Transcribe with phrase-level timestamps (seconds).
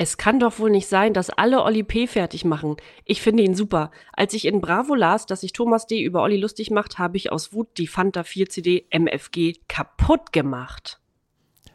[0.00, 2.06] Es kann doch wohl nicht sein, dass alle Olli P.
[2.06, 2.76] fertig machen.
[3.04, 3.90] Ich finde ihn super.
[4.12, 6.00] Als ich in Bravo las, dass sich Thomas D.
[6.00, 11.00] über Olli lustig macht, habe ich aus Wut die Fanta 4 CD MFG kaputt gemacht.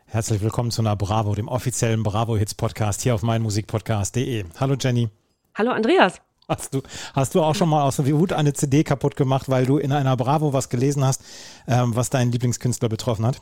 [0.05, 4.45] Herzlich willkommen zu einer Bravo, dem offiziellen Bravo Hits Podcast hier auf meinmusikpodcast.de.
[4.57, 5.09] Hallo Jenny.
[5.53, 6.21] Hallo Andreas.
[6.47, 6.81] Hast du,
[7.13, 9.91] hast du auch schon mal aus der Wut eine CD kaputt gemacht, weil du in
[9.91, 11.25] einer Bravo was gelesen hast,
[11.67, 13.41] ähm, was deinen Lieblingskünstler betroffen hat?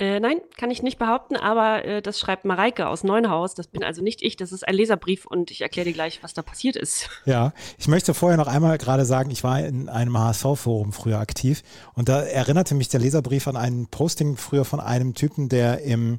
[0.00, 3.54] Äh, nein, kann ich nicht behaupten, aber äh, das schreibt Mareike aus Neunhaus.
[3.54, 6.32] Das bin also nicht ich, das ist ein Leserbrief und ich erkläre dir gleich, was
[6.32, 7.10] da passiert ist.
[7.26, 11.62] Ja, ich möchte vorher noch einmal gerade sagen, ich war in einem HSV-Forum früher aktiv
[11.94, 16.18] und da erinnerte mich der Leserbrief an ein Posting früher von einem Typen, der im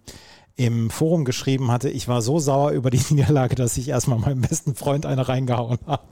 [0.57, 4.41] im Forum geschrieben hatte, ich war so sauer über die Niederlage, dass ich erstmal meinem
[4.41, 6.03] besten Freund eine reingehauen habe.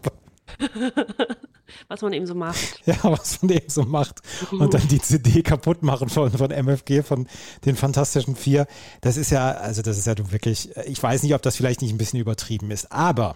[1.87, 2.81] was man eben so macht.
[2.85, 4.21] Ja, was man eben so macht.
[4.51, 7.27] Und dann die CD kaputt machen von, von MFG, von
[7.65, 8.67] den Fantastischen Vier.
[9.01, 11.91] Das ist ja, also das ist ja wirklich, ich weiß nicht, ob das vielleicht nicht
[11.91, 12.91] ein bisschen übertrieben ist.
[12.91, 13.35] Aber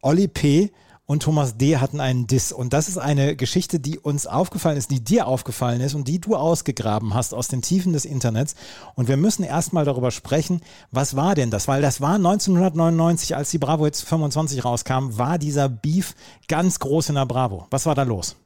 [0.00, 0.72] Olli P
[1.06, 1.76] und Thomas D.
[1.76, 2.50] hatten einen Diss.
[2.50, 6.20] Und das ist eine Geschichte, die uns aufgefallen ist, die dir aufgefallen ist und die
[6.20, 8.54] du ausgegraben hast aus den Tiefen des Internets.
[8.94, 11.68] Und wir müssen erstmal darüber sprechen, was war denn das?
[11.68, 16.14] Weil das war 1999, als die Bravo jetzt 25 rauskam, war dieser Beef
[16.48, 17.66] ganz groß in der Bravo.
[17.70, 18.36] Was war da los?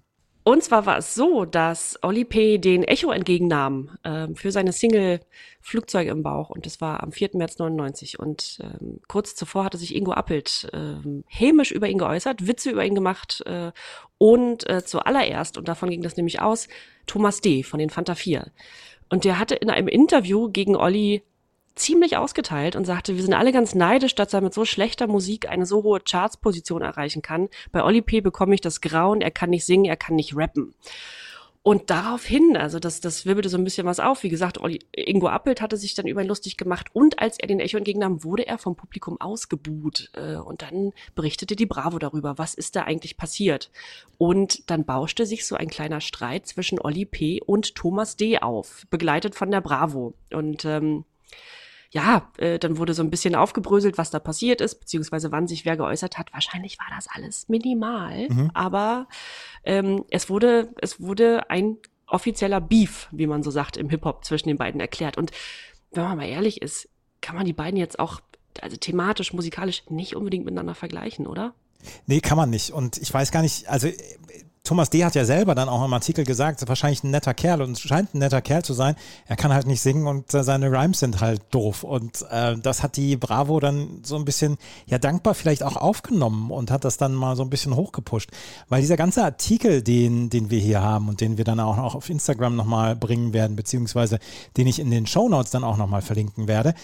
[0.48, 2.56] Und zwar war es so, dass Oli P.
[2.56, 5.20] den Echo entgegennahm äh, für seine Single
[5.60, 6.48] Flugzeug im Bauch.
[6.48, 7.32] Und das war am 4.
[7.34, 8.18] März 99.
[8.18, 12.82] Und ähm, kurz zuvor hatte sich Ingo Appelt ähm, hämisch über ihn geäußert, Witze über
[12.82, 13.42] ihn gemacht.
[13.44, 13.72] Äh,
[14.16, 16.68] und äh, zuallererst, und davon ging das nämlich aus,
[17.06, 17.62] Thomas D.
[17.62, 18.50] von den Fanta 4.
[19.10, 21.24] Und der hatte in einem Interview gegen Olli
[21.78, 25.48] ziemlich ausgeteilt und sagte, wir sind alle ganz neidisch, dass er mit so schlechter Musik
[25.48, 27.48] eine so hohe Chartsposition erreichen kann.
[27.72, 28.20] Bei Oli P.
[28.20, 30.74] bekomme ich das Grauen, er kann nicht singen, er kann nicht rappen.
[31.68, 34.22] Und daraufhin, also das, das wirbelte so ein bisschen was auf.
[34.22, 37.46] Wie gesagt, Olli, Ingo Appelt hatte sich dann über ihn lustig gemacht und als er
[37.46, 40.10] den Echo entgegennahm, wurde er vom Publikum ausgebuht.
[40.14, 43.70] Äh, und dann berichtete die Bravo darüber, was ist da eigentlich passiert.
[44.16, 47.42] Und dann bauschte sich so ein kleiner Streit zwischen Olli P.
[47.44, 48.38] und Thomas D.
[48.38, 50.14] auf, begleitet von der Bravo.
[50.32, 51.04] Und ähm,
[51.90, 55.64] ja, äh, dann wurde so ein bisschen aufgebröselt, was da passiert ist, beziehungsweise wann sich
[55.64, 56.32] wer geäußert hat.
[56.32, 58.50] Wahrscheinlich war das alles minimal, mhm.
[58.54, 59.08] aber
[59.64, 64.48] ähm, es wurde, es wurde ein offizieller Beef, wie man so sagt, im Hip-Hop zwischen
[64.48, 65.16] den beiden erklärt.
[65.16, 65.30] Und
[65.92, 66.88] wenn man mal ehrlich ist,
[67.20, 68.20] kann man die beiden jetzt auch,
[68.60, 71.54] also thematisch, musikalisch nicht unbedingt miteinander vergleichen, oder?
[72.06, 72.70] Nee, kann man nicht.
[72.72, 73.88] Und ich weiß gar nicht, also
[74.68, 75.02] Thomas D.
[75.02, 78.18] hat ja selber dann auch im Artikel gesagt, wahrscheinlich ein netter Kerl und scheint ein
[78.18, 78.96] netter Kerl zu sein.
[79.26, 81.84] Er kann halt nicht singen und äh, seine Rhymes sind halt doof.
[81.84, 86.50] Und äh, das hat die Bravo dann so ein bisschen, ja, dankbar vielleicht auch aufgenommen
[86.50, 88.30] und hat das dann mal so ein bisschen hochgepusht.
[88.68, 92.10] Weil dieser ganze Artikel, den, den wir hier haben und den wir dann auch auf
[92.10, 94.18] Instagram nochmal bringen werden, beziehungsweise
[94.58, 96.74] den ich in den Show Notes dann auch nochmal verlinken werde,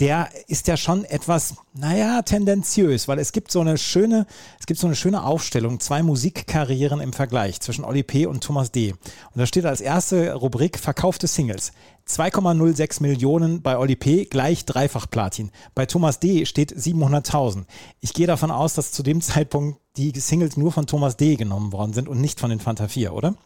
[0.00, 4.26] der ist ja schon etwas, naja, tendenziös, weil es gibt so eine schöne,
[4.58, 8.26] es gibt so eine schöne Aufstellung, zwei Musikkarrieren im Vergleich zwischen Oli P.
[8.26, 8.92] und Thomas D.
[8.92, 9.00] Und
[9.36, 11.72] da steht als erste Rubrik verkaufte Singles.
[12.08, 14.24] 2,06 Millionen bei Oli P.
[14.24, 15.52] gleich dreifach Platin.
[15.74, 16.44] Bei Thomas D.
[16.44, 17.64] steht 700.000.
[18.00, 21.36] Ich gehe davon aus, dass zu dem Zeitpunkt die Singles nur von Thomas D.
[21.36, 23.36] genommen worden sind und nicht von den Fanta 4, oder?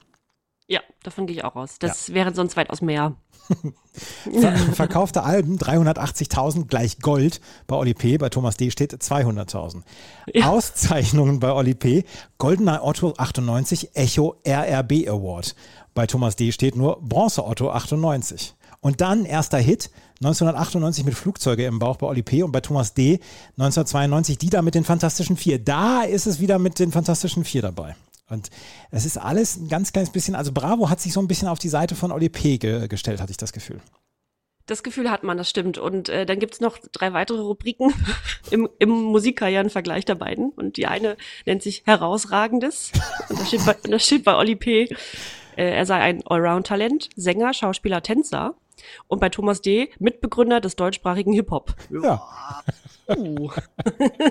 [0.68, 1.78] Ja, davon gehe ich auch aus.
[1.78, 2.14] Das ja.
[2.14, 3.16] wäre sonst weitaus mehr.
[4.30, 8.18] Ver verkaufte Alben 380.000 gleich Gold bei Oli P.
[8.18, 8.70] Bei Thomas D.
[8.70, 9.82] steht 200.000.
[10.34, 10.50] Ja.
[10.50, 12.04] Auszeichnungen bei Oli P.
[12.36, 15.56] Goldener Otto 98 Echo RRB Award.
[15.94, 16.52] Bei Thomas D.
[16.52, 18.54] steht nur Bronze Otto 98.
[18.80, 19.90] Und dann erster Hit
[20.20, 22.42] 1998 mit Flugzeuge im Bauch bei Oli P.
[22.42, 23.20] und bei Thomas D.
[23.52, 25.58] 1992 die da mit den Fantastischen Vier.
[25.58, 27.96] Da ist es wieder mit den Fantastischen Vier dabei.
[28.28, 28.50] Und
[28.90, 31.58] es ist alles ein ganz kleines bisschen, also Bravo hat sich so ein bisschen auf
[31.58, 32.58] die Seite von Oli P.
[32.58, 33.80] Ge gestellt, hatte ich das Gefühl.
[34.66, 35.78] Das Gefühl hat man, das stimmt.
[35.78, 37.92] Und äh, dann gibt's noch drei weitere Rubriken
[38.50, 40.50] im, im Musikkarrierenvergleich der beiden.
[40.50, 41.16] Und die eine
[41.46, 42.92] nennt sich Herausragendes.
[43.30, 44.88] Und da steht bei, da steht bei Oli P.,
[45.56, 48.54] äh, er sei ein Allround-Talent, Sänger, Schauspieler, Tänzer.
[49.08, 49.90] Und bei Thomas D.
[49.98, 51.74] Mitbegründer des deutschsprachigen Hip-Hop.
[51.90, 52.62] Ja.
[53.08, 53.50] Uh.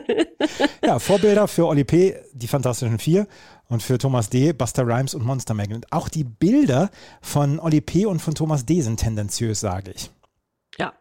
[0.85, 3.27] ja, Vorbilder für Oli P., die Fantastischen Vier
[3.67, 4.53] und für Thomas D.
[4.53, 5.85] Buster Rhymes und Monster Magnet.
[5.91, 6.89] Auch die Bilder
[7.21, 8.05] von Oli P.
[8.05, 8.81] und von Thomas D.
[8.81, 10.09] sind tendenziös, sage ich.
[10.77, 10.93] Ja.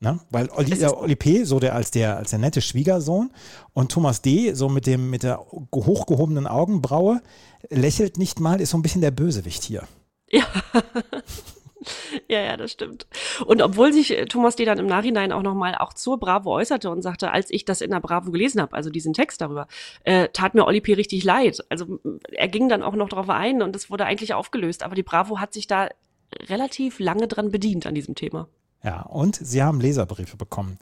[0.00, 0.20] Ne?
[0.30, 1.44] Weil Oli, äh, Oli P.
[1.44, 3.32] so der als der als der nette Schwiegersohn
[3.72, 4.52] und Thomas D.
[4.54, 5.40] so mit dem mit der
[5.74, 7.20] hochgehobenen Augenbraue
[7.70, 9.84] lächelt nicht mal, ist so ein bisschen der Bösewicht hier.
[10.30, 10.44] Ja.
[12.28, 13.06] Ja, ja, das stimmt.
[13.46, 14.64] Und obwohl sich äh, Thomas D.
[14.64, 17.90] dann im Nachhinein auch nochmal auch zur Bravo äußerte und sagte, als ich das in
[17.90, 19.66] der Bravo gelesen habe, also diesen Text darüber,
[20.04, 20.94] äh, tat mir Oli P.
[20.94, 21.64] richtig leid.
[21.68, 22.00] Also
[22.32, 24.82] er ging dann auch noch darauf ein und es wurde eigentlich aufgelöst.
[24.82, 25.88] Aber die Bravo hat sich da
[26.48, 28.48] relativ lange dran bedient an diesem Thema.
[28.82, 30.78] Ja, und sie haben Leserbriefe bekommen.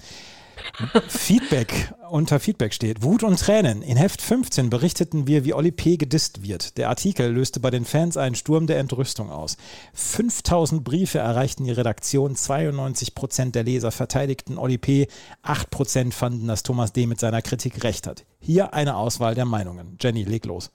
[1.09, 3.83] Feedback, unter Feedback steht, Wut und Tränen.
[3.83, 5.97] In Heft 15 berichteten wir, wie Oli P.
[5.97, 6.77] gedisst wird.
[6.77, 9.57] Der Artikel löste bei den Fans einen Sturm der Entrüstung aus.
[9.95, 15.09] 5000 Briefe erreichten die Redaktion, 92 Prozent der Leser verteidigten Oli P.,
[15.43, 17.07] 8 Prozent fanden, dass Thomas D.
[17.07, 18.25] mit seiner Kritik recht hat.
[18.41, 19.97] Hier eine Auswahl der Meinungen.
[20.01, 20.71] Jenny, leg los.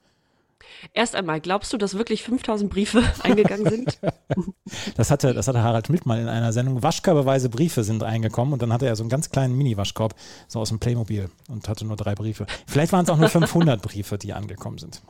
[0.93, 3.99] Erst einmal, glaubst du, dass wirklich 5000 Briefe eingegangen sind?
[4.95, 6.83] das, hatte, das hatte Harald Schmidt mal in einer Sendung.
[6.83, 10.15] Waschkörbeweise Briefe sind eingekommen und dann hatte er so einen ganz kleinen Mini-Waschkorb,
[10.47, 12.45] so aus dem Playmobil und hatte nur drei Briefe.
[12.67, 15.01] Vielleicht waren es auch nur 500 Briefe, die angekommen sind.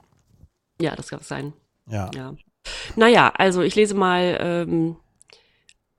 [0.80, 1.54] Ja, das kann sein.
[1.90, 2.10] Ja.
[2.16, 2.34] ja.
[2.96, 4.96] Naja, also ich lese mal ähm,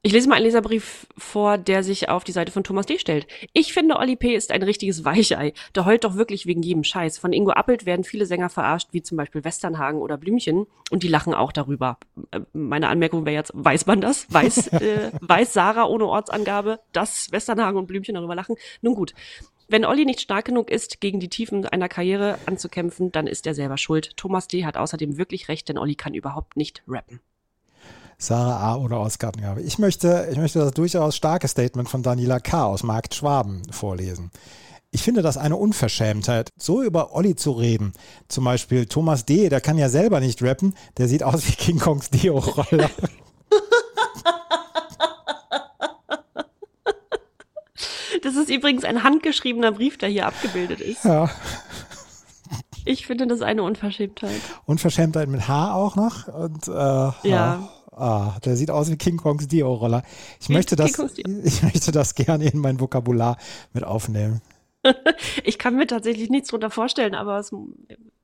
[0.04, 2.98] ich lese mal einen Leserbrief vor, der sich auf die Seite von Thomas D.
[2.98, 3.28] stellt.
[3.52, 4.34] Ich finde, Oli P.
[4.34, 5.52] ist ein richtiges Weichei.
[5.76, 7.18] Der heult doch wirklich wegen jedem Scheiß.
[7.18, 10.66] Von Ingo Appelt werden viele Sänger verarscht, wie zum Beispiel Westernhagen oder Blümchen.
[10.90, 11.98] Und die lachen auch darüber.
[12.32, 14.26] Äh, meine Anmerkung wäre jetzt, weiß man das?
[14.32, 18.56] Weiß, äh, weiß Sarah ohne Ortsangabe, dass Westernhagen und Blümchen darüber lachen?
[18.80, 19.14] Nun gut.
[19.68, 23.54] Wenn Olli nicht stark genug ist, gegen die Tiefen einer Karriere anzukämpfen, dann ist er
[23.54, 24.16] selber schuld.
[24.16, 24.64] Thomas D.
[24.64, 27.20] hat außerdem wirklich recht, denn Olli kann überhaupt nicht rappen.
[28.22, 28.76] Sarah A.
[28.76, 29.62] oder Ausgabengabe.
[29.62, 32.64] Ich möchte, ich möchte das durchaus starke Statement von Daniela K.
[32.64, 34.30] aus Markt Schwaben vorlesen.
[34.92, 37.94] Ich finde das eine Unverschämtheit, so über Olli zu reden.
[38.28, 41.78] Zum Beispiel Thomas D., der kann ja selber nicht rappen, der sieht aus wie King
[41.78, 42.90] Kongs Deo-Roller.
[48.22, 51.04] Das ist übrigens ein handgeschriebener Brief, der hier abgebildet ist.
[51.04, 51.28] Ja.
[52.84, 54.40] Ich finde das eine Unverschämtheit.
[54.64, 56.28] Unverschämtheit mit H auch noch.
[56.28, 57.68] Und, äh, ja.
[57.94, 60.02] Ah, der sieht aus wie King Kongs Dio-Roller.
[60.40, 60.98] Ich, möchte das,
[61.44, 63.36] ich möchte das gerne in mein Vokabular
[63.74, 64.40] mit aufnehmen.
[65.44, 67.54] ich kann mir tatsächlich nichts drunter vorstellen, aber es,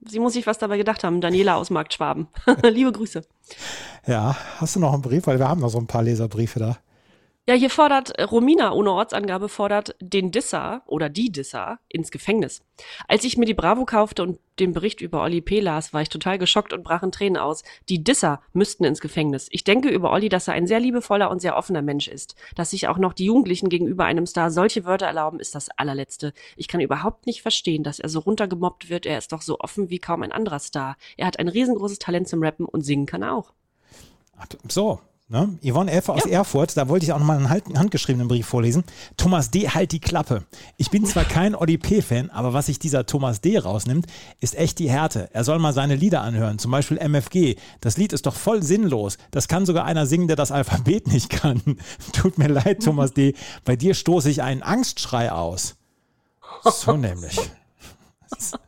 [0.06, 1.20] sie muss sich was dabei gedacht haben.
[1.20, 2.28] Daniela aus Markt Schwaben.
[2.62, 3.22] Liebe Grüße.
[4.06, 5.26] Ja, hast du noch einen Brief?
[5.26, 6.78] Weil wir haben noch so ein paar Leserbriefe da.
[7.48, 12.62] Ja, hier fordert äh, Romina ohne Ortsangabe fordert den Disser oder die Disser ins Gefängnis.
[13.06, 15.60] Als ich mir die Bravo kaufte und den Bericht über Olli P.
[15.60, 17.62] las, war ich total geschockt und brach in Tränen aus.
[17.88, 19.48] Die Disser müssten ins Gefängnis.
[19.50, 22.34] Ich denke über Olli, dass er ein sehr liebevoller und sehr offener Mensch ist.
[22.54, 26.34] Dass sich auch noch die Jugendlichen gegenüber einem Star solche Wörter erlauben, ist das allerletzte.
[26.54, 29.06] Ich kann überhaupt nicht verstehen, dass er so runtergemobbt wird.
[29.06, 30.98] Er ist doch so offen wie kaum ein anderer Star.
[31.16, 33.54] Er hat ein riesengroßes Talent zum Rappen und singen kann er auch.
[34.68, 35.58] So, Ne?
[35.62, 36.38] Yvonne Elfer aus ja.
[36.38, 38.84] Erfurt, da wollte ich auch nochmal einen handgeschriebenen Brief vorlesen.
[39.18, 39.68] Thomas D.
[39.68, 40.44] halt die Klappe.
[40.78, 43.58] Ich bin zwar kein ODP-Fan, aber was sich dieser Thomas D.
[43.58, 44.06] rausnimmt,
[44.40, 45.28] ist echt die Härte.
[45.34, 47.56] Er soll mal seine Lieder anhören, zum Beispiel MFG.
[47.82, 49.18] Das Lied ist doch voll sinnlos.
[49.30, 51.60] Das kann sogar einer singen, der das Alphabet nicht kann.
[52.14, 53.34] Tut mir leid, Thomas D.
[53.66, 55.76] Bei dir stoße ich einen Angstschrei aus.
[56.64, 57.38] So nämlich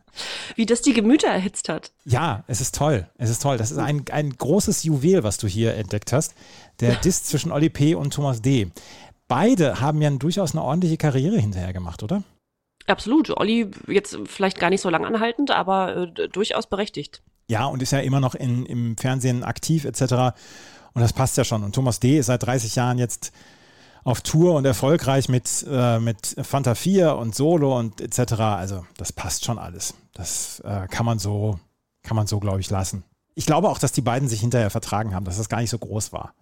[0.56, 1.92] wie das die Gemüter erhitzt hat.
[2.04, 3.08] Ja, es ist toll.
[3.16, 3.56] Es ist toll.
[3.56, 6.34] Das ist ein, ein großes Juwel, was du hier entdeckt hast.
[6.80, 7.94] Der Diss zwischen Oli P.
[7.94, 8.70] und Thomas D.
[9.28, 12.24] Beide haben ja durchaus eine ordentliche Karriere hinterher gemacht, oder?
[12.86, 13.30] Absolut.
[13.30, 17.22] Olli jetzt vielleicht gar nicht so lang anhaltend, aber äh, durchaus berechtigt.
[17.48, 20.34] Ja, und ist ja immer noch in, im Fernsehen aktiv etc.
[20.92, 21.62] Und das passt ja schon.
[21.62, 22.18] Und Thomas D.
[22.18, 23.32] ist seit 30 Jahren jetzt
[24.04, 28.32] auf Tour und erfolgreich mit, äh, mit Fanta 4 und Solo und etc.
[28.40, 29.94] Also das passt schon alles.
[30.12, 31.58] Das äh, kann man so,
[32.02, 33.04] kann man so, glaube ich, lassen.
[33.34, 35.78] Ich glaube auch, dass die beiden sich hinterher vertragen haben, dass das gar nicht so
[35.78, 36.34] groß war.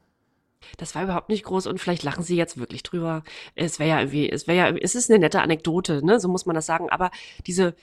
[0.76, 3.22] Das war überhaupt nicht groß und vielleicht lachen sie jetzt wirklich drüber.
[3.54, 6.20] Es wäre ja irgendwie, es wäre ja, es ist eine nette Anekdote, ne?
[6.20, 6.90] So muss man das sagen.
[6.90, 7.10] Aber
[7.46, 7.74] diese,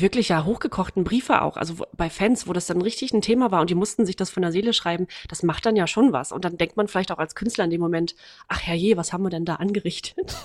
[0.00, 3.60] wirklich ja hochgekochten Briefe auch, also bei Fans, wo das dann richtig ein Thema war
[3.60, 6.32] und die mussten sich das von der Seele schreiben, das macht dann ja schon was.
[6.32, 8.14] Und dann denkt man vielleicht auch als Künstler in dem Moment,
[8.48, 10.36] ach herrje, was haben wir denn da angerichtet?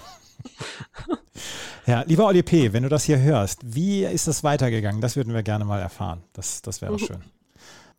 [1.86, 5.02] Ja, lieber Oli P., wenn du das hier hörst, wie ist das weitergegangen?
[5.02, 6.22] Das würden wir gerne mal erfahren.
[6.34, 7.00] Das, das wäre mhm.
[7.00, 7.24] schön.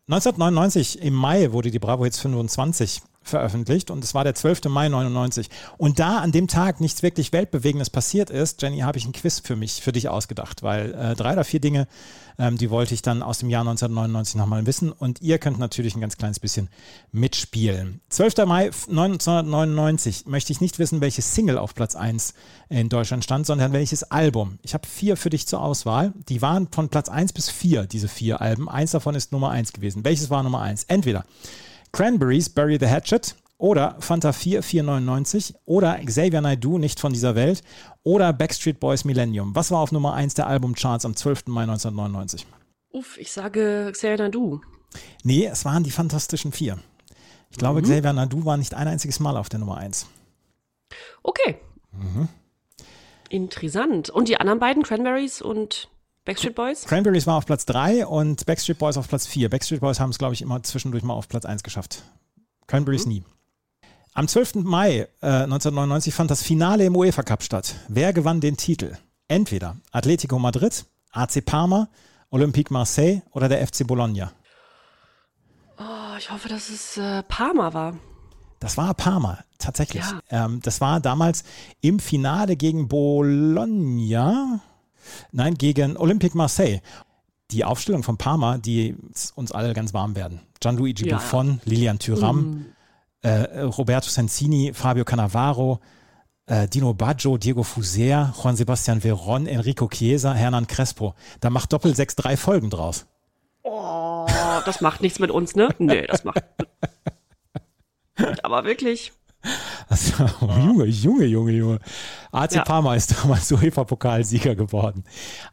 [0.07, 4.65] 1999 im Mai wurde die Bravo Hits 25 veröffentlicht und es war der 12.
[4.65, 5.49] Mai 99.
[5.77, 9.39] Und da an dem Tag nichts wirklich Weltbewegendes passiert ist, Jenny, habe ich ein Quiz
[9.39, 11.87] für mich, für dich ausgedacht, weil äh, drei oder vier Dinge,
[12.39, 15.95] ähm, die wollte ich dann aus dem Jahr 1999 nochmal wissen und ihr könnt natürlich
[15.95, 16.69] ein ganz kleines bisschen
[17.11, 18.01] mitspielen.
[18.09, 18.37] 12.
[18.47, 22.33] Mai 1999 möchte ich nicht wissen, welche Single auf Platz 1
[22.69, 24.57] in Deutschland stand, sondern welches Album.
[24.63, 26.13] Ich habe vier für dich zur Auswahl.
[26.27, 28.67] Die waren von Platz 1 bis 4, diese vier Alben.
[28.67, 30.03] Eins davon ist Nummer 1 gewesen.
[30.03, 30.85] Welches war Nummer 1?
[30.85, 31.25] Entweder
[31.91, 37.61] Cranberries Bury the Hatchet oder Fanta 4 499 oder Xavier Naidoo nicht von dieser Welt
[38.03, 39.55] oder Backstreet Boys Millennium.
[39.55, 41.47] Was war auf Nummer 1 der Albumcharts am 12.
[41.47, 42.47] Mai 1999?
[42.89, 44.61] Uff, ich sage Xavier Naidoo.
[45.23, 46.79] Nee, es waren die Fantastischen Vier.
[47.51, 47.85] Ich glaube, mhm.
[47.85, 50.07] Xavier Naidoo war nicht ein einziges Mal auf der Nummer 1.
[51.21, 51.57] Okay.
[51.91, 52.29] Mhm.
[53.29, 54.09] Interessant.
[54.09, 55.90] Und die anderen beiden, Cranberries und
[56.25, 56.85] Backstreet Boys?
[56.85, 59.49] Cranberries war auf Platz 3 und Backstreet Boys auf Platz 4.
[59.49, 62.03] Backstreet Boys haben es, glaube ich, immer zwischendurch mal auf Platz 1 geschafft.
[62.67, 63.11] Cranberries mhm.
[63.13, 63.23] nie.
[64.13, 64.55] Am 12.
[64.55, 67.75] Mai äh, 1999 fand das Finale im UEFA Cup statt.
[67.87, 68.97] Wer gewann den Titel?
[69.27, 71.87] Entweder Atletico Madrid, AC Parma,
[72.29, 74.31] Olympique Marseille oder der FC Bologna.
[75.79, 77.95] Oh, ich hoffe, dass es äh, Parma war.
[78.59, 80.03] Das war Parma, tatsächlich.
[80.29, 80.45] Ja.
[80.45, 81.43] Ähm, das war damals
[81.79, 84.59] im Finale gegen Bologna.
[85.31, 86.81] Nein, gegen Olympique Marseille.
[87.51, 88.95] Die Aufstellung von Parma, die
[89.35, 90.39] uns alle ganz warm werden.
[90.61, 91.17] Gianluigi ja.
[91.17, 92.37] Buffon, Lilian Thuram.
[92.37, 92.65] Mm
[93.21, 95.79] äh, Roberto Sensini, Fabio Cannavaro,
[96.47, 101.15] äh, Dino Baggio, Diego Fuser, Juan Sebastian Veron, Enrico Chiesa, Hernan Crespo.
[101.39, 103.05] Da macht Doppel 6 drei Folgen draus.
[103.63, 104.25] Oh,
[104.65, 105.69] das macht nichts mit uns, ne?
[105.77, 106.43] Nee, das macht.
[108.43, 109.13] Aber wirklich.
[109.87, 111.79] Also, Junge, Junge, Junge, Junge.
[112.31, 112.63] AC ja.
[112.63, 115.03] Parma ist damals UEFA-Pokalsieger geworden.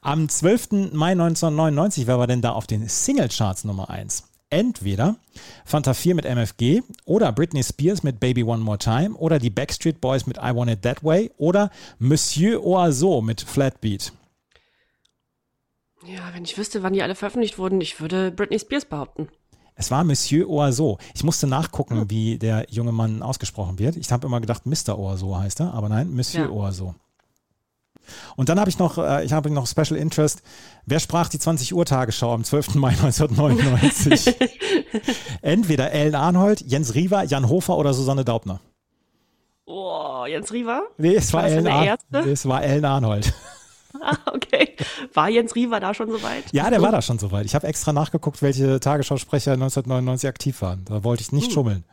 [0.00, 0.92] Am 12.
[0.92, 4.24] Mai 1999, wer war denn da auf den Singlecharts Nummer 1?
[4.50, 5.16] entweder
[5.64, 10.00] Fanta 4 mit MFG oder Britney Spears mit Baby One More Time oder die Backstreet
[10.00, 14.12] Boys mit I Want It That Way oder Monsieur Oiseau mit Flatbeat.
[16.06, 19.28] Ja, wenn ich wüsste, wann die alle veröffentlicht wurden, ich würde Britney Spears behaupten.
[19.78, 20.98] Es war Monsieur Oiseau.
[21.14, 22.10] Ich musste nachgucken, hm.
[22.10, 23.96] wie der junge Mann ausgesprochen wird.
[23.96, 24.98] Ich habe immer gedacht, Mr.
[24.98, 26.50] Oiseau heißt er, aber nein, Monsieur ja.
[26.50, 26.94] Oiseau.
[28.36, 30.42] Und dann habe ich noch, äh, ich habe noch Special Interest.
[30.84, 32.74] Wer sprach die 20 Uhr Tagesschau am 12.
[32.74, 34.34] Mai 1999?
[35.42, 38.60] Entweder Ellen Arnhold, Jens Riewer, Jan Hofer oder Susanne Daubner.
[39.64, 40.82] Oh, Jens Riewer?
[40.96, 43.32] Nee, es war, Ellen, Ar nee, es war Ellen Arnold.
[44.00, 44.76] Ah, okay.
[45.14, 46.44] War Jens Riewer da schon soweit?
[46.52, 47.46] Ja, der war da schon soweit.
[47.46, 50.84] Ich habe extra nachgeguckt, welche Tagesschausprecher 1999 aktiv waren.
[50.84, 51.52] Da wollte ich nicht hm.
[51.52, 51.84] schummeln.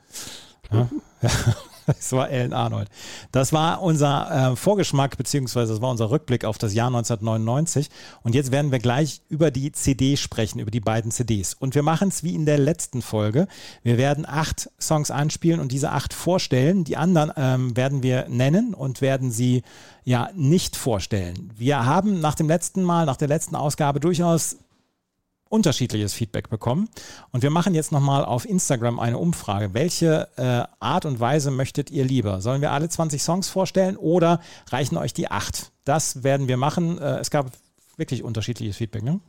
[0.72, 0.90] Ja?
[1.22, 1.30] ja.
[2.06, 2.90] Das war Ellen Arnold.
[3.32, 7.90] Das war unser äh, Vorgeschmack, beziehungsweise das war unser Rückblick auf das Jahr 1999.
[8.24, 11.54] Und jetzt werden wir gleich über die CD sprechen, über die beiden CDs.
[11.54, 13.48] Und wir machen es wie in der letzten Folge.
[13.84, 16.84] Wir werden acht Songs anspielen und diese acht vorstellen.
[16.84, 19.64] Die anderen ähm, werden wir nennen und werden sie
[20.04, 21.52] ja nicht vorstellen.
[21.58, 24.58] Wir haben nach dem letzten Mal, nach der letzten Ausgabe durchaus
[25.50, 26.90] unterschiedliches Feedback bekommen.
[27.32, 29.74] Und wir machen jetzt nochmal auf Instagram eine Umfrage.
[29.74, 32.42] Welche äh, Art und Weise möchtet ihr lieber?
[32.42, 35.72] Sollen wir alle 20 Songs vorstellen oder reichen euch die acht?
[35.84, 36.98] Das werden wir machen.
[36.98, 37.52] Äh, es gab
[37.98, 39.20] wirklich unterschiedliches Feedback, ne?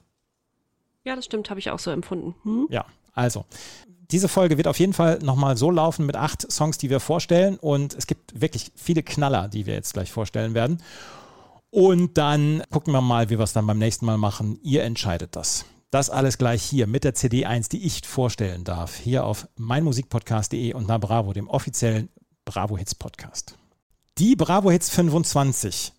[1.05, 2.35] Ja, das stimmt, habe ich auch so empfunden.
[2.43, 2.67] Hm?
[2.71, 3.45] Ja, also.
[4.11, 7.57] Diese Folge wird auf jeden Fall nochmal so laufen mit acht Songs, die wir vorstellen.
[7.57, 10.81] Und es gibt wirklich viele Knaller, die wir jetzt gleich vorstellen werden.
[11.71, 14.59] Und dann gucken wir mal, wie wir es dann beim nächsten Mal machen.
[14.63, 15.65] Ihr entscheidet das.
[15.91, 20.89] Das alles gleich hier mit der CD1, die ich vorstellen darf, hier auf meinmusikpodcast.de und
[20.89, 22.09] na Bravo, dem offiziellen
[22.45, 23.57] Bravo Hits Podcast.
[24.19, 25.93] Die Bravo Hits 25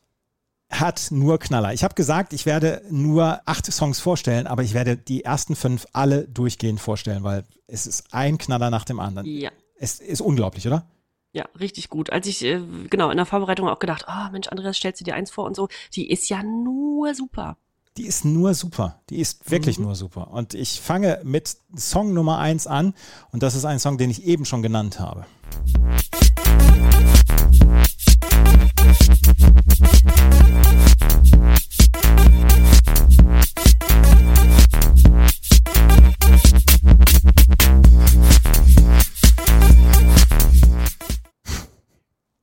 [0.69, 1.73] hat nur Knaller.
[1.73, 5.85] Ich habe gesagt, ich werde nur acht Songs vorstellen, aber ich werde die ersten fünf
[5.93, 9.25] alle durchgehend vorstellen, weil es ist ein Knaller nach dem anderen.
[9.25, 9.51] Ja.
[9.77, 10.85] Es ist unglaublich, oder?
[11.31, 12.09] Ja, richtig gut.
[12.09, 15.15] Als ich, äh, genau, in der Vorbereitung auch gedacht, oh Mensch, Andreas, stellst du dir
[15.15, 15.69] eins vor und so.
[15.93, 17.57] Die ist ja nur super
[17.97, 18.99] die ist nur super.
[19.09, 19.85] Die ist wirklich mhm.
[19.85, 20.31] nur super.
[20.31, 22.93] Und ich fange mit Song Nummer 1 an.
[23.31, 25.25] Und das ist ein Song, den ich eben schon genannt habe.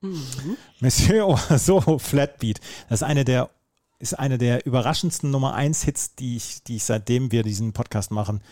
[0.00, 0.56] Mhm.
[0.80, 2.60] Monsieur Oiseau Flatbeat.
[2.88, 3.50] Das ist eine der
[4.04, 8.10] ist eine der überraschendsten Nummer 1 Hits, die ich, die ich seitdem wir diesen Podcast
[8.10, 8.42] machen,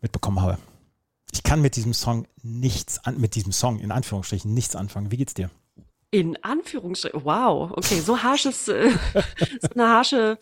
[0.00, 0.58] mitbekommen habe.
[1.32, 5.12] Ich kann mit diesem Song nichts an, mit diesem Song in Anführungsstrichen nichts anfangen.
[5.12, 5.50] Wie geht's dir?
[6.14, 7.24] In Anführungsstrichen.
[7.24, 8.90] Wow, okay, so harsches, äh,
[9.62, 10.38] so eine harsche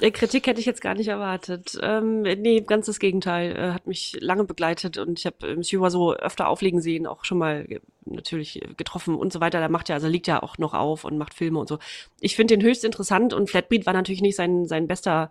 [0.00, 1.78] äh, Kritik hätte ich jetzt gar nicht erwartet.
[1.80, 3.54] Ähm, nee, ganz das Gegenteil.
[3.56, 7.38] Äh, hat mich lange begleitet und ich habe Monsieur so öfter auflegen sehen, auch schon
[7.38, 9.60] mal äh, natürlich getroffen und so weiter.
[9.60, 11.78] Da macht ja, also liegt ja auch noch auf und macht Filme und so.
[12.18, 15.30] Ich finde den höchst interessant und Flatbeat war natürlich nicht sein, sein bester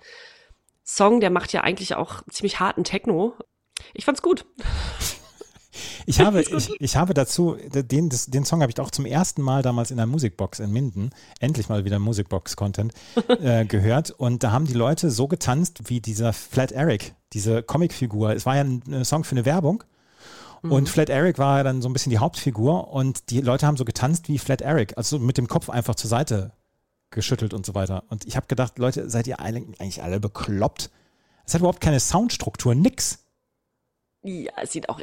[0.85, 1.19] Song.
[1.19, 3.33] Der macht ja eigentlich auch ziemlich harten Techno.
[3.93, 4.45] Ich fand's gut.
[6.05, 9.41] Ich habe, ich, ich habe dazu, den, das, den Song habe ich auch zum ersten
[9.41, 12.93] Mal damals in der Musikbox in Minden, endlich mal wieder Musikbox-Content,
[13.27, 14.11] äh, gehört.
[14.11, 18.33] Und da haben die Leute so getanzt wie dieser Flat Eric, diese Comicfigur.
[18.35, 19.83] Es war ja ein, ein Song für eine Werbung.
[20.61, 20.87] Und mhm.
[20.87, 24.27] Flat Eric war dann so ein bisschen die Hauptfigur und die Leute haben so getanzt
[24.29, 26.53] wie Flat Eric, also mit dem Kopf einfach zur Seite
[27.11, 28.03] geschüttelt und so weiter.
[28.09, 30.89] Und ich habe gedacht, Leute, seid ihr eigentlich alle bekloppt?
[31.45, 33.19] Es hat überhaupt keine Soundstruktur, nix.
[34.23, 34.99] Ja, es sieht auch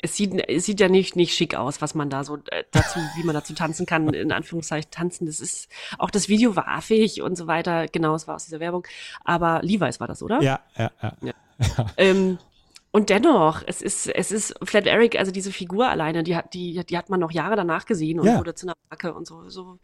[0.00, 3.00] es sieht, es sieht ja nicht, nicht schick aus, was man da so äh, dazu,
[3.16, 5.26] wie man dazu tanzen kann, in Anführungszeichen tanzen.
[5.26, 7.88] Das ist, auch das Video war affig und so weiter.
[7.88, 8.86] Genau, es war aus dieser Werbung.
[9.24, 10.40] Aber Levi's war das, oder?
[10.40, 11.12] Ja, ja, ja.
[11.22, 11.34] ja.
[11.96, 12.38] Ähm,
[12.90, 16.84] und dennoch, es ist, es ist Flat Eric, also diese Figur alleine, die hat, die,
[16.84, 18.38] die hat man noch Jahre danach gesehen und ja.
[18.38, 19.78] wurde zu einer Marke und so, so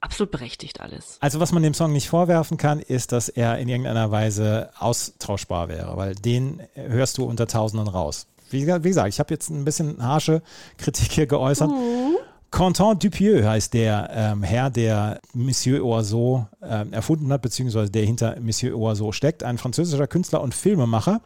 [0.00, 1.18] absolut berechtigt alles.
[1.20, 5.68] Also was man dem Song nicht vorwerfen kann, ist, dass er in irgendeiner Weise austauschbar
[5.68, 8.26] wäre, weil den hörst du unter Tausenden raus.
[8.52, 10.42] Wie, wie gesagt, ich habe jetzt ein bisschen harsche
[10.78, 11.70] Kritik hier geäußert.
[11.70, 12.16] Mhm.
[12.50, 18.38] Quentin Dupieux heißt der ähm, Herr, der Monsieur Oiseau äh, erfunden hat, beziehungsweise der hinter
[18.40, 19.44] Monsieur Oiseau steckt.
[19.44, 21.20] Ein französischer Künstler und Filmemacher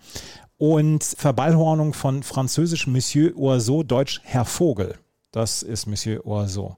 [0.59, 4.97] und Verballhornung von französisch Monsieur Oiseau, deutsch Herr Vogel.
[5.33, 6.77] Das ist Monsieur Oiseau.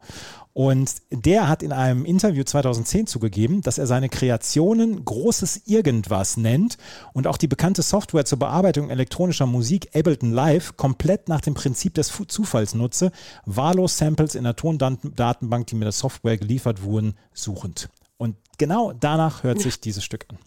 [0.56, 6.78] Und der hat in einem Interview 2010 zugegeben, dass er seine Kreationen großes Irgendwas nennt
[7.12, 11.92] und auch die bekannte Software zur Bearbeitung elektronischer Musik Ableton Live komplett nach dem Prinzip
[11.92, 13.12] des Zufalls nutze,
[13.44, 17.90] wahllos Samples in der Tondatenbank, die mit der Software geliefert wurden, suchend.
[18.16, 20.38] Und genau danach hört sich dieses Stück an.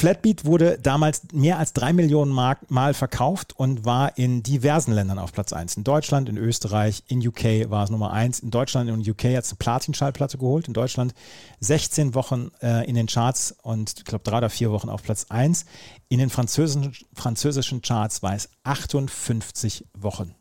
[0.00, 5.18] Flatbeat wurde damals mehr als drei Millionen Mark Mal verkauft und war in diversen Ländern
[5.18, 5.76] auf Platz 1.
[5.76, 8.40] In Deutschland, in Österreich, in UK war es Nummer 1.
[8.40, 10.68] In Deutschland und UK hat es eine Platin-Schallplatte geholt.
[10.68, 11.12] In Deutschland
[11.58, 15.26] 16 Wochen äh, in den Charts und ich glaube drei oder vier Wochen auf Platz
[15.28, 15.66] 1.
[16.08, 20.34] In den französischen, französischen Charts war es 58 Wochen.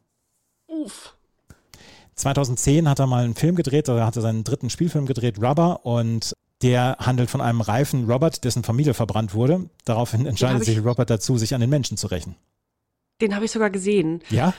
[0.67, 1.15] Uff.
[2.15, 5.85] 2010 hat er mal einen Film gedreht, oder hat er seinen dritten Spielfilm gedreht, Rubber,
[5.85, 9.69] und der handelt von einem reifen Robert, dessen Familie verbrannt wurde.
[9.85, 12.35] Daraufhin entscheidet sich Robert dazu, sich an den Menschen zu rächen.
[13.21, 14.21] Den habe ich sogar gesehen.
[14.29, 14.53] Ja?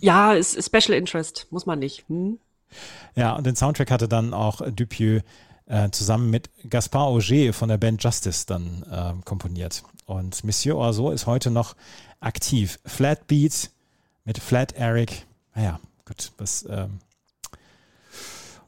[0.00, 2.04] Ja, ist Special Interest, muss man nicht.
[2.08, 2.38] Hm?
[3.14, 5.22] Ja, und den Soundtrack hatte dann auch Dupieux
[5.66, 9.82] äh, zusammen mit Gaspard Auger von der Band Justice dann äh, komponiert.
[10.06, 11.76] Und Monsieur Oiseau ist heute noch
[12.20, 12.78] aktiv.
[12.84, 13.70] Flat Beat
[14.24, 15.26] mit Flat Eric.
[15.54, 16.98] Naja, gut, was ähm,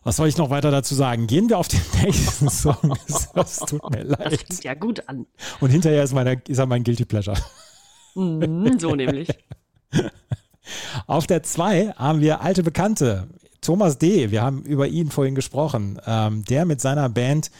[0.02, 1.26] was soll ich noch weiter dazu sagen?
[1.26, 2.96] Gehen wir auf den nächsten Song.
[3.34, 4.32] Das tut mir leid.
[4.32, 5.26] Das klingt ja gut an.
[5.60, 7.36] Und hinterher ist, meine, ist er mein Guilty Pleasure.
[8.14, 9.28] Mm, so nämlich.
[11.06, 13.28] Auf der 2 haben wir alte Bekannte.
[13.60, 17.50] Thomas D., wir haben über ihn vorhin gesprochen, ähm, der mit seiner Band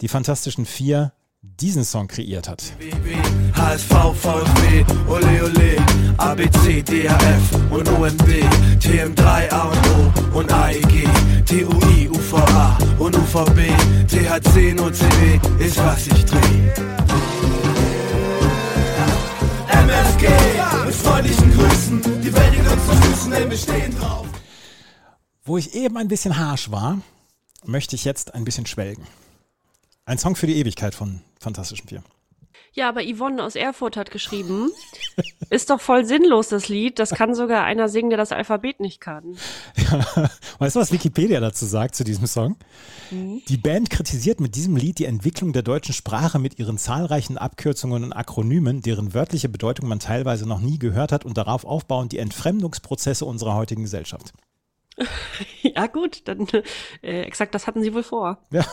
[0.00, 2.72] Die Fantastischen Vier diesen Song kreiert hat.
[3.58, 5.76] HSV, VfB, ole ole,
[6.18, 8.28] ABC, DHF und OMB,
[8.78, 11.08] TM3, A und O und AEG,
[11.44, 13.58] TUI, UVA und UVB,
[14.06, 16.38] THC und OCB ist was ich dreh.
[19.72, 20.28] MFG,
[20.86, 24.26] mit freundlichen Grüßen, die Welt liegt uns zu Füßen, denn wir stehen drauf.
[25.44, 26.98] Wo ich eben ein bisschen harsch war,
[27.64, 29.06] möchte ich jetzt ein bisschen schwelgen.
[30.04, 32.02] Ein Song für die Ewigkeit von Fantastischen Vier.
[32.78, 34.70] Ja, aber Yvonne aus Erfurt hat geschrieben,
[35.50, 37.00] ist doch voll sinnlos, das Lied.
[37.00, 39.36] Das kann sogar einer singen, der das Alphabet nicht kann.
[39.74, 40.30] Ja.
[40.60, 42.54] Weißt du, was Wikipedia dazu sagt, zu diesem Song?
[43.10, 43.42] Mhm.
[43.48, 48.04] Die Band kritisiert mit diesem Lied die Entwicklung der deutschen Sprache mit ihren zahlreichen Abkürzungen
[48.04, 52.18] und Akronymen, deren wörtliche Bedeutung man teilweise noch nie gehört hat und darauf aufbauend die
[52.18, 54.32] Entfremdungsprozesse unserer heutigen Gesellschaft.
[55.62, 56.46] Ja, gut, dann
[57.02, 58.38] äh, exakt das hatten sie wohl vor.
[58.50, 58.64] Ja.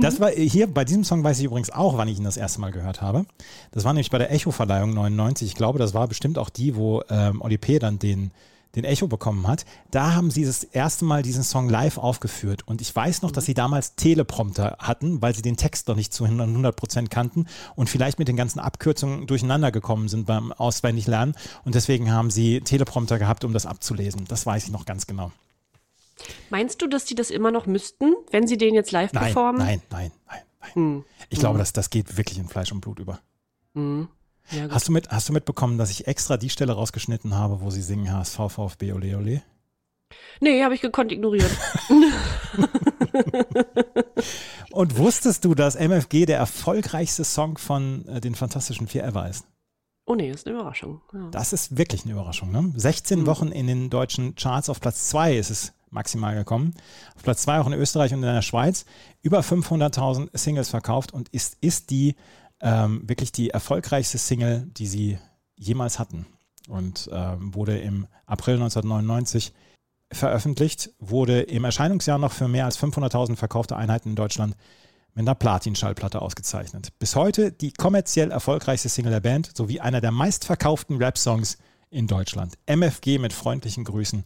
[0.00, 2.60] Das war hier bei diesem Song weiß ich übrigens auch, wann ich ihn das erste
[2.60, 3.24] Mal gehört habe.
[3.70, 5.48] Das war nämlich bei der Echo-Verleihung 99.
[5.48, 7.78] Ich glaube, das war bestimmt auch die, wo ähm, Oli P.
[7.78, 8.32] dann den,
[8.74, 9.64] den Echo bekommen hat.
[9.90, 12.66] Da haben sie das erste Mal diesen Song live aufgeführt.
[12.66, 16.12] Und ich weiß noch, dass sie damals Teleprompter hatten, weil sie den Text noch nicht
[16.12, 21.36] zu 100 Prozent kannten und vielleicht mit den ganzen Abkürzungen durcheinander gekommen sind beim Auswendiglernen.
[21.64, 24.24] Und deswegen haben sie Teleprompter gehabt, um das abzulesen.
[24.26, 25.30] Das weiß ich noch ganz genau.
[26.50, 29.58] Meinst du, dass die das immer noch müssten, wenn sie den jetzt live nein, performen?
[29.58, 30.70] Nein, nein, nein, nein.
[30.74, 31.04] Hm.
[31.28, 33.20] Ich glaube, dass das geht wirklich in Fleisch und Blut über.
[33.74, 34.08] Hm.
[34.50, 37.70] Ja, hast, du mit, hast du mitbekommen, dass ich extra die Stelle rausgeschnitten habe, wo
[37.70, 39.42] sie singen HSV, VfB, ole ole?
[40.40, 41.50] Nee, habe ich gekonnt ignoriert.
[44.70, 49.46] und wusstest du, dass MFG der erfolgreichste Song von äh, den Fantastischen Vier ever ist?
[50.06, 51.00] Oh nee, ist eine Überraschung.
[51.12, 51.28] Ja.
[51.30, 52.52] Das ist wirklich eine Überraschung.
[52.52, 52.72] Ne?
[52.76, 53.26] 16 mhm.
[53.26, 56.74] Wochen in den deutschen Charts auf Platz 2 ist es maximal gekommen.
[57.16, 58.84] Auf Platz 2 auch in Österreich und in der Schweiz.
[59.22, 62.16] Über 500.000 Singles verkauft und ist, ist die
[62.60, 65.18] ähm, wirklich die erfolgreichste Single, die sie
[65.56, 66.26] jemals hatten.
[66.68, 69.52] Und ähm, wurde im April 1999
[70.12, 74.56] veröffentlicht, wurde im Erscheinungsjahr noch für mehr als 500.000 verkaufte Einheiten in Deutschland
[75.14, 76.98] mit einer Platin-Schallplatte ausgezeichnet.
[76.98, 81.58] Bis heute die kommerziell erfolgreichste Single der Band sowie einer der meistverkauften Rap-Songs
[81.90, 82.54] in Deutschland.
[82.66, 84.24] MFG mit freundlichen Grüßen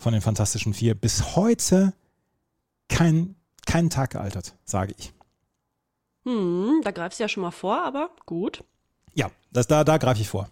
[0.00, 0.94] von den Fantastischen Vier.
[0.94, 1.92] Bis heute
[2.88, 3.36] kein,
[3.66, 5.12] kein Tag gealtert, sage ich.
[6.24, 8.64] Hm, da greifst du ja schon mal vor, aber gut.
[9.14, 10.48] Ja, das, da, da greife ich vor.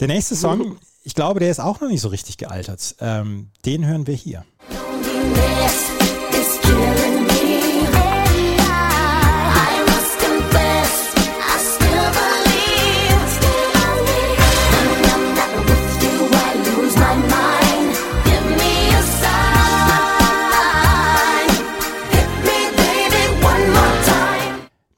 [0.00, 2.96] Der nächste Song, ich glaube, der ist auch noch nicht so richtig gealtert.
[3.00, 4.44] Ähm, den hören wir hier.
[4.70, 6.05] Loneliness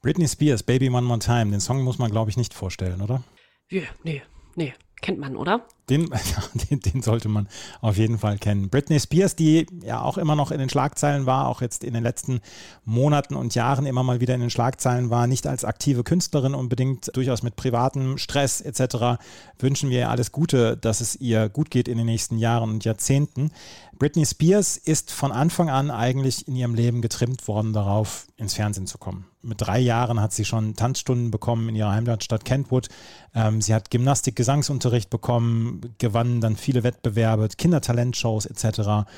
[0.09, 1.51] Britney Spears, Baby One More Time.
[1.51, 3.23] Den Song muss man, glaube ich, nicht vorstellen, oder?
[3.69, 4.23] Ja, nee,
[4.57, 5.67] nee, kennt man, oder?
[5.91, 7.47] Den, ja, den, den sollte man
[7.83, 8.71] auf jeden Fall kennen.
[8.71, 12.03] Britney Spears, die ja auch immer noch in den Schlagzeilen war, auch jetzt in den
[12.03, 12.41] letzten
[12.87, 17.15] Monaten und Jahren immer mal wieder in den Schlagzeilen war, nicht als aktive Künstlerin unbedingt,
[17.15, 19.21] durchaus mit privatem Stress etc.
[19.59, 22.85] wünschen wir ihr alles Gute, dass es ihr gut geht in den nächsten Jahren und
[22.87, 23.51] Jahrzehnten.
[23.99, 28.87] Britney Spears ist von Anfang an eigentlich in ihrem Leben getrimmt worden darauf, ins Fernsehen
[28.87, 29.27] zu kommen.
[29.43, 32.89] Mit drei Jahren hat sie schon Tanzstunden bekommen in ihrer Heimatstadt Kentwood.
[33.35, 39.09] Ähm, sie hat Gymnastik, Gesangsunterricht bekommen, gewann dann viele Wettbewerbe, Kindertalentshows etc.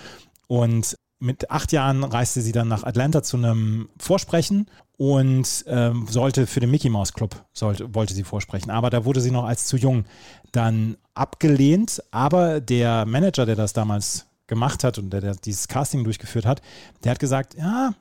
[0.46, 6.46] Und mit acht Jahren reiste sie dann nach Atlanta zu einem Vorsprechen und ähm, sollte
[6.46, 8.70] für den Mickey Mouse Club sollte, wollte sie vorsprechen.
[8.70, 10.04] Aber da wurde sie noch als zu jung
[10.52, 12.02] dann abgelehnt.
[12.10, 16.60] Aber der Manager, der das damals gemacht hat und der, der dieses Casting durchgeführt hat,
[17.04, 17.94] der hat gesagt, ja,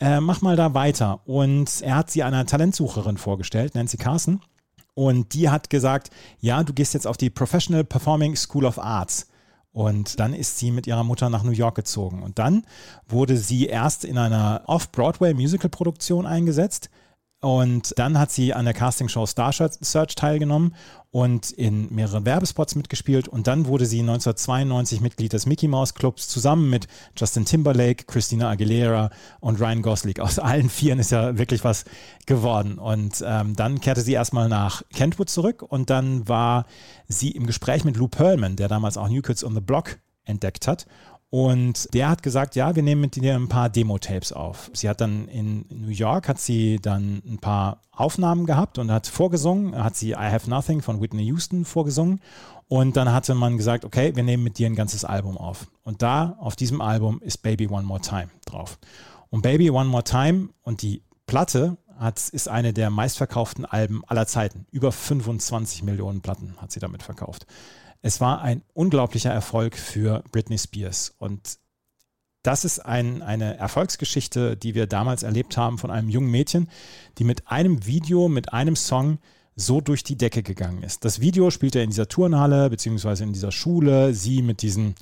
[0.00, 1.20] äh, mach mal da weiter.
[1.26, 4.40] Und er hat sie einer Talentsucherin vorgestellt, Nancy Carson.
[4.94, 6.10] Und die hat gesagt,
[6.40, 9.28] ja, du gehst jetzt auf die Professional Performing School of Arts.
[9.72, 12.22] Und dann ist sie mit ihrer Mutter nach New York gezogen.
[12.22, 12.64] Und dann
[13.08, 16.90] wurde sie erst in einer Off-Broadway-Musical-Produktion eingesetzt.
[17.40, 20.74] Und dann hat sie an der Castingshow Star Search teilgenommen
[21.10, 23.28] und in mehreren Werbespots mitgespielt.
[23.28, 28.50] Und dann wurde sie 1992 Mitglied des Mickey Mouse Clubs zusammen mit Justin Timberlake, Christina
[28.50, 30.18] Aguilera und Ryan Gosling.
[30.18, 31.84] Aus allen Vieren ist ja wirklich was
[32.26, 32.78] geworden.
[32.78, 36.66] Und ähm, dann kehrte sie erstmal nach Kentwood zurück und dann war
[37.08, 40.68] sie im Gespräch mit Lou Pearlman, der damals auch New Kids on the Block entdeckt
[40.68, 40.86] hat.
[41.30, 44.68] Und der hat gesagt, ja, wir nehmen mit dir ein paar Demo-Tapes auf.
[44.74, 49.06] Sie hat dann in New York, hat sie dann ein paar Aufnahmen gehabt und hat
[49.06, 52.20] vorgesungen, hat sie I Have Nothing von Whitney Houston vorgesungen.
[52.66, 55.68] Und dann hatte man gesagt, okay, wir nehmen mit dir ein ganzes Album auf.
[55.84, 58.78] Und da, auf diesem Album, ist Baby One More Time drauf.
[59.28, 64.26] Und Baby One More Time und die Platte hat, ist eine der meistverkauften Alben aller
[64.26, 64.66] Zeiten.
[64.72, 67.46] Über 25 Millionen Platten hat sie damit verkauft.
[68.02, 71.14] Es war ein unglaublicher Erfolg für Britney Spears.
[71.18, 71.58] Und
[72.42, 76.70] das ist ein, eine Erfolgsgeschichte, die wir damals erlebt haben von einem jungen Mädchen,
[77.18, 79.18] die mit einem Video, mit einem Song
[79.56, 81.04] so durch die Decke gegangen ist.
[81.04, 84.94] Das Video spielte in dieser Turnhalle beziehungsweise in dieser Schule, sie mit diesen,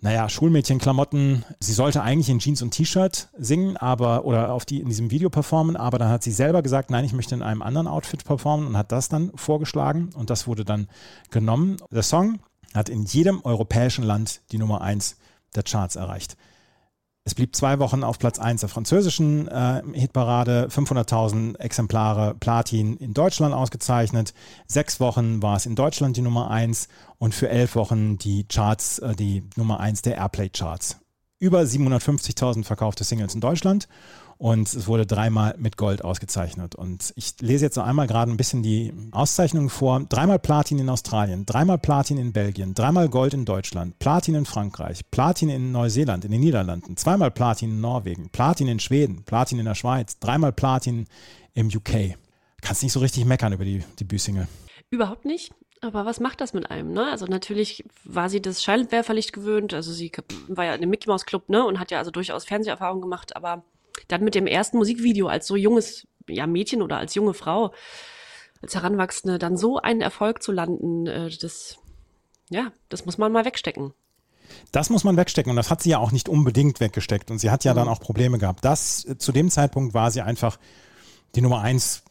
[0.00, 1.44] naja, Schulmädchenklamotten.
[1.58, 5.30] Sie sollte eigentlich in Jeans und T-Shirt singen, aber oder auf die in diesem Video
[5.30, 8.66] performen, aber dann hat sie selber gesagt, nein, ich möchte in einem anderen Outfit performen
[8.66, 10.88] und hat das dann vorgeschlagen und das wurde dann
[11.30, 11.78] genommen.
[11.90, 12.40] Der Song
[12.74, 15.16] hat in jedem europäischen Land die Nummer 1
[15.54, 16.36] der Charts erreicht.
[17.26, 23.14] Es blieb zwei Wochen auf Platz 1 der französischen äh, Hitparade, 500.000 Exemplare Platin in
[23.14, 24.32] Deutschland ausgezeichnet.
[24.68, 26.86] Sechs Wochen war es in Deutschland die Nummer 1
[27.18, 31.00] und für elf Wochen die Charts, äh, die Nummer 1 der Airplay-Charts.
[31.40, 33.88] Über 750.000 verkaufte Singles in Deutschland
[34.38, 36.74] und es wurde dreimal mit Gold ausgezeichnet.
[36.74, 40.00] Und ich lese jetzt noch einmal gerade ein bisschen die Auszeichnungen vor.
[40.08, 45.10] Dreimal Platin in Australien, dreimal Platin in Belgien, dreimal Gold in Deutschland, Platin in Frankreich,
[45.10, 49.64] Platin in Neuseeland, in den Niederlanden, zweimal Platin in Norwegen, Platin in Schweden, Platin in
[49.64, 51.06] der Schweiz, dreimal Platin
[51.54, 52.16] im UK.
[52.60, 54.48] Kannst nicht so richtig meckern über die Debütsingle.
[54.90, 55.52] Überhaupt nicht.
[55.82, 57.10] Aber was macht das mit einem, ne?
[57.10, 60.10] Also natürlich war sie das Scheinwerferlicht gewöhnt, also sie
[60.48, 61.64] war ja in dem Mickey Mouse Club, ne?
[61.64, 63.62] Und hat ja also durchaus Fernseherfahrung gemacht, aber
[64.08, 67.72] dann mit dem ersten Musikvideo als so junges ja, Mädchen oder als junge Frau,
[68.62, 71.78] als Heranwachsende, dann so einen Erfolg zu landen, äh, das,
[72.50, 73.92] ja, das muss man mal wegstecken.
[74.70, 77.50] Das muss man wegstecken und das hat sie ja auch nicht unbedingt weggesteckt und sie
[77.50, 78.64] hat ja dann auch Probleme gehabt.
[78.64, 80.58] Das, äh, zu dem Zeitpunkt war sie einfach
[81.34, 82.04] die Nummer eins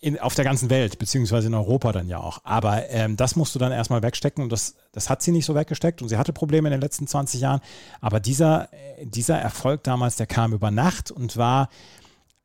[0.00, 2.40] in, auf der ganzen Welt, beziehungsweise in Europa dann ja auch.
[2.44, 5.54] Aber ähm, das musst du dann erstmal wegstecken und das, das hat sie nicht so
[5.54, 7.60] weggesteckt und sie hatte Probleme in den letzten 20 Jahren.
[8.00, 11.68] Aber dieser, äh, dieser Erfolg damals, der kam über Nacht und war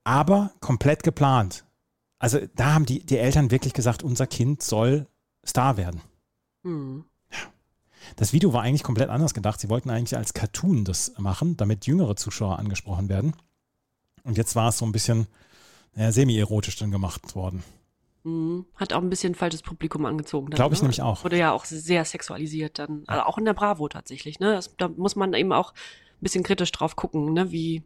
[0.04, 1.66] aber komplett geplant.
[2.20, 5.08] Also da haben die, die Eltern wirklich gesagt, unser Kind soll
[5.46, 6.02] Star werden.
[6.64, 7.06] Hm.
[8.16, 9.60] Das Video war eigentlich komplett anders gedacht.
[9.60, 13.34] Sie wollten eigentlich als Cartoon das machen, damit jüngere Zuschauer angesprochen werden.
[14.24, 15.28] Und jetzt war es so ein bisschen
[15.96, 17.64] naja, semi-erotisch dann gemacht worden.
[18.24, 18.66] Mhm.
[18.76, 20.50] Hat auch ein bisschen falsches Publikum angezogen.
[20.50, 20.84] dann, Glaub ich ne?
[20.84, 21.24] nämlich auch.
[21.24, 23.04] Wurde ja auch sehr sexualisiert dann.
[23.08, 24.40] Also auch in der Bravo tatsächlich.
[24.40, 24.54] Ne?
[24.54, 27.52] Das, da muss man eben auch ein bisschen kritisch drauf gucken, ne?
[27.52, 27.84] wie,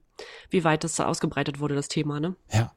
[0.49, 2.19] wie weit das ausgebreitet wurde, das Thema.
[2.19, 2.35] Ne?
[2.51, 2.73] Ja.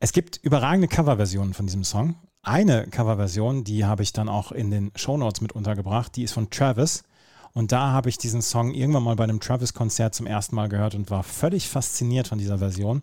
[0.00, 2.16] Es gibt überragende Coverversionen von diesem Song.
[2.42, 6.50] Eine Coverversion, die habe ich dann auch in den Shownotes mit untergebracht, die ist von
[6.50, 7.04] Travis.
[7.54, 10.94] Und da habe ich diesen Song irgendwann mal bei einem Travis-Konzert zum ersten Mal gehört
[10.94, 13.02] und war völlig fasziniert von dieser Version.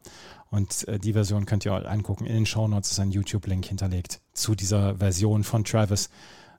[0.49, 2.25] Und äh, die Version könnt ihr euch angucken.
[2.25, 6.09] In den Shownotes ist ein YouTube-Link hinterlegt zu dieser Version von Travis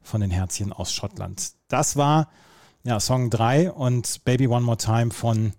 [0.02, 1.52] von den Herzchen aus Schottland.
[1.68, 2.28] Das war
[2.84, 5.52] ja, Song 3 und Baby One More Time von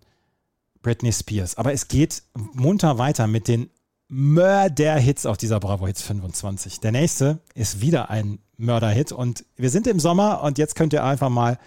[0.82, 1.56] Britney Spears.
[1.56, 3.70] Aber es geht munter weiter mit den
[4.08, 6.80] Mörder-Hits auf dieser Bravo Hits 25.
[6.80, 11.04] Der nächste ist wieder ein Mörder-Hit und wir sind im Sommer und jetzt könnt ihr
[11.04, 11.60] einfach mal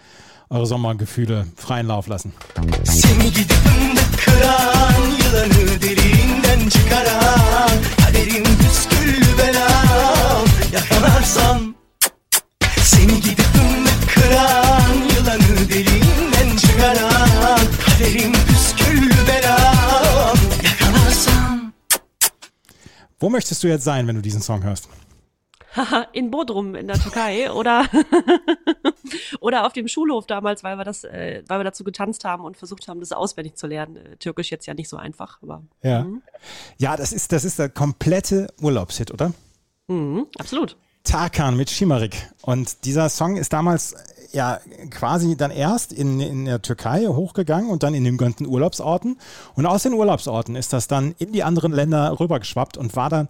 [0.55, 2.31] eure Sommergefühle freien Lauf lassen.
[2.83, 7.69] Seni gidip fındık kıran Yılanı deliğinden çıkaran
[8.05, 11.75] Kaderim püsküllü belam Yakalarsan
[12.83, 21.73] Seni gidip fındık kıran Yılanı deliğinden çıkaran Kaderim püsküllü belam Yakalarsan
[23.19, 25.04] Wo möchtest du jetzt sein, wenn du diesen Song hörst?
[26.13, 27.85] In Bodrum in der Türkei oder
[29.39, 32.57] oder auf dem Schulhof damals, weil wir das, äh, weil wir dazu getanzt haben und
[32.57, 33.97] versucht haben, das auswendig zu lernen.
[33.97, 36.05] Äh, Türkisch jetzt ja nicht so einfach, aber Ja.
[36.77, 39.33] Ja, das ist, das ist der komplette Urlaubshit, oder?
[39.87, 40.77] mhm, absolut.
[41.03, 42.31] Tarkan mit Schimarik.
[42.41, 43.95] Und dieser Song ist damals
[44.31, 44.59] ja
[44.89, 49.17] quasi dann erst in, in der Türkei hochgegangen und dann in den ganzen Urlaubsorten.
[49.55, 53.29] Und aus den Urlaubsorten ist das dann in die anderen Länder rübergeschwappt und war dann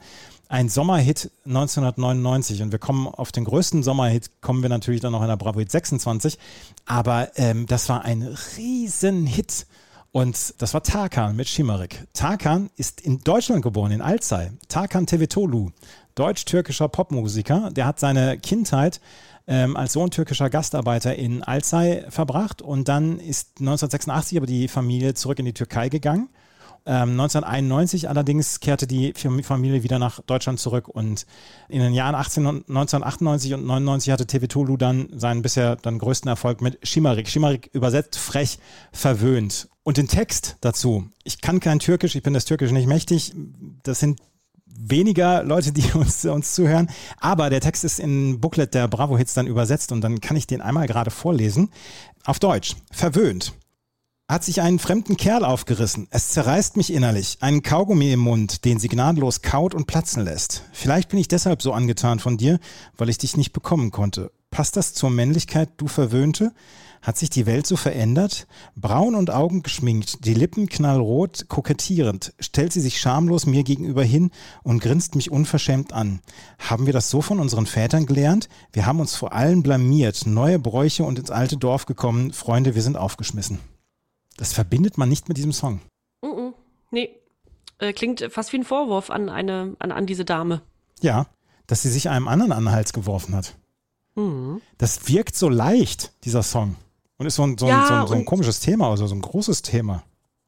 [0.49, 2.61] ein Sommerhit 1999.
[2.61, 5.59] Und wir kommen auf den größten Sommerhit, kommen wir natürlich dann noch in der Bravo
[5.59, 6.37] Hit 26.
[6.85, 9.67] Aber ähm, das war ein Riesenhit.
[10.11, 12.07] Und das war Tarkan mit Schimarik.
[12.13, 14.51] Tarkan ist in Deutschland geboren, in Alzey.
[14.69, 15.71] Tarkan Tevetolu,
[16.15, 17.69] deutsch-türkischer Popmusiker.
[17.71, 19.01] Der hat seine Kindheit
[19.47, 25.13] ähm, als Sohn türkischer Gastarbeiter in Alzey verbracht und dann ist 1986 aber die Familie
[25.13, 26.29] zurück in die Türkei gegangen.
[26.87, 31.25] Ähm, 1991 allerdings kehrte die Fam- Familie wieder nach Deutschland zurück und
[31.67, 36.29] in den Jahren 18, und 1998 und 99 hatte Tevetolu dann seinen bisher dann größten
[36.29, 37.27] Erfolg mit Schimarik.
[37.27, 38.59] Schimarik übersetzt frech,
[38.91, 39.67] verwöhnt.
[39.83, 43.33] Und den Text dazu, ich kann kein Türkisch, ich bin das Türkisch nicht mächtig,
[43.83, 44.19] das sind
[44.65, 46.89] weniger Leute, die uns, uns zuhören.
[47.19, 50.45] Aber der Text ist in Booklet der Bravo Hits dann übersetzt und dann kann ich
[50.45, 51.69] den einmal gerade vorlesen.
[52.25, 52.75] Auf Deutsch.
[52.91, 53.53] Verwöhnt.
[54.27, 56.07] Hat sich einen fremden Kerl aufgerissen.
[56.09, 57.37] Es zerreißt mich innerlich.
[57.41, 60.63] Einen Kaugummi im Mund, den sie gnadenlos kaut und platzen lässt.
[60.73, 62.57] Vielleicht bin ich deshalb so angetan von dir,
[62.97, 64.31] weil ich dich nicht bekommen konnte.
[64.49, 66.53] Passt das zur Männlichkeit, du Verwöhnte?
[67.03, 68.47] Hat sich die Welt so verändert?
[68.75, 74.31] Braun und Augen geschminkt, die Lippen knallrot, kokettierend, stellt sie sich schamlos mir gegenüber hin
[74.63, 76.19] und grinst mich unverschämt an.
[76.57, 78.49] Haben wir das so von unseren Vätern gelernt?
[78.73, 82.33] Wir haben uns vor allen blamiert, neue Bräuche und ins alte Dorf gekommen.
[82.33, 83.59] Freunde, wir sind aufgeschmissen.
[84.37, 85.81] Das verbindet man nicht mit diesem Song.
[86.21, 86.53] Mhm.
[86.91, 87.09] Nee,
[87.79, 90.61] äh, klingt fast wie ein Vorwurf an eine, an, an diese Dame.
[91.01, 91.27] Ja,
[91.67, 93.55] dass sie sich einem anderen an den Hals geworfen hat.
[94.15, 94.61] Mhm.
[94.77, 96.75] Das wirkt so leicht, dieser Song.
[97.17, 99.15] Und ist so ein, so ein, Ja, so ein, so ein komisches Thema, also so
[99.15, 100.03] ein großes Thema.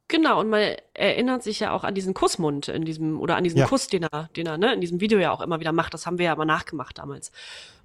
[0.10, 3.58] Genau, und man erinnert sich ja auch an diesen Kussmund in diesem, oder an diesen
[3.60, 3.68] Ja.
[3.68, 5.94] Kuss, den er, den er ne, in diesem Video ja auch immer wieder macht.
[5.94, 7.32] Das haben wir ja immer nachgemacht damals.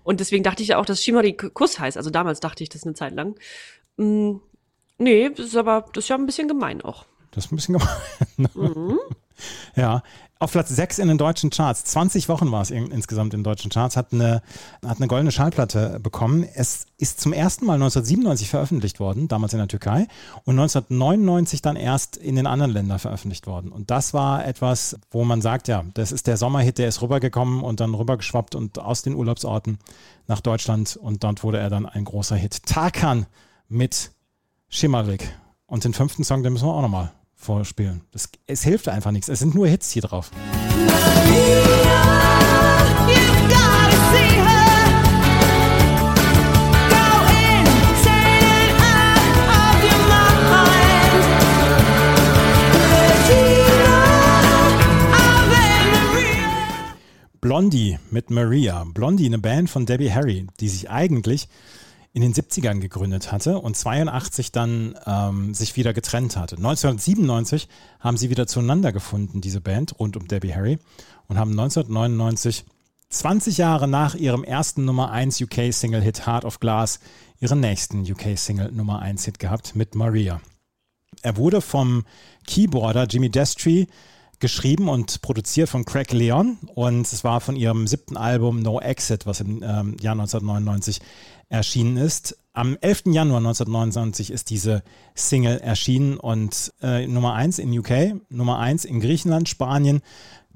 [0.05, 1.97] Und deswegen dachte ich ja auch, dass Shimari Kuss heißt.
[1.97, 3.37] Also damals dachte ich das eine Zeit lang.
[5.03, 7.07] Nee, das ist aber, das ist ja ein bisschen gemein auch.
[7.33, 8.49] Das ist ein bisschen gemein.
[8.55, 8.99] Mhm.
[9.75, 10.03] Ja,
[10.39, 11.85] auf Platz 6 in den deutschen Charts.
[11.85, 13.97] 20 Wochen war es in, insgesamt in den deutschen Charts.
[13.97, 14.43] Hat eine,
[14.85, 16.45] hat eine goldene Schallplatte bekommen.
[16.55, 20.07] Es ist zum ersten Mal 1997 veröffentlicht worden, damals in der Türkei.
[20.45, 23.73] Und 1999 dann erst in den anderen Ländern veröffentlicht worden.
[23.73, 27.63] Und das war etwas, wo man sagt, ja, das ist der Sommerhit, der ist rübergekommen
[27.63, 29.79] und dann rübergeschwappt und aus den Urlaubsorten
[30.27, 30.97] nach Deutschland.
[30.97, 32.65] Und dort wurde er dann ein großer Hit.
[32.67, 33.27] Tarkan
[33.69, 34.12] mit
[34.75, 35.29] Schimmerik.
[35.67, 38.01] Und den fünften Song, den müssen wir auch nochmal vorspielen.
[38.11, 39.29] Das, es hilft einfach nichts.
[39.29, 40.31] Es sind nur Hits hier drauf.
[40.35, 42.13] Maria.
[57.43, 58.85] Blondie mit Maria.
[58.95, 61.49] Blondie, eine Band von Debbie Harry, die sich eigentlich
[62.15, 66.57] in den 70ern gegründet hatte und 82 dann ähm, sich wieder getrennt hatte.
[66.57, 67.69] 1997
[68.01, 70.79] haben sie wieder zueinander gefunden, diese Band rund um Debbie Harry
[71.29, 72.65] und haben 1999,
[73.09, 77.01] 20 Jahre nach ihrem ersten Nummer 1 UK-Single-Hit Heart of Glass,
[77.41, 80.41] ihren nächsten UK-Single Nummer 1-Hit gehabt mit Maria.
[81.23, 82.05] Er wurde vom
[82.47, 83.87] Keyboarder Jimmy Destry
[84.43, 89.25] geschrieben und produziert von Craig Leon und es war von ihrem siebten Album No Exit,
[89.25, 91.01] was im ähm, Jahr 1999
[91.53, 92.37] erschienen ist.
[92.55, 93.05] Am 11.
[93.07, 94.83] Januar 1999 ist diese
[95.15, 100.01] Single erschienen und äh, Nummer 1 in UK, Nummer 1 in Griechenland, Spanien,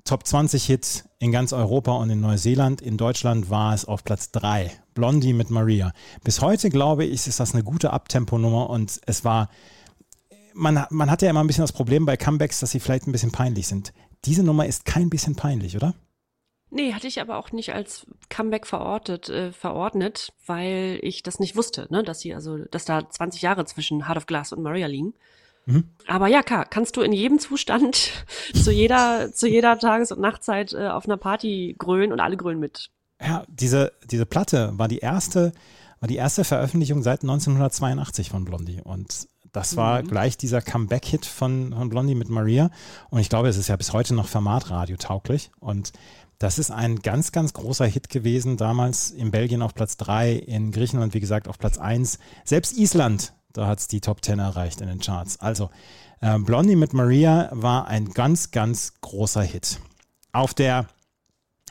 [0.05, 2.81] Top 20 Hit in ganz Europa und in Neuseeland.
[2.81, 4.71] In Deutschland war es auf Platz 3.
[4.95, 5.93] Blondie mit Maria.
[6.23, 9.49] Bis heute, glaube ich, ist das eine gute Abtempo-Nummer und es war
[10.55, 13.13] man, man hat ja immer ein bisschen das Problem bei Comebacks, dass sie vielleicht ein
[13.13, 13.93] bisschen peinlich sind.
[14.25, 15.95] Diese Nummer ist kein bisschen peinlich, oder?
[16.71, 21.57] Nee, hatte ich aber auch nicht als Comeback verortet, äh, verordnet, weil ich das nicht
[21.57, 24.87] wusste, ne, dass sie also, dass da 20 Jahre zwischen Heart of Glass und Maria
[24.87, 25.15] liegen.
[26.07, 28.13] Aber ja, klar, kannst du in jedem Zustand
[28.55, 32.61] zu jeder, zu jeder Tages- und Nachtzeit äh, auf einer Party grölen und alle grölen
[32.61, 32.91] mit.
[33.21, 35.53] Ja, diese, diese Platte war die erste,
[36.01, 38.81] war die erste Veröffentlichung seit 1982 von Blondie.
[38.85, 42.71] Und das war gleich dieser Comeback-Hit von, von Blondie mit Maria.
[43.11, 45.93] Und ich glaube, es ist ja bis heute noch Formatradio tauglich und
[46.39, 50.71] das ist ein ganz, ganz großer Hit gewesen, damals in Belgien auf Platz 3, in
[50.71, 52.19] Griechenland, wie gesagt, auf Platz 1.
[52.45, 55.41] Selbst Island, da hat es die Top 10 erreicht in den Charts.
[55.41, 55.71] Also,
[56.21, 59.81] äh, Blondie mit Maria war ein ganz, ganz großer Hit.
[60.33, 60.87] Auf der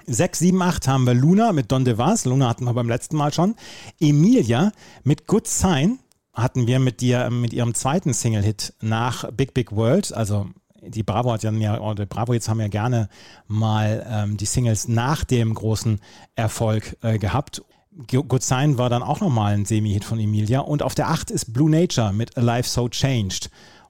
[0.07, 2.25] 6, 7, 8 haben wir Luna mit Don DeVas.
[2.25, 3.55] Luna hatten wir beim letzten Mal schon.
[3.99, 4.71] Emilia
[5.03, 5.99] mit Good Sign
[6.33, 10.13] hatten wir mit, dir, mit ihrem zweiten Single-Hit nach Big Big World.
[10.13, 10.47] Also
[10.87, 13.09] die Bravo hat ja, oder Bravo jetzt haben ja gerne
[13.47, 15.99] mal ähm, die Singles nach dem großen
[16.35, 17.63] Erfolg äh, gehabt.
[18.07, 20.59] Good Sign war dann auch nochmal ein Semi-Hit von Emilia.
[20.59, 23.49] Und auf der 8 ist Blue Nature mit A Life So Changed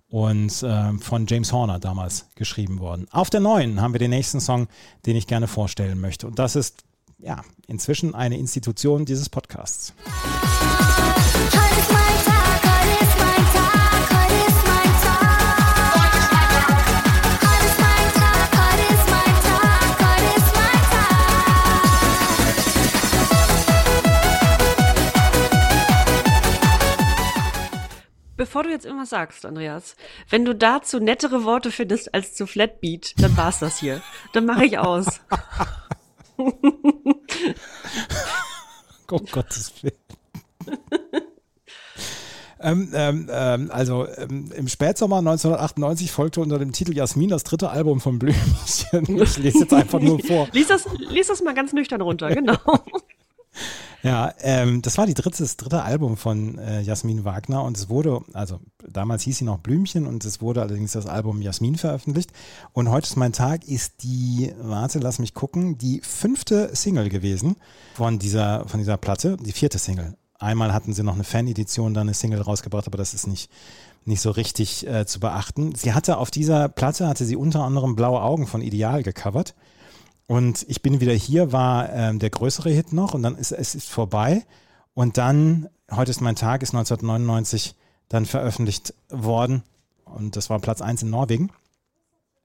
[0.10, 3.08] und ähm, von James Horner damals geschrieben worden.
[3.12, 4.68] Auf der 9 haben wir den nächsten Song,
[5.06, 6.28] den ich gerne vorstellen möchte.
[6.28, 6.84] Und das ist
[7.18, 9.94] ja inzwischen eine Institution dieses Podcasts.
[28.46, 29.96] Bevor du jetzt irgendwas sagst, Andreas,
[30.30, 34.04] wenn du dazu nettere Worte findest als zu Flatbeat, dann war's das hier.
[34.34, 35.20] Dann mache ich aus.
[39.12, 39.96] Oh Gottes Willen.
[42.60, 47.70] ähm, ähm, ähm, also ähm, im Spätsommer 1998 folgte unter dem Titel Jasmin das dritte
[47.72, 49.22] Album von Blümchen.
[49.22, 50.50] Ich lese jetzt einfach nur vor.
[50.52, 52.58] Lies das, lies das mal ganz nüchtern runter, genau.
[54.06, 57.90] Ja, ähm, das war die dritte, das dritte Album von äh, Jasmin Wagner und es
[57.90, 62.30] wurde, also damals hieß sie noch Blümchen und es wurde allerdings das Album Jasmin veröffentlicht.
[62.72, 67.56] Und heute ist mein Tag, ist die, warte, lass mich gucken, die fünfte Single gewesen
[67.96, 70.16] von dieser, von dieser Platte, die vierte Single.
[70.38, 73.50] Einmal hatten sie noch eine Fan-Edition, dann eine Single rausgebracht, aber das ist nicht,
[74.04, 75.74] nicht so richtig äh, zu beachten.
[75.74, 79.56] Sie hatte auf dieser Platte, hatte sie unter anderem Blaue Augen von Ideal gecovert.
[80.28, 83.76] Und ich bin wieder hier, war ähm, der größere Hit noch und dann ist es
[83.76, 84.46] ist vorbei.
[84.94, 87.76] Und dann, heute ist mein Tag, ist 1999
[88.10, 89.64] dann veröffentlicht worden.
[90.06, 91.52] Und das war Platz 1 in Norwegen.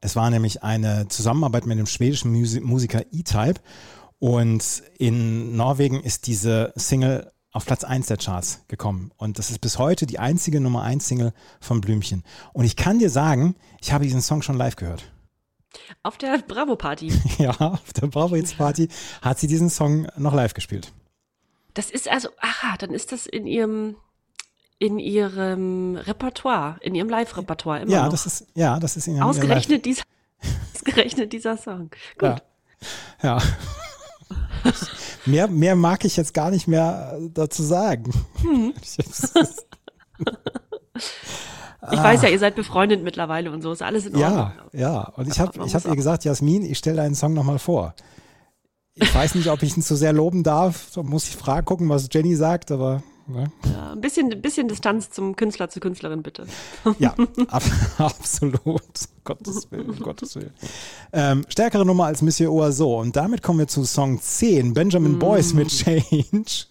[0.01, 3.61] Es war nämlich eine Zusammenarbeit mit dem schwedischen Musi Musiker E-Type.
[4.19, 9.11] Und in Norwegen ist diese Single auf Platz 1 der Charts gekommen.
[9.17, 12.25] Und das ist bis heute die einzige Nummer 1 Single von Blümchen.
[12.53, 15.11] Und ich kann dir sagen, ich habe diesen Song schon live gehört.
[16.03, 17.13] Auf der Bravo-Party.
[17.39, 18.89] Ja, auf der Bravo Hits Party
[19.23, 20.93] hat sie diesen Song noch live gespielt.
[21.75, 23.97] Das ist also, aha, dann ist das in ihrem,
[24.79, 28.11] in ihrem Repertoire, in ihrem Live-Repertoire immer Ja, noch.
[28.11, 30.03] das ist, ja, das ist in ihrem- ausgerechnet dieser,
[30.75, 31.91] ausgerechnet dieser Song.
[32.19, 32.43] Gut.
[33.23, 33.39] Ja.
[33.39, 33.43] ja.
[35.27, 38.13] mehr, mehr mag ich jetzt gar nicht mehr äh, dazu sagen.
[38.43, 38.75] Hm.
[41.93, 44.51] Ich weiß ja, ihr seid befreundet mittlerweile und so, ist alles in Ordnung.
[44.73, 45.01] Ja, ja.
[45.17, 47.95] Und ich habe Man ich hab ihr gesagt, Jasmin, ich stelle deinen Song nochmal vor.
[48.95, 50.91] Ich weiß nicht, ob ich ihn zu sehr loben darf.
[50.95, 53.51] Da muss ich fragen, gucken, was Jenny sagt, aber ne?
[53.65, 56.47] Ja, ein bisschen, ein bisschen Distanz zum Künstler, zur Künstlerin, bitte.
[56.99, 57.15] ja,
[57.49, 57.63] ab,
[57.99, 58.83] absolut.
[59.25, 60.53] Gottes Willen, Gottes Willen.
[61.13, 63.01] Ähm, stärkere Nummer als Monsieur Oiseau.
[63.01, 66.67] Und damit kommen wir zu Song 10, Benjamin Boyce mit Change.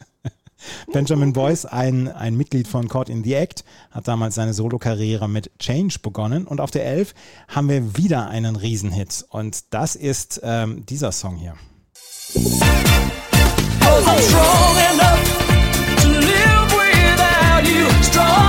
[0.91, 5.51] Benjamin Boyce, ein, ein Mitglied von Caught in the Act, hat damals seine Solokarriere mit
[5.59, 6.45] Change begonnen.
[6.47, 7.13] Und auf der 11
[7.47, 9.25] haben wir wieder einen Riesenhit.
[9.29, 11.55] Und das ist ähm, dieser Song hier.
[18.19, 18.48] Cause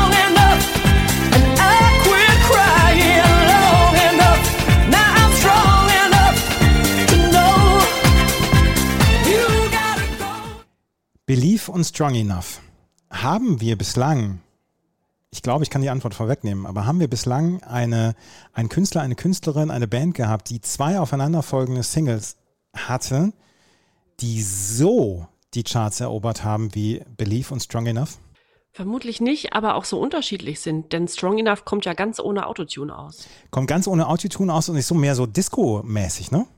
[11.30, 12.60] Believe und Strong Enough
[13.08, 14.40] haben wir bislang
[15.30, 18.16] ich glaube, ich kann die Antwort vorwegnehmen, aber haben wir bislang eine,
[18.52, 22.36] einen Künstler, eine Künstlerin, eine Band gehabt, die zwei aufeinanderfolgende Singles
[22.74, 23.32] hatte,
[24.18, 28.18] die so die Charts erobert haben wie Believe und Strong Enough?
[28.72, 32.98] Vermutlich nicht, aber auch so unterschiedlich sind, denn Strong Enough kommt ja ganz ohne Autotune
[32.98, 33.28] aus.
[33.52, 36.48] Kommt ganz ohne Autotune aus und ist so mehr so Disco-mäßig, ne?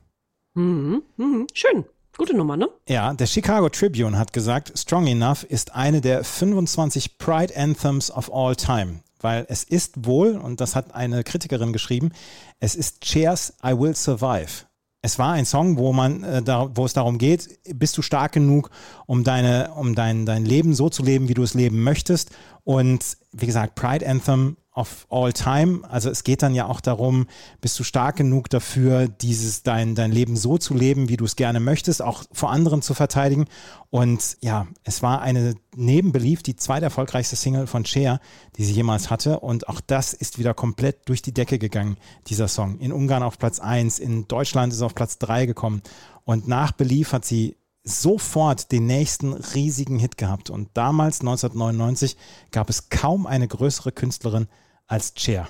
[0.54, 1.84] Mhm, mhm, schön.
[2.16, 2.68] Gute Nummer, ne?
[2.88, 8.32] Ja, der Chicago Tribune hat gesagt, Strong Enough ist eine der 25 Pride Anthems of
[8.32, 9.00] all time.
[9.20, 12.12] Weil es ist wohl, und das hat eine Kritikerin geschrieben,
[12.60, 14.66] es ist Cheers, I Will Survive.
[15.00, 16.42] Es war ein Song, wo man, äh,
[16.74, 18.70] wo es darum geht, bist du stark genug,
[19.06, 22.30] um deine, um dein, dein Leben so zu leben, wie du es leben möchtest.
[22.62, 25.80] Und wie gesagt, Pride Anthem of all time.
[25.88, 27.26] Also es geht dann ja auch darum,
[27.60, 31.36] bist du stark genug dafür, dieses dein, dein Leben so zu leben, wie du es
[31.36, 33.46] gerne möchtest, auch vor anderen zu verteidigen.
[33.90, 38.20] Und ja, es war eine neben Belief die zweiterfolgreichste Single von Cher,
[38.56, 39.40] die sie jemals hatte.
[39.40, 41.98] Und auch das ist wieder komplett durch die Decke gegangen,
[42.28, 42.78] dieser Song.
[42.78, 45.82] In Ungarn auf Platz 1, in Deutschland ist er auf Platz 3 gekommen.
[46.24, 50.50] Und nach Belief hat sie sofort den nächsten riesigen Hit gehabt.
[50.50, 52.16] Und damals, 1999,
[52.52, 54.46] gab es kaum eine größere Künstlerin
[54.92, 55.48] als Cher.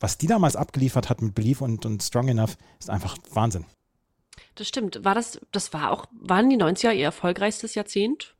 [0.00, 3.64] Was die damals abgeliefert hat mit Belief und, und Strong Enough, ist einfach Wahnsinn.
[4.56, 5.04] Das stimmt.
[5.04, 8.34] War das, das war auch, waren die 90er ihr erfolgreichstes Jahrzehnt?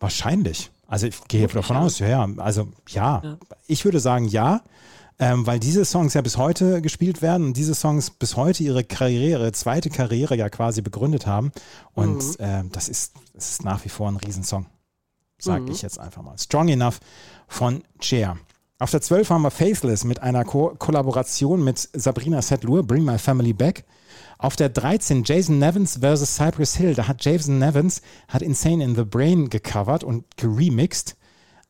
[0.00, 0.70] Wahrscheinlich.
[0.86, 1.82] Also ich gehe Wirklich, davon ja.
[1.82, 2.28] aus, ja, ja.
[2.38, 3.20] Also ja.
[3.22, 3.38] Ja.
[3.66, 4.62] Ich würde sagen ja,
[5.18, 8.82] ähm, weil diese Songs ja bis heute gespielt werden und diese Songs bis heute ihre
[8.82, 11.52] Karriere, zweite Karriere ja quasi begründet haben.
[11.92, 12.34] Und Mhm.
[12.38, 14.66] ähm, das, ist, das ist nach wie vor ein Riesensong.
[15.38, 15.70] Sage Mhm.
[15.72, 16.36] ich jetzt einfach mal.
[16.38, 17.00] Strong Enough
[17.46, 18.38] von Cher.
[18.80, 23.18] Auf der 12 haben wir Faithless mit einer Ko Kollaboration mit Sabrina Setlur, Bring My
[23.18, 23.84] Family Back.
[24.36, 26.34] Auf der 13 Jason Nevins vs.
[26.34, 26.94] Cypress Hill.
[26.94, 31.16] Da hat Jason Nevins hat Insane in the Brain gecovert und geremixed.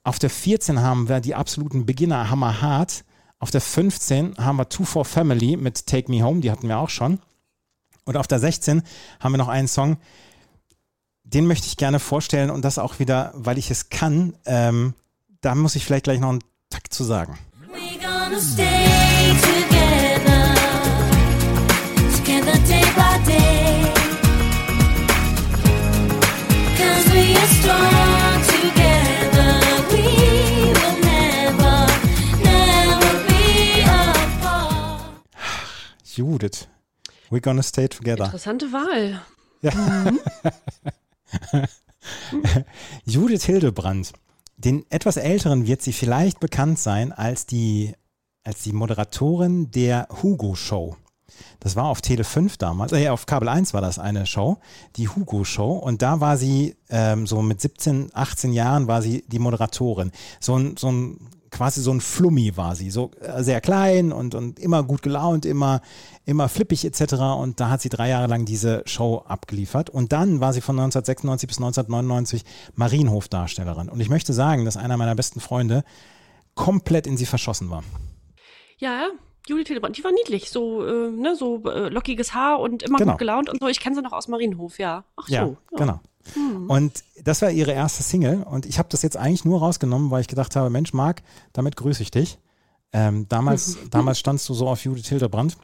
[0.02, 3.04] Auf der 14 haben wir die absoluten Beginner Hammer Hard.
[3.38, 6.78] Auf der 15 haben wir Two for Family mit Take Me Home, die hatten wir
[6.78, 7.20] auch schon.
[8.06, 8.82] Und auf der 16
[9.20, 9.98] haben wir noch einen Song,
[11.22, 14.36] den möchte ich gerne vorstellen und das auch wieder, weil ich es kann.
[14.46, 14.94] Ähm,
[15.42, 16.44] da muss ich vielleicht gleich noch einen
[16.74, 17.38] Takt zu sagen.
[17.72, 20.54] We gonna stay together,
[22.16, 23.92] together day by day.
[26.76, 29.60] Cause we are strong together.
[29.92, 30.02] We
[30.74, 31.86] will never,
[32.42, 35.22] never be apart.
[36.04, 36.66] Judith,
[37.30, 38.24] we're gonna stay together.
[38.24, 39.20] Interessante Wahl.
[43.06, 44.10] Judith Hildebrand.
[44.56, 47.94] Den etwas älteren wird sie vielleicht bekannt sein als die,
[48.44, 50.96] als die Moderatorin der Hugo Show.
[51.60, 54.58] Das war auf Tele 5 damals, äh, auf Kabel 1 war das eine Show,
[54.96, 55.72] die Hugo Show.
[55.72, 60.12] Und da war sie ähm, so mit 17, 18 Jahren war sie die Moderatorin.
[60.40, 61.18] So ein, so ein
[61.54, 65.46] quasi so ein Flummi war sie, so äh, sehr klein und, und immer gut gelaunt,
[65.46, 65.82] immer,
[66.26, 67.14] immer flippig etc.
[67.38, 69.88] Und da hat sie drei Jahre lang diese Show abgeliefert.
[69.88, 72.44] Und dann war sie von 1996 bis 1999
[72.74, 73.88] Marienhofdarstellerin.
[73.88, 75.84] Und ich möchte sagen, dass einer meiner besten Freunde
[76.56, 77.84] komplett in sie verschossen war.
[78.78, 79.06] Ja,
[79.46, 83.12] Judith Hildebrand, die war niedlich, so, äh, ne, so äh, lockiges Haar und immer Genau.
[83.12, 83.68] gut gelaunt und so.
[83.68, 85.04] Ich kenne sie noch aus Marienhof, ja.
[85.16, 85.32] Ach so.
[85.34, 86.00] Ja, genau.
[86.68, 88.42] Und das war ihre erste Single.
[88.42, 91.22] Und ich habe das jetzt eigentlich nur rausgenommen, weil ich gedacht habe, Mensch, Marc,
[91.52, 92.38] damit grüße ich dich.
[92.92, 95.56] Ähm, damals, damals standst du so auf Judith Hildebrand.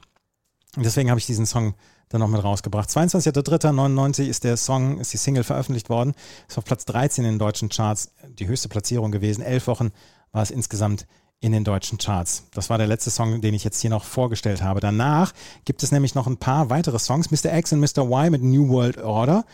[0.76, 1.74] Und deswegen habe ich diesen Song
[2.08, 2.88] dann noch mit rausgebracht.
[2.90, 6.14] 22.03.99 ist der Song, ist die Single veröffentlicht worden.
[6.48, 9.42] Ist auf Platz 13 in den deutschen Charts die höchste Platzierung gewesen.
[9.42, 9.90] Elf Wochen
[10.32, 11.06] war es insgesamt
[11.40, 12.44] in den deutschen Charts.
[12.52, 14.80] Das war der letzte Song, den ich jetzt hier noch vorgestellt habe.
[14.80, 15.32] Danach
[15.64, 17.30] gibt es nämlich noch ein paar weitere Songs.
[17.30, 17.56] Mr.
[17.56, 18.04] X und Mr.
[18.04, 19.44] Y mit New World Order.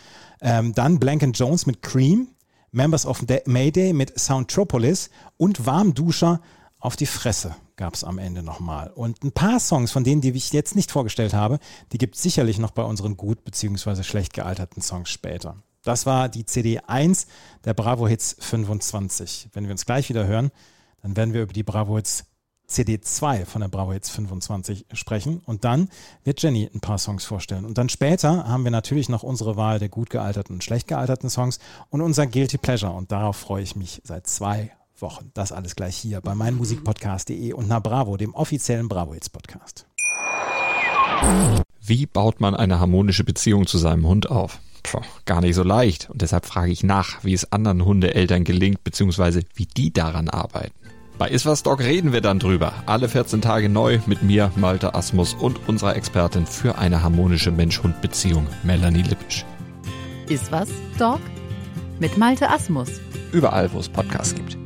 [0.40, 2.28] Ähm, dann Blank Jones mit Cream.
[2.72, 5.08] Members of Mayday mit Soundtropolis
[5.38, 6.42] und Warmduscher
[6.78, 8.90] auf die Fresse gab es am Ende nochmal.
[8.90, 11.58] Und ein paar Songs von denen, die ich jetzt nicht vorgestellt habe,
[11.92, 14.02] die gibt es sicherlich noch bei unseren gut bzw.
[14.02, 15.56] schlecht gealterten Songs später.
[15.84, 17.26] Das war die CD 1
[17.64, 19.50] der Bravo Hits 25.
[19.52, 20.50] Wenn wir uns gleich wieder hören,
[21.00, 22.24] dann werden wir über die Bravo Hits
[22.66, 25.40] CD 2 von der Bravo Hits 25 sprechen.
[25.46, 25.88] Und dann
[26.24, 27.64] wird Jenny ein paar Songs vorstellen.
[27.64, 31.30] Und dann später haben wir natürlich noch unsere Wahl der gut gealterten und schlecht gealterten
[31.30, 31.58] Songs
[31.90, 32.92] und unser Guilty Pleasure.
[32.92, 35.30] Und darauf freue ich mich seit zwei Wochen.
[35.34, 39.86] Das alles gleich hier bei meinmusikpodcast.de und na Bravo, dem offiziellen Bravo Hits Podcast.
[41.80, 44.58] Wie baut man eine harmonische Beziehung zu seinem Hund auf?
[44.82, 46.10] Puh, gar nicht so leicht.
[46.10, 50.74] Und deshalb frage ich nach, wie es anderen Hundeeltern gelingt, beziehungsweise wie die daran arbeiten.
[51.18, 52.74] Bei Iswas Dog reden wir dann drüber.
[52.84, 58.46] Alle 14 Tage neu mit mir, Malte Asmus und unserer Expertin für eine harmonische Mensch-Hund-Beziehung,
[58.64, 59.46] Melanie Lippisch.
[60.28, 61.20] Ist was, Dog?
[62.00, 62.90] Mit Malte Asmus.
[63.32, 64.58] Überall, wo es Podcasts gibt.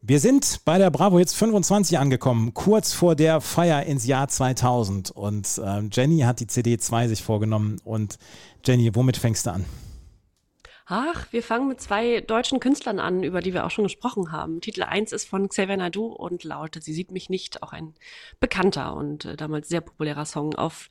[0.00, 5.10] Wir sind bei der Bravo jetzt 25 angekommen, kurz vor der Feier ins Jahr 2000.
[5.10, 7.76] Und ähm, Jenny hat die CD 2 sich vorgenommen.
[7.84, 8.16] Und
[8.64, 9.66] Jenny, womit fängst du an?
[10.90, 14.62] Ach, wir fangen mit zwei deutschen Künstlern an, über die wir auch schon gesprochen haben.
[14.62, 17.92] Titel 1 ist von Xavier Naidoo und lautet Sie sieht mich nicht, auch ein
[18.40, 20.54] bekannter und äh, damals sehr populärer Song.
[20.54, 20.88] Auf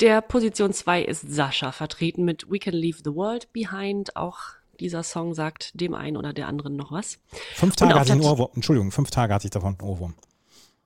[0.00, 4.16] der Position 2 ist Sascha, vertreten mit We Can Leave the World Behind.
[4.16, 4.38] Auch
[4.80, 7.18] dieser Song sagt dem einen oder der anderen noch was.
[7.54, 8.52] Fünf Tage hatte ich einen Ohrwurm.
[8.54, 10.14] Entschuldigung, fünf Tage hatte ich davon einen Ohrwurm.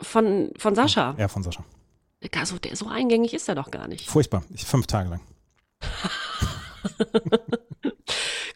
[0.01, 1.15] Von, von Sascha.
[1.19, 1.65] Ja, von Sascha.
[2.35, 4.11] Also, der, so eingängig ist er doch gar nicht.
[4.11, 4.43] Furchtbar.
[4.53, 5.21] Ich, fünf Tage lang.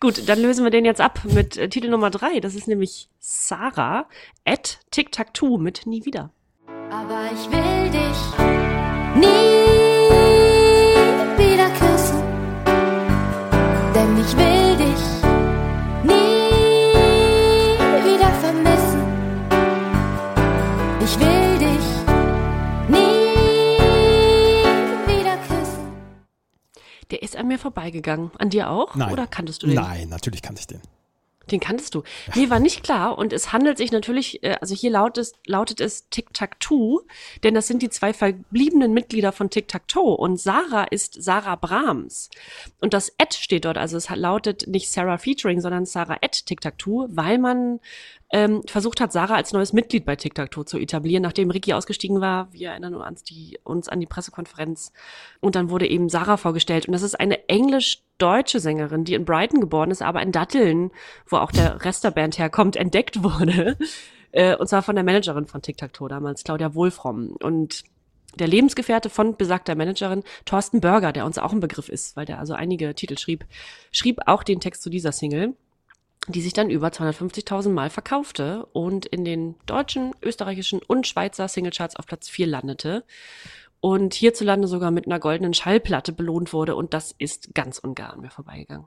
[0.02, 2.40] Gut, dann lösen wir den jetzt ab mit äh, Titel Nummer 3.
[2.40, 4.08] Das ist nämlich Sarah
[4.44, 6.30] at Tic Tac Two mit Nie wieder.
[6.90, 8.18] Aber ich will dich
[9.14, 9.61] nie
[27.12, 28.30] Der ist an mir vorbeigegangen.
[28.38, 28.94] An dir auch?
[28.94, 29.12] Nein.
[29.12, 29.76] Oder kanntest du den?
[29.76, 30.80] Nein, natürlich kannte ich den.
[31.50, 32.04] Den kanntest du.
[32.34, 36.08] Mir war nicht klar und es handelt sich natürlich, äh, also hier lautet, lautet es
[36.08, 37.02] Tic-Tac-Toe,
[37.42, 42.30] denn das sind die zwei verbliebenen Mitglieder von Tic-Tac-Toe und Sarah ist Sarah Brahms.
[42.80, 47.08] Und das Ed steht dort, also es lautet nicht Sarah Featuring, sondern Sarah Ed Tic-Tac-Toe,
[47.10, 47.80] weil man
[48.32, 52.50] ähm, versucht hat, Sarah als neues Mitglied bei Tic-Tac-Toe zu etablieren, nachdem Ricky ausgestiegen war.
[52.52, 54.92] Wir erinnern uns, die, uns an die Pressekonferenz.
[55.40, 56.86] Und dann wurde eben Sarah vorgestellt.
[56.86, 60.90] Und das ist eine englisch-deutsche Sängerin, die in Brighton geboren ist, aber in Datteln,
[61.26, 63.76] wo auch der Rest der Band herkommt, entdeckt wurde.
[64.34, 67.36] Äh, Und zwar von der Managerin von Tic-Tac-Toe damals, Claudia Wohlfromm.
[67.42, 67.84] Und
[68.38, 72.38] der Lebensgefährte von besagter Managerin, Thorsten Berger, der uns auch ein Begriff ist, weil der
[72.38, 73.44] also einige Titel schrieb,
[73.90, 75.54] schrieb auch den Text zu dieser Single
[76.28, 81.96] die sich dann über 250.000 Mal verkaufte und in den deutschen, österreichischen und Schweizer Singlecharts
[81.96, 83.04] auf Platz 4 landete
[83.80, 88.12] und hierzulande sogar mit einer goldenen Schallplatte belohnt wurde und das ist ganz und gar
[88.12, 88.86] an mir vorbeigegangen.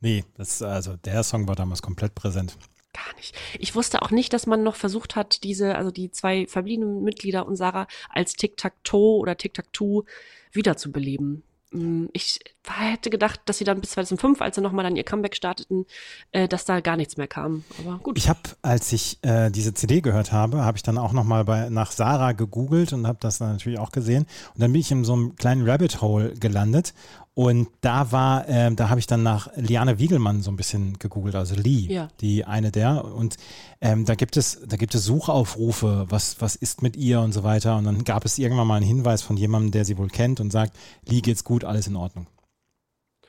[0.00, 2.56] Nee, das, also der Song war damals komplett präsent.
[2.92, 3.36] Gar nicht.
[3.58, 7.46] Ich wusste auch nicht, dass man noch versucht hat, diese, also die zwei verbliebenen Mitglieder
[7.46, 10.04] und Sarah als Tic-Tac-Toe oder Tic-Tac-Toe
[10.50, 11.44] wiederzubeleben.
[11.72, 15.34] Mm, Ich hätte gedacht, dass sie dann bis 2005, als sie nochmal dann ihr Comeback
[15.36, 15.86] starteten,
[16.32, 17.64] äh, dass da gar nichts mehr kam.
[17.78, 18.18] Aber gut.
[18.18, 21.90] Ich habe, als ich äh, diese CD gehört habe, habe ich dann auch nochmal nach
[21.92, 24.26] Sarah gegoogelt und habe das dann natürlich auch gesehen.
[24.54, 26.94] Und dann bin ich in so einem kleinen Rabbit Hole gelandet.
[27.42, 31.34] Und da war, ähm, da habe ich dann nach Liane Wiegelmann so ein bisschen gegoogelt,
[31.34, 32.08] also Lee, Ja.
[32.20, 33.02] die eine der.
[33.02, 33.38] Und
[33.80, 37.42] ähm, da gibt es, da gibt es Suchaufrufe, was, was ist mit ihr und so
[37.42, 37.78] weiter.
[37.78, 40.50] Und dann gab es irgendwann mal einen Hinweis von jemandem, der sie wohl kennt und
[40.50, 40.76] sagt,
[41.08, 42.26] Lee geht's gut, alles in Ordnung.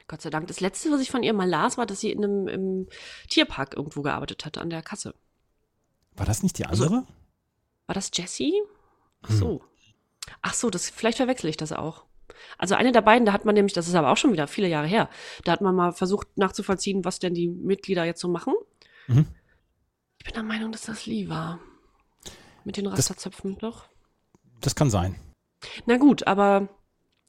[0.09, 0.45] Gott sei Dank.
[0.47, 2.87] Das letzte, was ich von ihr mal las, war, dass sie in einem im
[3.29, 5.15] Tierpark irgendwo gearbeitet hatte, an der Kasse.
[6.17, 7.05] War das nicht die Also- andere?
[7.87, 8.55] War das Jessie?
[9.21, 9.61] Ach so.
[10.41, 12.03] Ach so, das, vielleicht verwechsel ich das auch.
[12.57, 14.67] Also eine der beiden, da hat man nämlich, das ist aber auch schon wieder viele
[14.67, 15.09] Jahre her,
[15.43, 18.53] da hat man mal versucht nachzuvollziehen, was denn die Mitglieder jetzt so machen.
[19.07, 19.27] Mhm.
[20.19, 21.59] Ich bin der Meinung, dass das Lee war.
[22.63, 23.85] Mit den Rasterzöpfen, doch.
[24.59, 25.15] das kann sein.
[25.87, 26.69] Na gut, aber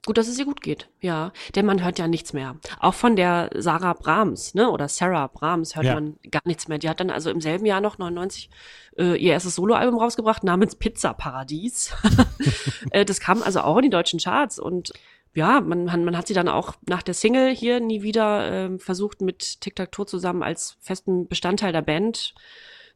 [0.05, 0.89] gut, dass es ihr gut geht.
[1.01, 2.57] Ja, denn man hört ja nichts mehr.
[2.81, 5.95] Auch von der Sarah Brahms, ne, oder Sarah Brahms hört Ja.
[5.95, 6.79] man gar nichts mehr.
[6.79, 8.51] Die hat dann also im selben Jahr noch 99
[8.99, 11.95] äh, ihr erstes Soloalbum rausgebracht namens Pizza Paradies.
[12.91, 14.93] äh, das kam also auch in die deutschen Charts und
[15.35, 18.79] ja, man, man, man hat sie dann auch nach der Single hier nie wieder ähm,
[18.79, 22.35] versucht, mit Tic Tac Toe zusammen als festen Bestandteil der Band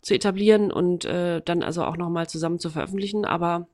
[0.03, 3.25] zu etablieren und äh, dann also auch nochmal zusammen zu veröffentlichen.
[3.25, 3.69] Aber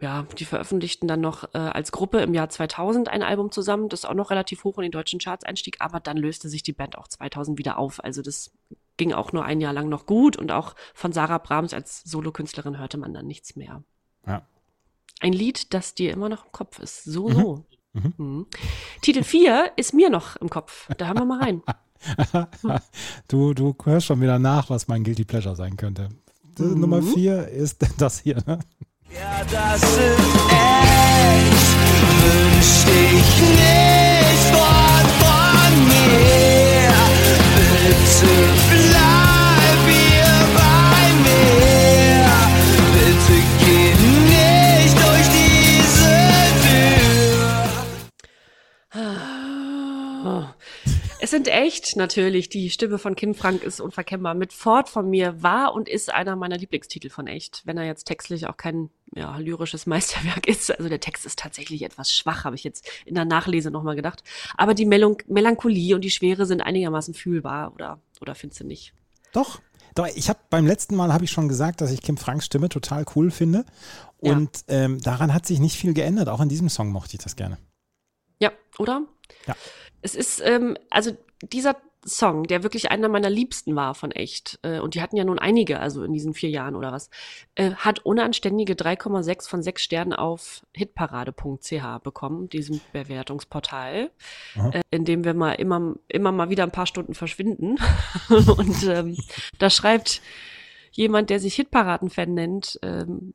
[0.00, 4.04] ja, die veröffentlichten dann noch äh, als Gruppe im Jahr 2000 ein Album zusammen, das
[4.04, 6.98] auch noch relativ hoch in die deutschen Charts einstieg, aber dann löste sich die Band
[6.98, 8.02] auch 2000 wieder auf.
[8.02, 8.50] Also das
[8.96, 12.78] ging auch nur ein Jahr lang noch gut und auch von Sarah Brahms als Solokünstlerin
[12.78, 13.82] hörte man dann nichts mehr.
[14.26, 14.46] Ja.
[15.20, 17.04] Ein Lied, das dir immer noch im Kopf ist.
[17.04, 17.64] So, so.
[17.92, 18.14] Mhm.
[18.16, 18.46] Mhm.
[19.00, 20.88] Titel 4 ist mir noch im Kopf.
[20.98, 21.62] Da hören wir mal rein.
[23.28, 26.08] du, du hörst schon wieder nach, was mein Guilty Pleasure sein könnte.
[26.58, 26.80] Mhm.
[26.80, 28.42] Nummer vier ist das hier.
[28.46, 28.58] Ne?
[29.14, 30.00] Ja, das ist
[30.50, 31.68] echt.
[32.20, 36.92] Wünsch dich nicht fort von mir.
[37.54, 38.32] Bitte
[38.70, 39.23] bleib
[51.24, 54.34] Es sind echt natürlich, die Stimme von Kim Frank ist unverkennbar.
[54.34, 58.04] Mit Fort von mir war und ist einer meiner Lieblingstitel von echt, wenn er jetzt
[58.04, 60.70] textlich auch kein ja, lyrisches Meisterwerk ist.
[60.76, 64.22] Also der Text ist tatsächlich etwas schwach, habe ich jetzt in der Nachlese nochmal gedacht.
[64.58, 68.92] Aber die Melan Melancholie und die Schwere sind einigermaßen fühlbar, oder, oder findest du nicht?
[69.32, 69.62] Doch.
[69.94, 72.68] Doch, ich habe beim letzten Mal habe ich schon gesagt, dass ich Kim Franks Stimme
[72.68, 73.64] total cool finde.
[74.20, 74.32] Ja.
[74.32, 76.28] Und ähm, daran hat sich nicht viel geändert.
[76.28, 77.56] Auch in diesem Song mochte ich das gerne.
[78.40, 79.06] Ja, oder?
[79.46, 79.54] Ja.
[80.02, 84.78] Es ist, ähm, also dieser Song, der wirklich einer meiner liebsten war von echt, äh,
[84.78, 87.08] und die hatten ja nun einige, also in diesen vier Jahren oder was,
[87.54, 94.10] äh, hat unanständige 3,6 von 6 Sternen auf hitparade.ch bekommen, diesem Bewertungsportal,
[94.72, 97.78] äh, in dem wir mal immer, immer mal wieder ein paar Stunden verschwinden.
[98.28, 99.16] und ähm,
[99.58, 100.20] da schreibt
[100.92, 103.34] jemand, der sich Hitparaden-Fan nennt, ähm,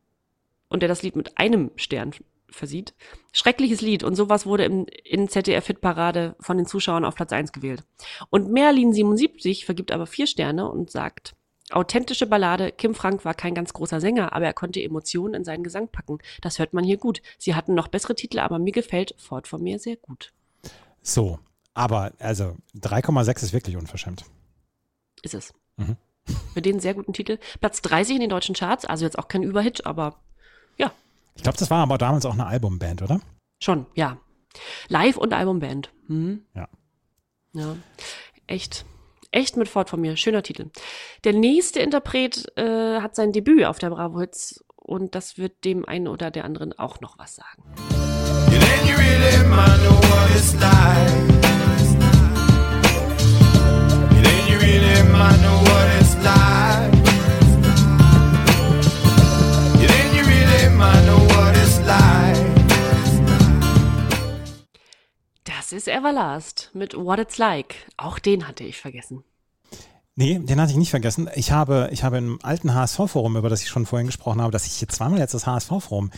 [0.69, 2.13] und der das Lied mit einem Stern
[2.51, 2.93] versieht.
[3.31, 7.83] Schreckliches Lied und sowas wurde im, in ZDF-Hitparade von den Zuschauern auf Platz 1 gewählt.
[8.29, 11.35] Und Merlin77 vergibt aber vier Sterne und sagt,
[11.71, 15.63] authentische Ballade, Kim Frank war kein ganz großer Sänger, aber er konnte Emotionen in seinen
[15.63, 16.19] Gesang packen.
[16.41, 17.21] Das hört man hier gut.
[17.37, 20.33] Sie hatten noch bessere Titel, aber mir gefällt Fort von mir sehr gut.
[21.01, 21.39] So,
[21.73, 24.25] aber also 3,6 ist wirklich unverschämt.
[25.21, 25.53] Ist es.
[25.77, 25.97] Mhm.
[26.53, 27.39] Für den sehr guten Titel.
[27.59, 30.19] Platz 30 in den deutschen Charts, also jetzt auch kein Überhit, aber
[30.77, 30.91] ja,
[31.39, 33.21] Ich glaube, das war aber damals auch eine Albumband, oder?
[33.63, 34.17] Schon, ja.
[34.89, 35.89] Live und Albumband.
[36.07, 36.41] Hm?
[36.53, 36.67] Ja.
[37.53, 37.77] Ja.
[38.45, 38.83] Echt.
[39.31, 40.17] Echt mit Fort von mir.
[40.17, 40.69] Schöner Titel.
[41.23, 45.85] Der nächste Interpret äh, hat sein Debüt auf der Bravo Hits und das wird dem
[45.85, 47.63] einen oder der anderen auch noch was sagen.
[48.49, 51.41] Then you really might know what it's like.
[54.11, 56.98] Then you really might know what it's like.
[65.69, 67.75] Das ist Everlast mit What It's Like.
[67.95, 69.23] Auch den hatte ich vergessen.
[70.15, 71.29] Nee, den hatte ich nicht vergessen.
[71.35, 74.65] Ich habe, ich habe im alten HSV-Forum, über das ich schon vorhin gesprochen habe, dass
[74.65, 76.09] ich hier zweimal jetzt das HSV-Forum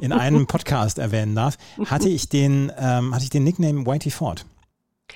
[0.00, 4.46] in einem Podcast erwähnen darf, hatte ich den, ähm, hatte ich den Nickname Whitey Ford.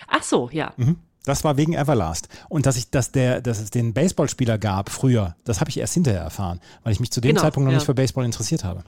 [0.09, 0.73] Ach so, ja.
[0.77, 0.97] Mhm.
[1.23, 2.27] Das war wegen Everlast.
[2.49, 5.95] Und dass ich, dass der, dass es den Baseballspieler gab früher, das habe ich erst
[5.95, 7.79] hinterher erfahren, weil ich mich zu dem Genau, Zeitpunkt noch ja.
[7.79, 8.83] nicht für Baseball interessiert habe.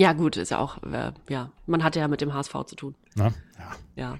[0.00, 2.94] Ja, gut, ist ja auch, äh, ja, man hatte ja mit dem HSV zu tun.
[3.16, 3.34] Ne?
[3.58, 3.76] Ja.
[4.02, 4.18] Ja.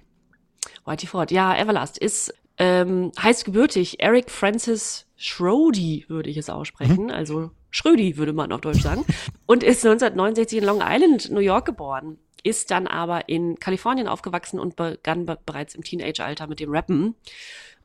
[0.84, 1.30] Whitey Ford.
[1.30, 7.10] Ja, Everlast ist, ähm, heißt gebürtig Eric Francis Schrody, würde ich es aussprechen.
[7.10, 9.06] Also Schrödi, würde man auf Deutsch sagen.
[9.46, 12.18] Und ist 1969 in Long Island, New York geboren.
[12.42, 17.14] Ist dann aber in Kalifornien aufgewachsen und begann be bereits im Teenageralter mit dem Rappen.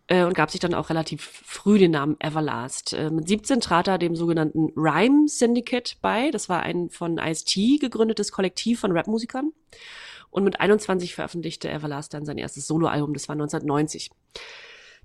[0.07, 2.93] Äh, und gab sich dann auch relativ früh den Namen Everlast.
[2.93, 6.29] Äh, mit 17 trat er dem sogenannten Rhyme Syndicate bei.
[6.31, 9.51] Das war ein von Ice-T gegründetes Kollektiv von Rapmusikern.
[10.29, 14.11] Und mit 21 veröffentlichte Everlast dann sein erstes Soloalbum, das war 1990.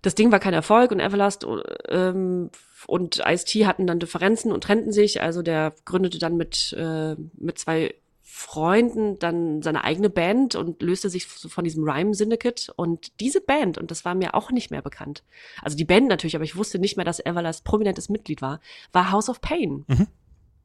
[0.03, 1.47] Das Ding war kein Erfolg und Everlast
[1.89, 2.51] ähm,
[2.87, 5.21] und Ice-T hatten dann Differenzen und trennten sich.
[5.21, 7.95] Also der gründete dann mit, äh, mit zwei
[8.33, 12.73] Freunden dann seine eigene Band und löste sich von diesem Rhyme Syndicate.
[12.77, 15.25] Und diese Band, und das war mir auch nicht mehr bekannt,
[15.61, 18.61] also die Band natürlich, aber ich wusste nicht mehr, dass Everlast prominentes Mitglied war,
[18.93, 19.85] war House of Pain.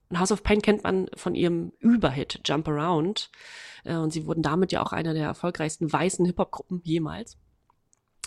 [0.09, 3.31] Und House of Pain kennt man von ihrem Überhit Jump Around.
[3.83, 7.37] Äh, Und sie wurden damit ja auch einer der erfolgreichsten weißen Hip-Hop-Gruppen jemals.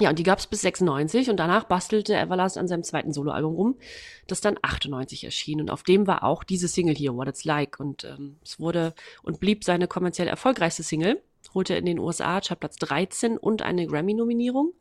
[0.00, 3.78] Ja, und die gab's bis 96 und danach bastelte Everlast an seinem zweiten Soloalbum rum,
[4.26, 5.60] das dann 98 erschien.
[5.60, 7.80] Und auf dem war auch diese Single hier, What It's Like.
[7.80, 11.20] Und ähm, es wurde und blieb seine kommerziell erfolgreichste Single,
[11.54, 14.72] holte in den USA Chartplatz 13 und eine Grammy-Nominierung.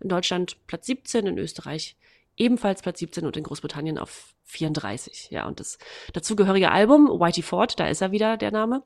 [0.00, 1.96] In Deutschland Platz 17, in Österreich
[2.36, 5.30] ebenfalls Platz 17 und in Großbritannien auf 34.
[5.30, 5.78] Ja, und das
[6.12, 8.82] dazugehörige Album, Whitey Ford, da ist er wieder, der Name,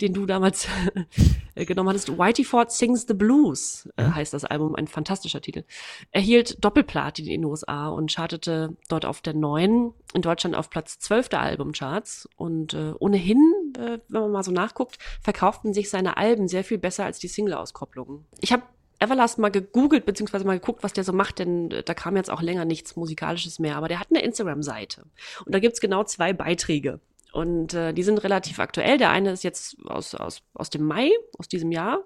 [0.00, 0.68] den du damals
[1.54, 2.16] äh, genommen hattest.
[2.18, 5.64] Whitey Ford Sings the Blues äh, heißt das Album, ein fantastischer Titel.
[6.10, 10.98] Erhielt Doppelplatin in den USA und chartete dort auf der 9, in Deutschland auf Platz
[10.98, 12.28] 12 der Albumcharts.
[12.36, 16.78] Und äh, ohnehin, äh, wenn man mal so nachguckt, verkauften sich seine Alben sehr viel
[16.78, 18.24] besser als die Single-Auskopplungen.
[18.40, 18.62] Ich habe
[19.00, 22.30] Everlast mal gegoogelt, beziehungsweise mal geguckt, was der so macht, denn äh, da kam jetzt
[22.30, 23.76] auch länger nichts Musikalisches mehr.
[23.76, 25.04] Aber der hat eine Instagram-Seite.
[25.44, 27.00] Und da gibt's genau zwei Beiträge.
[27.32, 28.98] Und äh, die sind relativ aktuell.
[28.98, 32.00] Der eine ist jetzt aus, aus, aus dem Mai, aus diesem Jahr.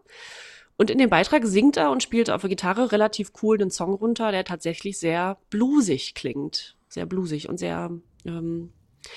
[0.77, 3.95] Und in dem Beitrag singt er und spielt auf der Gitarre relativ cool einen Song
[3.95, 6.77] runter, der tatsächlich sehr bluesig klingt.
[6.89, 7.91] Sehr bluesig und sehr,
[8.25, 8.73] ähm,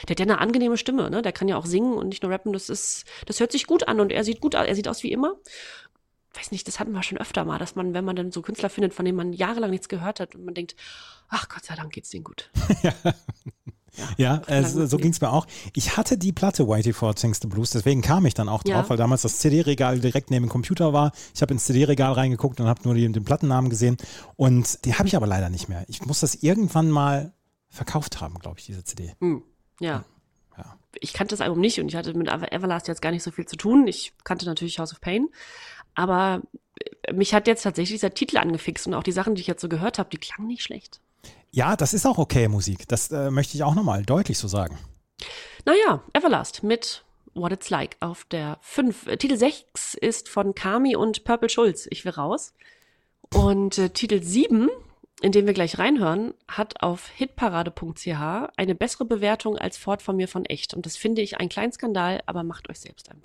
[0.08, 1.22] der hat ja eine angenehme Stimme, ne?
[1.22, 2.54] Der kann ja auch singen und nicht nur rappen.
[2.54, 4.68] Das ist, das hört sich gut an und er sieht gut aus.
[4.68, 5.36] Er sieht aus wie immer.
[6.34, 8.70] Weiß nicht, das hatten wir schon öfter mal, dass man, wenn man dann so Künstler
[8.70, 10.76] findet, von denen man jahrelang nichts gehört hat und man denkt,
[11.30, 12.52] ach Gott sei Dank geht's denen gut.
[14.18, 15.48] Ja, äh, Lang so, mit ging's mir auch.
[15.74, 18.84] Ich hatte die Platte Whitey Ford Sings the Blues, deswegen kam ich dann auch drauf,
[18.86, 18.90] Ja.
[18.90, 21.12] weil damals das CD-Regal direkt neben dem Computer war.
[21.34, 23.98] Ich habe ins CD-Regal reingeguckt und habe nur die, den Plattennamen gesehen.
[24.36, 25.86] Und die habe ich aber leider nicht mehr.
[25.88, 27.34] Ich muss das irgendwann mal
[27.70, 29.14] verkauft haben, glaube ich, diese CD.
[29.20, 29.44] Hm,
[29.80, 30.04] ja.
[30.58, 30.78] Ja.
[31.02, 33.32] Ich kannte das Album nicht und ich hatte mit Ever- Everlast jetzt gar nicht so
[33.32, 33.88] viel zu tun.
[33.88, 35.28] Ich kannte natürlich House of Pain,
[35.94, 36.42] aber
[37.04, 39.62] äh, mich hat jetzt tatsächlich dieser Titel angefixt und auch die Sachen, die ich jetzt
[39.62, 41.02] so gehört habe, die klangen nicht schlecht.
[41.56, 42.86] Ja, das ist auch okay Musik.
[42.90, 44.78] Das äh, möchte ich auch nochmal deutlich so sagen.
[45.64, 49.08] Naja, Everlast mit What It's Like auf der 5.
[49.08, 51.88] Äh, Titel 6 ist von Kami und Purple Schulz.
[51.90, 52.54] Ich will raus.
[53.34, 54.70] Und äh, Titel 7,
[55.22, 58.10] in den wir gleich reinhören, hat auf hitparade.ch
[58.58, 60.74] eine bessere Bewertung als Fort von mir von echt.
[60.74, 63.22] Und das finde ich ein kleinen Skandal, aber macht euch selbst ein.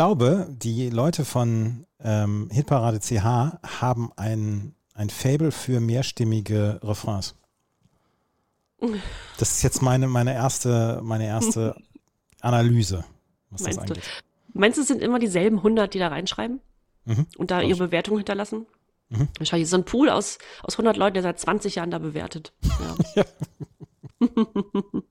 [0.00, 7.34] Glaube, die Leute von ähm, Hitparade CH haben ein, ein Fable für mehrstimmige Refrains.
[9.36, 11.74] Das ist jetzt meine, meine erste, meine erste
[12.40, 13.04] Analyse,
[13.50, 13.94] was das Meinst du?
[13.94, 14.10] angeht.
[14.54, 16.60] Meinst du, es sind immer dieselben 100, die da reinschreiben
[17.04, 17.26] Mhm.
[17.36, 18.64] und da ihre Bewertung hinterlassen?
[19.10, 19.28] Mhm.
[19.38, 22.54] Wahrscheinlich ist so ein Pool aus, aus 100 Leuten, der seit 20 Jahren da bewertet.
[23.16, 23.24] Ja.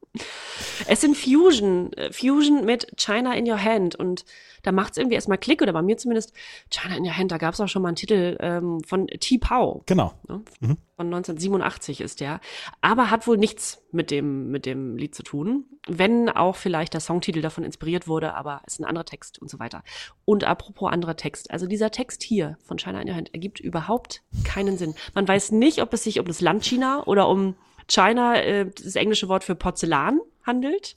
[0.87, 4.25] es sind Fusion, äh, Fusion mit China in Your Hand und
[4.69, 6.31] da macht es irgendwie erstmal Klick oder bei mir zumindest
[6.69, 9.39] China in Your Hand, da gab es auch schon mal einen Titel ähm, von T.
[9.39, 9.81] Pau.
[9.87, 10.13] Genau.
[10.27, 10.43] Ne?
[10.59, 10.77] Mhm.
[10.95, 12.39] Von 1987 ist der.
[12.79, 15.65] Aber hat wohl nichts mit dem, mit dem Lied zu tun.
[15.87, 19.49] Wenn auch vielleicht der Songtitel davon inspiriert wurde, aber es ist ein anderer Text und
[19.49, 19.83] so weiter.
[20.23, 21.49] Und apropos anderer Text.
[21.49, 24.93] Also dieser Text hier von China in your Hand ergibt überhaupt keinen Sinn.
[25.15, 27.55] Man weiß nicht, ob es sich um das Land China oder um
[27.87, 30.95] China, äh, das englische Wort für Porzellan, handelt.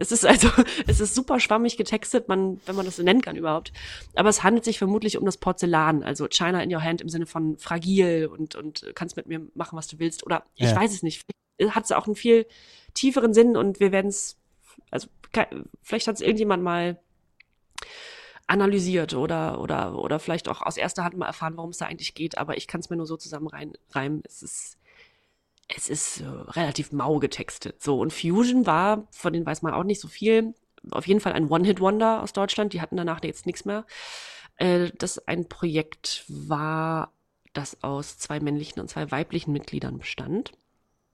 [0.00, 0.48] Es ist also,
[0.88, 3.72] es ist super schwammig getextet, man, wenn man das so nennen kann überhaupt.
[4.16, 7.26] Aber es handelt sich vermutlich um das Porzellan, also China in your hand im Sinne
[7.26, 10.24] von fragil und, und kannst mit mir machen, was du willst.
[10.24, 10.76] Oder ich Ja.
[10.76, 11.24] weiß es nicht.
[11.68, 12.46] Hat es auch einen viel
[12.94, 14.38] tieferen Sinn und wir werden es,
[14.90, 15.08] also
[15.82, 16.98] vielleicht hat es irgendjemand mal
[18.46, 22.14] analysiert oder, oder, oder vielleicht auch aus erster Hand mal erfahren, worum es da eigentlich
[22.14, 24.22] geht, aber ich kann es mir nur so zusammen rein, reimen.
[24.26, 24.76] Es ist,
[25.76, 27.82] es ist äh, relativ mau getextet.
[27.82, 30.54] So, und Fusion war, von denen weiß man auch nicht so viel,
[30.90, 32.72] auf jeden Fall ein One-Hit-Wonder aus Deutschland.
[32.72, 33.84] Die hatten danach jetzt nichts mehr.
[34.56, 37.12] Äh, das ein Projekt war,
[37.52, 40.52] das aus zwei männlichen und zwei weiblichen Mitgliedern bestand.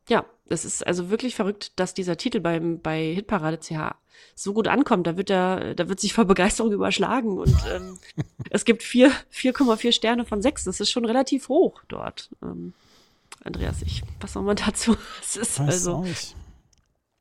[0.09, 3.97] Ja, es ist also wirklich verrückt, dass dieser Titel beim, bei Hitparade CH
[4.37, 5.07] so gut ankommt.
[5.09, 7.99] Da wird er, da wird sich vor Begeisterung überschlagen und ähm,
[8.51, 10.63] es gibt vier- 4,4 Sterne von sechs.
[10.65, 12.31] Das ist schon relativ hoch dort.
[12.43, 12.73] Ähm,
[13.47, 14.97] Andreas, ich, was soll man dazu?
[15.21, 16.05] Es ist Weiß also,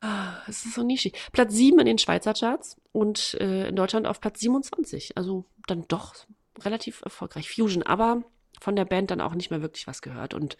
[0.01, 1.15] ah, es ist so nischig.
[1.31, 5.17] Platz sieben in den Schweizer Charts und äh, in Deutschland auf Platz 27.
[5.17, 6.15] Also dann doch
[6.59, 7.49] relativ erfolgreich.
[7.49, 8.23] Fusion, aber
[8.59, 10.57] von der Band dann auch nicht mehr wirklich was gehört und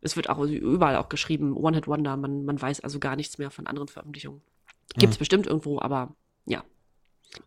[0.00, 3.38] es wird auch überall auch geschrieben, One Hit Wonder, man, man weiß also gar nichts
[3.38, 4.42] mehr von anderen Veröffentlichungen.
[4.96, 6.14] Gibt's bestimmt irgendwo, aber
[6.44, 6.62] ja.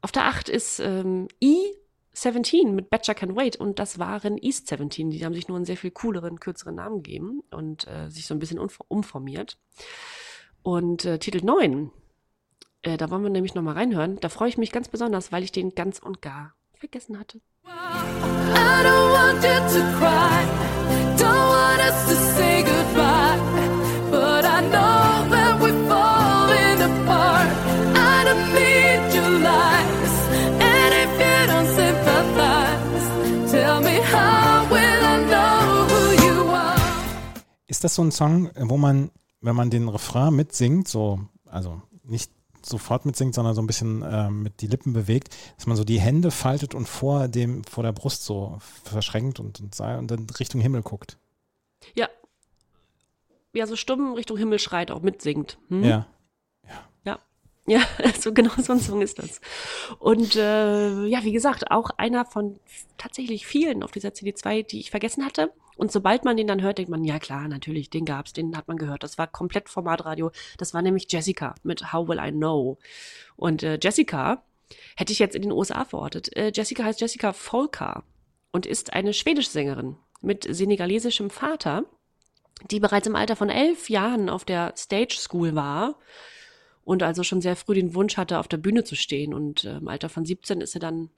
[0.02, 1.28] Auf der 8 ist ähm,
[2.16, 5.10] E17 mit Betcha Can Wait und das waren East 17.
[5.12, 8.34] Die haben sich nur einen sehr viel cooleren, kürzeren Namen gegeben und äh, sich so
[8.34, 9.58] ein bisschen umf- umformiert.
[10.64, 11.92] Und äh, Titel 9,
[12.84, 14.20] äh, da wollen wir nämlich nochmal reinhören.
[14.20, 17.42] Da freue ich mich ganz besonders, weil ich den ganz und gar vergessen hatte.
[37.82, 39.10] Ist das so ein Song, wo man,
[39.40, 44.44] wenn man den Refrain mitsingt, so, also nicht sofort mitsingt, sondern so ein bisschen ähm,
[44.44, 47.92] mit die Lippen bewegt, dass man so die Hände faltet und vor dem, vor der
[47.92, 51.18] Brust so verschränkt und, und, und dann Richtung Himmel guckt.
[51.96, 52.08] Ja.
[53.52, 55.58] Ja, so stumm Richtung Himmel schreit, auch mitsingt.
[55.70, 55.84] Hm?
[55.84, 56.06] Ja.
[57.04, 57.18] Ja.
[57.66, 57.82] Ja,
[58.20, 59.42] so genau so ein Song ist das.
[59.98, 62.60] Und äh, ja, wie gesagt, auch einer von
[62.98, 65.52] tatsächlich vielen auf dieser CD2, die ich vergessen hatte.
[65.82, 68.68] Und sobald man den dann hört, denkt man, ja klar, natürlich, den gab's, den hat
[68.68, 69.02] man gehört.
[69.02, 70.30] Das war komplett Formatradio.
[70.60, 72.78] Das war nämlich Jessica mit How Will I Know.
[73.36, 74.44] Und äh, Jessica
[74.96, 76.38] hätte ich jetzt in den USA verortet.
[76.38, 78.04] Äh, Jessica heißt Jessica Volker
[78.52, 81.86] und ist eine schwedische Sängerin mit senegalesischem Vater,
[82.70, 85.98] die bereits im Alter von elf Jahren auf der Stage School war
[86.84, 89.34] und also schon sehr früh den Wunsch hatte, auf der Bühne zu stehen.
[89.34, 91.10] Und äh, im Alter von 17 ist sie dann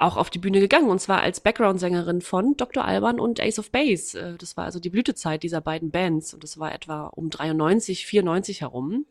[0.00, 2.84] auch auf die Bühne gegangen und zwar als Background-Sängerin von Dr.
[2.84, 4.18] Alban und Ace of Base.
[4.18, 8.06] Äh, Das war also die Blütezeit dieser beiden Bands und das war etwa um 93,
[8.06, 9.06] 94 herum.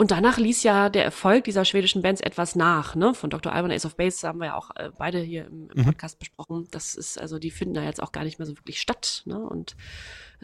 [0.00, 3.14] Und danach ließ ja der Erfolg dieser schwedischen Bands etwas nach, ne?
[3.14, 3.52] Von Dr.
[3.52, 6.20] Alban und Ace of Base haben wir ja auch äh, beide hier im, im Podcast
[6.20, 6.68] besprochen.
[6.70, 9.40] Das ist, also die finden da jetzt auch gar nicht mehr so wirklich statt, ne?
[9.40, 9.74] Und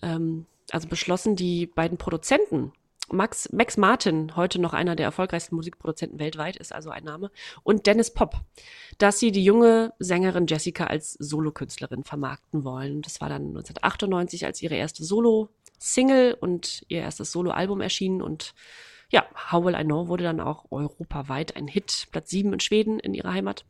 [0.03, 2.72] ähm, also beschlossen die beiden Produzenten
[3.12, 7.30] Max, Max Martin, heute noch einer der erfolgreichsten Musikproduzenten weltweit, ist also ein Name,
[7.62, 8.40] und Dennis Pop,
[8.98, 13.02] dass sie die junge Sängerin Jessica als Solokünstlerin vermarkten wollen.
[13.02, 18.22] Das war dann 1998, als ihre erste Solo-Single und ihr erstes Solo-Album erschien.
[18.22, 18.55] Und
[19.11, 22.98] ja, How Will I Know wurde dann auch europaweit ein Hit, Platz 7 in Schweden
[22.98, 23.66] in ihrer Heimat.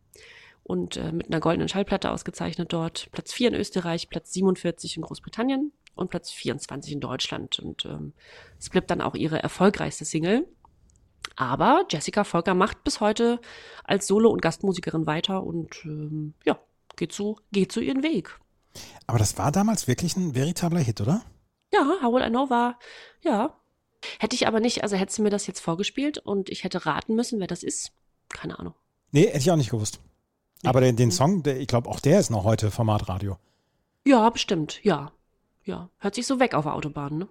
[0.62, 3.08] Und äh, mit einer goldenen Schallplatte ausgezeichnet dort.
[3.12, 7.58] Platz 4 in Österreich, Platz 47 in Großbritannien und Platz 24 in Deutschland.
[7.58, 8.12] Und ähm,
[8.58, 10.46] es blieb dann auch ihre erfolgreichste Single.
[11.36, 13.40] Aber Jessica Volker macht bis heute
[13.82, 16.58] als Solo- und Gastmusikerin weiter und ähm, ja,
[16.96, 18.38] geht so, geht so ihren Weg.
[19.06, 21.22] Aber das war damals wirklich ein veritabler Hit, oder?
[21.72, 22.78] Ja, How Will I Know war,
[23.22, 23.58] ja.
[24.18, 27.14] Hätte ich aber nicht, also hättest du mir das jetzt vorgespielt und ich hätte raten
[27.14, 27.92] müssen, wer das ist.
[28.28, 28.74] Keine Ahnung.
[29.10, 30.00] Nee, hätte ich auch nicht gewusst.
[30.64, 33.38] Aber den, den Song, der, ich glaube, auch der ist noch heute Formatradio.
[34.06, 35.12] Ja, bestimmt, ja.
[35.66, 37.28] Ja, hört sich so weg auf der Autobahn, ne?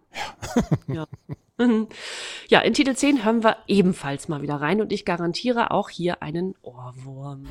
[0.88, 1.08] Ja.
[1.60, 1.68] ja.
[2.50, 6.24] ja, in Titel 10 hören wir ebenfalls mal wieder rein und ich garantiere auch hier
[6.24, 7.46] einen Ohrwurm.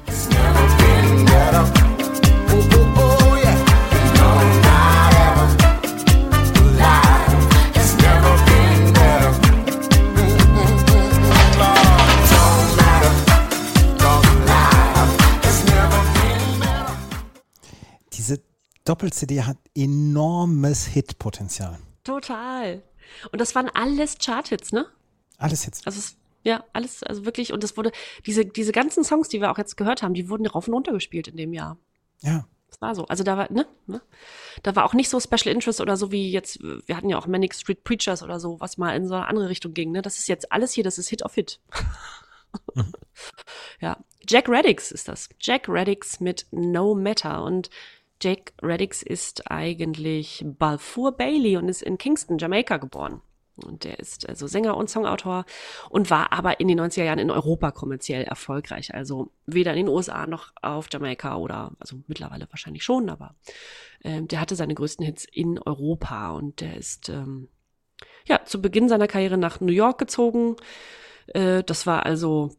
[2.49, 3.22] Diese
[18.85, 21.79] Doppel-CD hat enormes Hitpotenzial.
[22.05, 22.83] Total.
[23.31, 24.87] Und das waren alles Charthits, ne?
[25.39, 25.87] Alles Hits.
[25.87, 27.93] Also es, ja, alles, also wirklich, und das wurde,
[28.27, 30.93] diese, diese ganzen Songs, die wir auch jetzt gehört haben, die wurden rauf und runter
[30.93, 31.79] gespielt in dem Jahr.
[32.21, 32.47] Ja.
[32.69, 33.05] Das war so.
[33.07, 34.01] Also da war, ne, ne?
[34.63, 37.27] Da war auch nicht so Special Interest oder so wie jetzt, wir hatten ja auch
[37.27, 40.01] Manic Street Preachers oder so, was mal in so eine andere Richtung ging, ne?
[40.01, 41.61] Das ist jetzt alles hier, das ist Hit auf Hit.
[43.81, 43.99] ja.
[44.27, 45.29] Jack Reddix ist das.
[45.41, 47.43] Jack Reddix mit No Matter.
[47.43, 47.71] Und
[48.23, 53.21] Jack Reddix ist eigentlich Balfour Bailey und ist in Kingston, Jamaika geboren.
[53.57, 55.45] Und der ist also Sänger und Songautor
[55.91, 58.95] und war aber in den 90er Jahren in Europa kommerziell erfolgreich.
[58.95, 63.35] Also weder in den USA noch auf Jamaika oder, also mittlerweile wahrscheinlich schon, aber
[64.05, 67.49] ähm, der hatte seine größten Hits in Europa und der ist ähm,
[68.27, 70.57] ja zu Beginn seiner Karriere nach New York gezogen.
[71.27, 72.55] Äh, das war also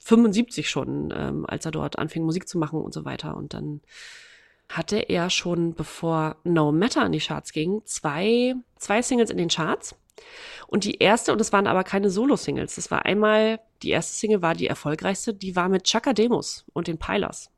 [0.00, 3.36] 75 schon, ähm, als er dort anfing Musik zu machen und so weiter.
[3.36, 3.80] Und dann
[4.76, 9.48] hatte er schon, bevor No Matter in die Charts ging, zwei, zwei Singles in den
[9.48, 9.94] Charts.
[10.66, 14.42] Und die erste, und das waren aber keine Solo-Singles, das war einmal, die erste Single
[14.42, 17.50] war die erfolgreichste, die war mit Chaka Demos und den Pylers.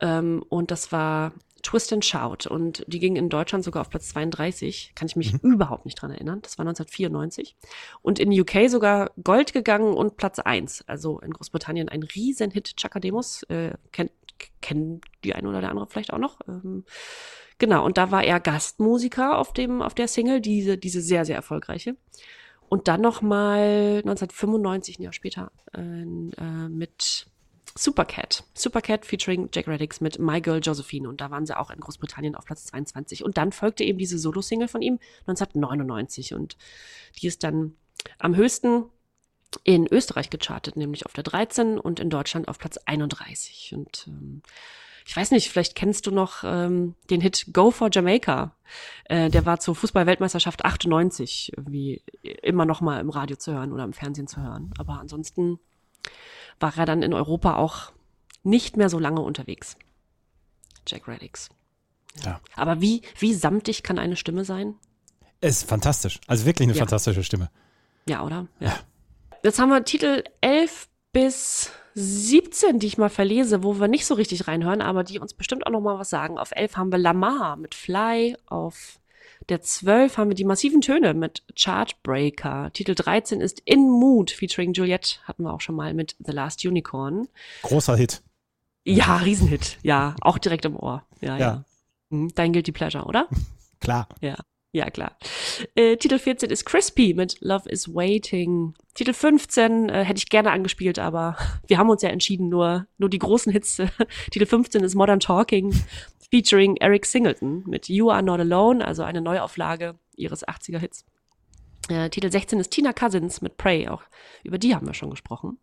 [0.00, 2.48] Ähm, und das war Twist and Shout.
[2.48, 4.92] Und die ging in Deutschland sogar auf Platz 32.
[4.94, 6.40] Kann ich mich überhaupt nicht dran erinnern.
[6.42, 7.56] Das war 1994.
[8.02, 10.84] Und in UK sogar Gold gegangen und Platz 1.
[10.88, 12.76] Also in Großbritannien ein Riesenhit.
[12.76, 13.44] Chaka Demos.
[13.44, 14.10] Äh, kennt,
[14.60, 16.40] kennen die eine oder der andere vielleicht auch noch.
[16.48, 16.84] Ähm,
[17.58, 17.84] genau.
[17.84, 21.96] Und da war er Gastmusiker auf dem, auf der Single, diese, diese sehr, sehr erfolgreiche.
[22.68, 27.26] Und dann noch mal 1995, ein Jahr später, äh, mit
[27.74, 28.44] Supercat.
[28.54, 31.08] Supercat featuring Jack Reddix mit My Girl Josephine.
[31.08, 33.24] Und da waren sie auch in Großbritannien auf Platz 22.
[33.24, 36.34] Und dann folgte eben diese Solo-Single von ihm 1999.
[36.34, 36.56] Und
[37.20, 37.76] die ist dann
[38.18, 38.84] am höchsten
[39.64, 43.74] in Österreich gechartet, nämlich auf der 13 und in Deutschland auf Platz 31.
[43.76, 44.42] Und ähm,
[45.06, 48.54] ich weiß nicht, vielleicht kennst du noch ähm, den Hit Go for Jamaica.
[49.04, 52.02] Äh, der war zur Fußball-Weltmeisterschaft 98 irgendwie
[52.42, 54.72] immer noch mal im Radio zu hören oder im Fernsehen zu hören.
[54.78, 55.58] Aber ansonsten
[56.60, 57.92] war er dann in Europa auch
[58.44, 59.76] nicht mehr so lange unterwegs.
[60.86, 61.48] Jack Reddix.
[62.24, 62.40] Ja.
[62.56, 64.74] Aber wie, wie samtig kann eine Stimme sein?
[65.40, 66.20] Ist fantastisch.
[66.26, 66.80] Also wirklich eine Ja.
[66.82, 67.50] fantastische Stimme.
[68.06, 68.46] Ja, oder?
[68.60, 68.78] Ja.
[69.42, 74.14] Jetzt haben wir Titel 11 bis 17, die ich mal verlese, wo wir nicht so
[74.14, 76.38] richtig reinhören, aber die uns bestimmt auch noch mal was sagen.
[76.38, 79.00] Auf 11 haben wir Lamar mit Fly, auf
[79.48, 82.70] der 12 haben wir die massiven Töne mit Chartbreaker.
[82.72, 86.64] Titel 13 ist In Mood featuring Juliette, hatten wir auch schon mal mit The Last
[86.64, 87.26] Unicorn.
[87.62, 88.22] Großer Hit.
[88.84, 89.78] Ja, Riesenhit.
[89.82, 91.04] Ja, auch direkt im Ohr.
[91.20, 91.38] Ja, ja.
[91.38, 91.64] Ja.
[92.10, 93.26] Hm, Dein Guilty Pleasure, oder?
[93.80, 94.08] Klar.
[94.20, 94.36] Ja,
[94.72, 95.18] ja, klar.
[95.74, 98.74] Äh, Titel 14 ist Crispy mit Love is Waiting.
[98.94, 103.10] Titel 15 äh, hätte ich gerne angespielt, aber wir haben uns ja entschieden, nur, nur
[103.10, 103.82] die großen Hits.
[104.30, 105.74] Titel 15 ist Modern Talking
[106.30, 111.04] featuring Eric Singleton mit You Are Not Alone, also eine Neuauflage ihres 80er Hits.
[111.90, 114.02] Äh, Titel 16 ist Tina Cousins mit Pray, auch
[114.42, 115.58] über die haben wir schon gesprochen.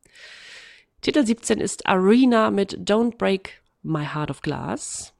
[1.01, 5.15] Titel 17 ist Arena mit Don't Break My Heart of Glass.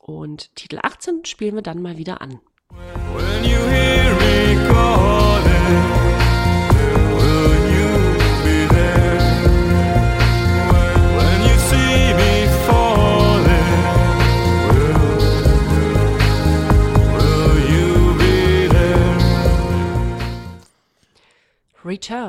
[0.00, 2.40] Und Titel 18 spielen wir dann mal wieder an.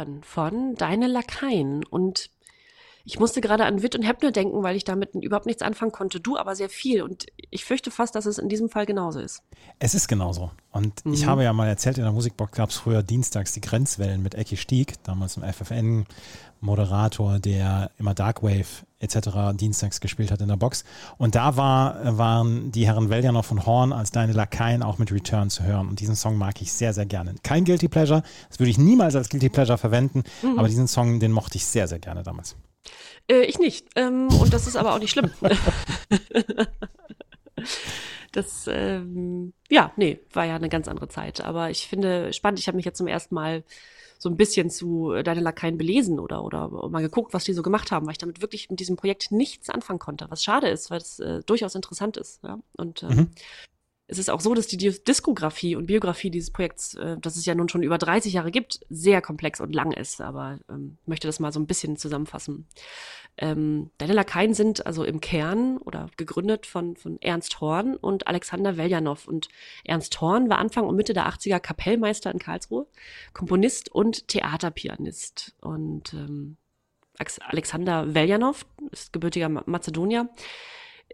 [0.05, 1.83] Hören von Deine Lakaien.
[1.85, 2.29] Und
[3.05, 6.19] ich musste gerade an Witt und Heppner denken, weil ich damit überhaupt nichts anfangen konnte.
[6.19, 7.03] Du aber sehr viel.
[7.03, 9.43] Und ich fürchte fast, dass es in diesem Fall genauso ist.
[9.79, 10.49] Es ist genauso.
[10.71, 11.13] Und Mhm.
[11.13, 14.33] ich habe ja mal erzählt, in der Musikbox gab es früher dienstags die Grenzwellen mit
[14.35, 18.65] Ecki Stieg, damals im FFN-Moderator, der immer Darkwave
[18.99, 19.53] etc.
[19.55, 20.83] dienstags gespielt hat in der Box.
[21.17, 25.49] Und da war, waren die Herren Veljanov und Horn als deine Lakaien auch mit Return
[25.49, 25.87] zu hören.
[25.89, 27.35] Und diesen Song mag ich sehr, sehr gerne.
[27.43, 30.57] Kein Guilty Pleasure, das würde ich niemals als Guilty Pleasure verwenden, Mhm.
[30.57, 32.55] aber diesen Song, den mochte ich sehr, sehr gerne damals.
[33.29, 33.87] Äh, ich nicht.
[33.95, 35.31] Ähm, und das ist aber auch nicht schlimm.
[38.31, 41.41] das, ähm, ja, nee, war ja eine ganz andere Zeit.
[41.41, 43.63] Aber ich finde spannend, ich habe mich jetzt zum ersten Mal
[44.17, 47.61] so ein bisschen zu äh, Deine Lakaien belesen oder, oder mal geguckt, was die so
[47.61, 50.25] gemacht haben, weil ich damit wirklich mit diesem Projekt nichts anfangen konnte.
[50.29, 52.43] Was schade ist, weil es äh, durchaus interessant ist.
[52.43, 52.59] Ja?
[52.77, 53.29] Und ähm, Mhm.
[54.07, 57.45] Es ist auch so, dass die Dis- Diskografie und Biografie dieses Projekts, äh, das es
[57.45, 60.21] ja nun schon über 30 Jahre gibt, sehr komplex und lang ist.
[60.21, 62.67] Aber ähm, möchte das mal so ein bisschen zusammenfassen.
[63.37, 68.77] Ähm, Deine Lakaien sind also im Kern oder gegründet von, von Ernst Horn und Alexander
[68.77, 69.27] Veljanov.
[69.27, 69.47] Und
[69.83, 72.85] Ernst Horn war Anfang und Mitte der 80er Kapellmeister in Karlsruhe,
[73.33, 75.55] Komponist und Theaterpianist.
[75.61, 76.57] Und ähm,
[77.47, 80.29] Alexander Veljanov ist gebürtiger Ma- Mazedonier.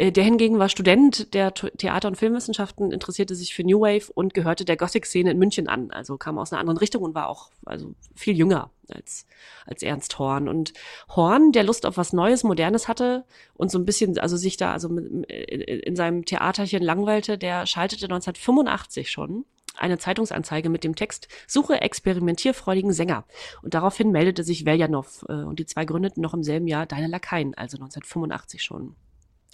[0.01, 4.33] Äh, Der hingegen war Student der Theater- und Filmwissenschaften, interessierte sich für New Wave und
[4.33, 5.91] gehörte der Gothic-Szene in München an.
[5.91, 9.27] Also kam aus einer anderen Richtung und war auch also viel jünger als,
[9.67, 10.49] als Ernst Horn.
[10.49, 10.73] Und
[11.09, 14.73] Horn, der Lust auf was Neues, Modernes hatte und so ein bisschen, also sich da
[14.73, 19.45] also in seinem Theaterchen langweilte, der schaltete 1985 schon
[19.77, 23.25] eine Zeitungsanzeige mit dem Text Suche experimentierfreudigen Sänger.
[23.61, 27.07] Und daraufhin meldete sich Veljanov äh, und die zwei gründeten noch im selben Jahr Deine
[27.07, 28.95] Lakaien, also 1985 schon.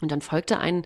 [0.01, 0.85] Und dann folgte ein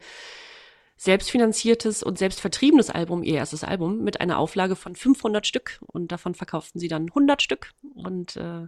[1.01, 5.79] selbstfinanziertes und selbstvertriebenes Album, ihr erstes Album, mit einer Auflage von 500 Stück.
[5.87, 8.67] Und davon verkauften sie dann 100 Stück und äh,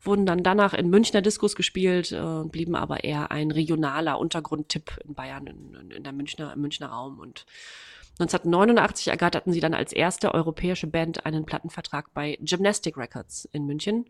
[0.00, 5.12] wurden dann danach in Münchner Diskos gespielt, äh, blieben aber eher ein regionaler Untergrundtipp in
[5.12, 7.18] Bayern, in, in, in der Münchner, im Münchner Raum.
[7.18, 7.44] Und
[8.18, 14.06] 1989 ergatterten sie dann als erste europäische Band einen Plattenvertrag bei Gymnastic Records in München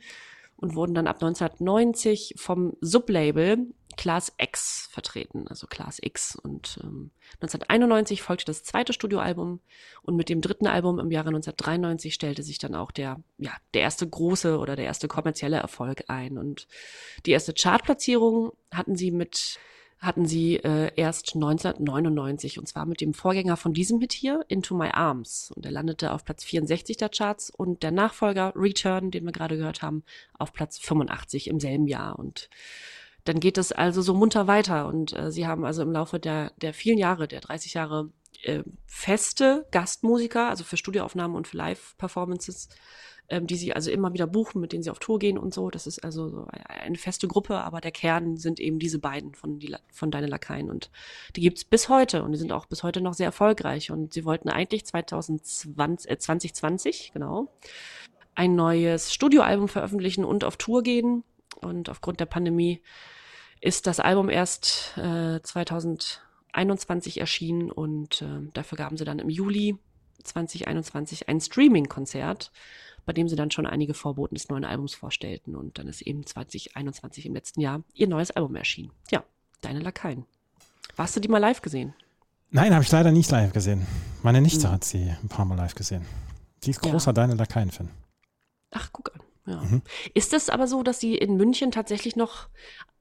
[0.56, 3.66] und wurden dann ab 1990 vom Sublabel
[3.96, 6.36] Class X vertreten, also Class X.
[6.36, 9.60] Und ähm, 1991 folgte das zweite Studioalbum
[10.02, 13.82] und mit dem dritten Album im Jahre 1993 stellte sich dann auch der, ja, der
[13.82, 16.38] erste große oder der erste kommerzielle Erfolg ein.
[16.38, 16.66] Und
[17.26, 19.58] die erste Chartplatzierung hatten sie mit
[20.04, 24.74] hatten sie äh, erst 1999 und zwar mit dem Vorgänger von diesem Hit hier, Into
[24.74, 25.50] My Arms.
[25.54, 29.56] Und er landete auf Platz 64 der Charts und der Nachfolger Return, den wir gerade
[29.56, 30.04] gehört haben,
[30.38, 32.18] auf Platz 85 im selben Jahr.
[32.18, 32.50] Und
[33.24, 34.86] dann geht es also so munter weiter.
[34.86, 38.10] Und äh, sie haben also im Laufe der, der vielen Jahre, der 30 Jahre,
[38.42, 42.68] äh, feste Gastmusiker, also für Studioaufnahmen und für Live-Performances,
[43.30, 45.70] ähm, die sie also immer wieder buchen, mit denen sie auf Tour gehen und so.
[45.70, 49.58] Das ist also so eine feste Gruppe, aber der Kern sind eben diese beiden von,
[49.58, 50.70] die, von Deine Lakaien.
[50.70, 50.90] Und
[51.34, 53.90] die gibt's bis heute und die sind auch bis heute noch sehr erfolgreich.
[53.90, 57.48] Und sie wollten eigentlich 2020, äh, 2020 genau,
[58.34, 61.24] ein neues Studioalbum veröffentlichen und auf Tour gehen.
[61.62, 62.82] Und aufgrund der Pandemie
[63.64, 69.76] ist das Album erst äh, 2021 erschienen und äh, dafür gaben sie dann im Juli
[70.22, 72.52] 2021 ein Streaming-Konzert,
[73.06, 75.56] bei dem sie dann schon einige Vorboten des neuen Albums vorstellten.
[75.56, 78.90] Und dann ist eben 2021 im letzten Jahr ihr neues Album erschienen.
[79.10, 79.24] Ja,
[79.60, 80.26] Deine Lakaien.
[80.96, 81.94] Warst du die mal live gesehen?
[82.50, 83.86] Nein, habe ich leider nicht live gesehen.
[84.22, 86.04] Meine Nichte hat sie ein paar Mal live gesehen.
[86.64, 86.90] Die ist Ja.
[86.92, 87.88] großer Deine Lakaien-Fan.
[88.72, 89.20] Ach, guck an.
[89.46, 89.60] Ja.
[89.62, 89.82] Mhm.
[90.12, 92.48] Ist es aber so, dass sie in München tatsächlich noch,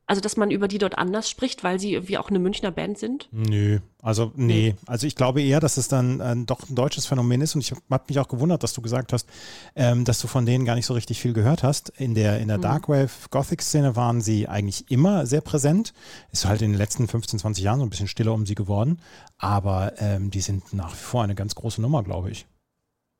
[0.06, 2.98] also dass man über die dort anders spricht, weil sie irgendwie auch eine Münchner Band
[2.98, 3.30] sind?
[3.32, 4.76] Nö, also nee.
[4.86, 7.72] Also ich glaube eher, dass es dann äh, doch ein deutsches Phänomen ist und ich
[7.72, 9.30] habe mich auch gewundert, dass du gesagt hast,
[9.76, 11.90] ähm, dass du von denen gar nicht so richtig viel gehört hast.
[11.90, 15.94] In der, in der Darkwave Gothic Szene waren sie eigentlich immer sehr präsent.
[16.32, 19.00] Ist halt in den letzten 15, 20 Jahren so ein bisschen stiller um sie geworden,
[19.38, 22.46] aber ähm, die sind nach wie vor eine ganz große Nummer, glaube ich.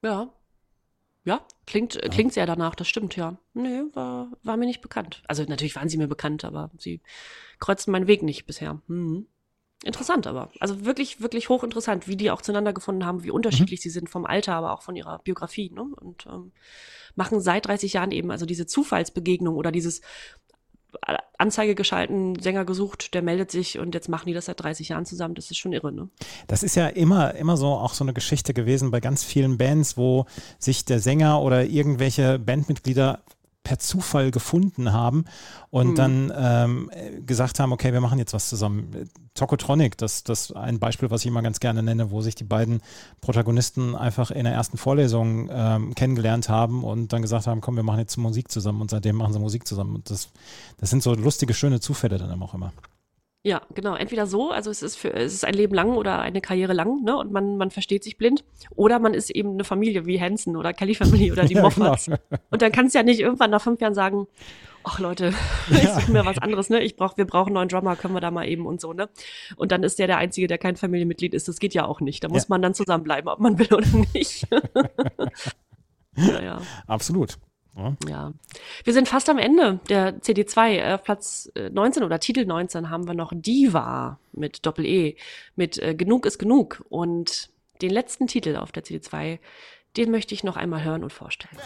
[0.04, 0.28] Ja.
[1.26, 3.38] Ja, klingt, äh, klingt sehr danach, das stimmt, ja.
[3.54, 5.24] Nee, war, war mir nicht bekannt.
[5.28, 7.02] Also natürlich waren sie mir bekannt, aber sie
[7.60, 8.82] kreuzten meinen Weg nicht bisher.
[8.88, 9.28] Mhm.
[9.84, 10.50] Interessant aber.
[10.62, 14.26] Also wirklich, wirklich hochinteressant, wie die auch zueinander gefunden haben, wie unterschiedlich sie sind vom
[14.26, 15.72] Alter, aber auch von ihrer Biografie.
[15.72, 15.84] Ne?
[15.84, 16.54] Und ähm,
[17.16, 20.00] machen seit 30 Jahren eben also diese Zufallsbegegnung oder dieses
[21.38, 25.06] Anzeige geschalten, Sänger gesucht, der meldet sich und jetzt machen die das seit 30 Jahren
[25.06, 25.36] zusammen.
[25.36, 26.10] Das ist schon irre, ne?
[26.48, 29.98] Das ist ja immer, immer so auch so eine Geschichte gewesen bei ganz vielen Bands,
[29.98, 30.26] wo
[30.60, 33.24] sich der Sänger oder irgendwelche Bandmitglieder
[33.64, 35.26] per Zufall gefunden haben
[35.70, 35.96] und Mhm.
[35.96, 39.10] dann ähm, äh, gesagt haben, okay, wir machen jetzt was zusammen.
[39.36, 42.44] Tokotronic, das, das ist ein Beispiel, was ich immer ganz gerne nenne, wo sich die
[42.44, 42.82] beiden
[43.22, 47.84] Protagonisten einfach in der ersten Vorlesung ähm, kennengelernt haben und dann gesagt haben, komm, wir
[47.84, 49.96] machen jetzt Musik zusammen und seitdem machen sie Musik zusammen.
[49.96, 50.30] Und das,
[50.80, 52.74] das sind so lustige, schöne Zufälle dann auch immer.
[53.46, 53.96] Ja, genau.
[53.96, 57.04] Entweder so, also es ist für, es ist ein Leben lang oder eine Karriere lang,
[57.04, 57.18] ne?
[57.18, 58.46] Und man, man versteht sich blind.
[58.76, 62.06] Oder man ist eben eine Familie wie Hansen oder Kelly Family oder die Ja, Moffats.
[62.06, 62.18] genau.
[62.52, 64.28] Und dann kannst du ja nicht irgendwann nach fünf Jahren sagen,
[64.86, 65.34] ach Leute,
[65.70, 66.82] ich suche mir was anderes, ne?
[66.84, 69.10] Ich brauch, wir brauchen einen neuen Drummer, können wir da mal eben und so, ne?
[69.58, 71.50] Und dann ist der der Einzige, der kein Familienmitglied ist.
[71.50, 72.24] Das geht ja auch nicht.
[72.24, 72.48] Da muss Ja.
[72.48, 74.48] man dann zusammenbleiben, ob man will oder nicht.
[76.16, 76.62] ja, ja.
[76.88, 77.38] Absolut.
[77.76, 77.96] Ja.
[78.08, 78.34] Ja.
[78.84, 80.70] Wir sind fast am Ende der CD2.
[80.70, 85.16] Äh, Auf Platz äh, 19 oder Titel 19 haben wir noch Diva mit Doppel-E,
[85.56, 86.84] mit äh, Genug ist genug.
[86.90, 87.50] Und
[87.82, 89.40] den letzten Titel auf der CD2,
[89.98, 91.58] den möchte ich noch einmal hören und vorstellen.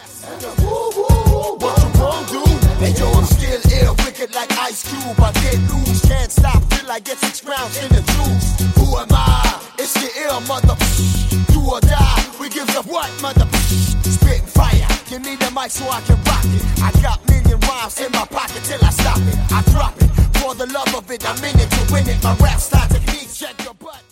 [15.10, 16.62] You me the mic so I can rock it.
[16.82, 19.38] I got million rhymes in my pocket till I stop it.
[19.50, 21.24] I drop it for the love of it.
[21.24, 22.22] I'm in it to win it.
[22.22, 24.07] My rap style technique, check your butt.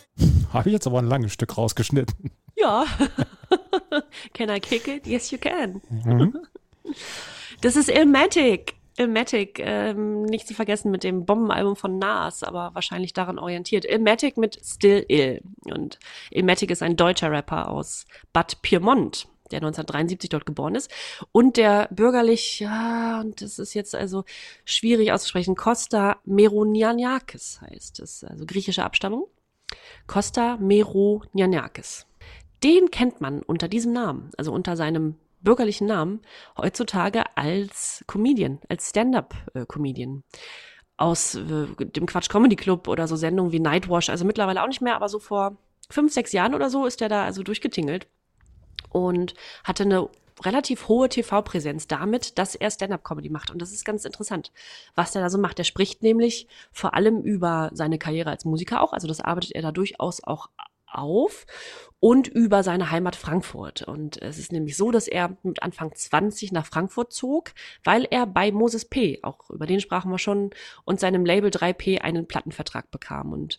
[0.58, 2.30] Habe ich jetzt aber ein langes Stück rausgeschnitten.
[2.58, 2.86] Ja.
[4.32, 5.06] can I kick it?
[5.06, 5.82] Yes, you can.
[7.60, 8.76] Das ist Illmatic.
[8.96, 13.84] Illmatic, ähm, nicht zu vergessen mit dem Bombenalbum von Nas, aber wahrscheinlich daran orientiert.
[13.84, 15.42] Illmatic mit Still Ill.
[15.64, 15.98] Und
[16.30, 20.90] Illmatic ist ein deutscher Rapper aus Bad Pyrmont, der 1973 dort geboren ist.
[21.32, 24.24] Und der bürgerlich, ja, und das ist jetzt also
[24.64, 29.26] schwierig auszusprechen, Costa Meronianakis heißt es, also griechische Abstammung.
[30.06, 32.06] Costa Meronianakis.
[32.62, 36.22] Den kennt man unter diesem Namen, also unter seinem bürgerlichen Namen,
[36.56, 40.22] heutzutage als Comedian, als Stand-up-Comedian.
[40.96, 44.80] Aus äh, dem Quatsch Comedy Club oder so Sendungen wie Nightwash, also mittlerweile auch nicht
[44.80, 45.58] mehr, aber so vor
[45.90, 48.08] fünf, sechs Jahren oder so ist er da also durchgetingelt
[48.90, 50.08] und hatte eine
[50.44, 53.50] relativ hohe TV-Präsenz damit, dass er Stand-up-Comedy macht.
[53.50, 54.52] Und das ist ganz interessant,
[54.94, 55.58] was der da so macht.
[55.58, 59.62] Er spricht nämlich vor allem über seine Karriere als Musiker auch, also das arbeitet er
[59.62, 60.50] da durchaus auch
[60.96, 61.46] auf
[62.00, 63.82] und über seine Heimat Frankfurt.
[63.82, 67.52] Und es ist nämlich so, dass er mit Anfang 20 nach Frankfurt zog,
[67.84, 70.50] weil er bei Moses P., auch über den sprachen wir schon,
[70.84, 73.32] und seinem Label 3P einen Plattenvertrag bekam.
[73.32, 73.58] Und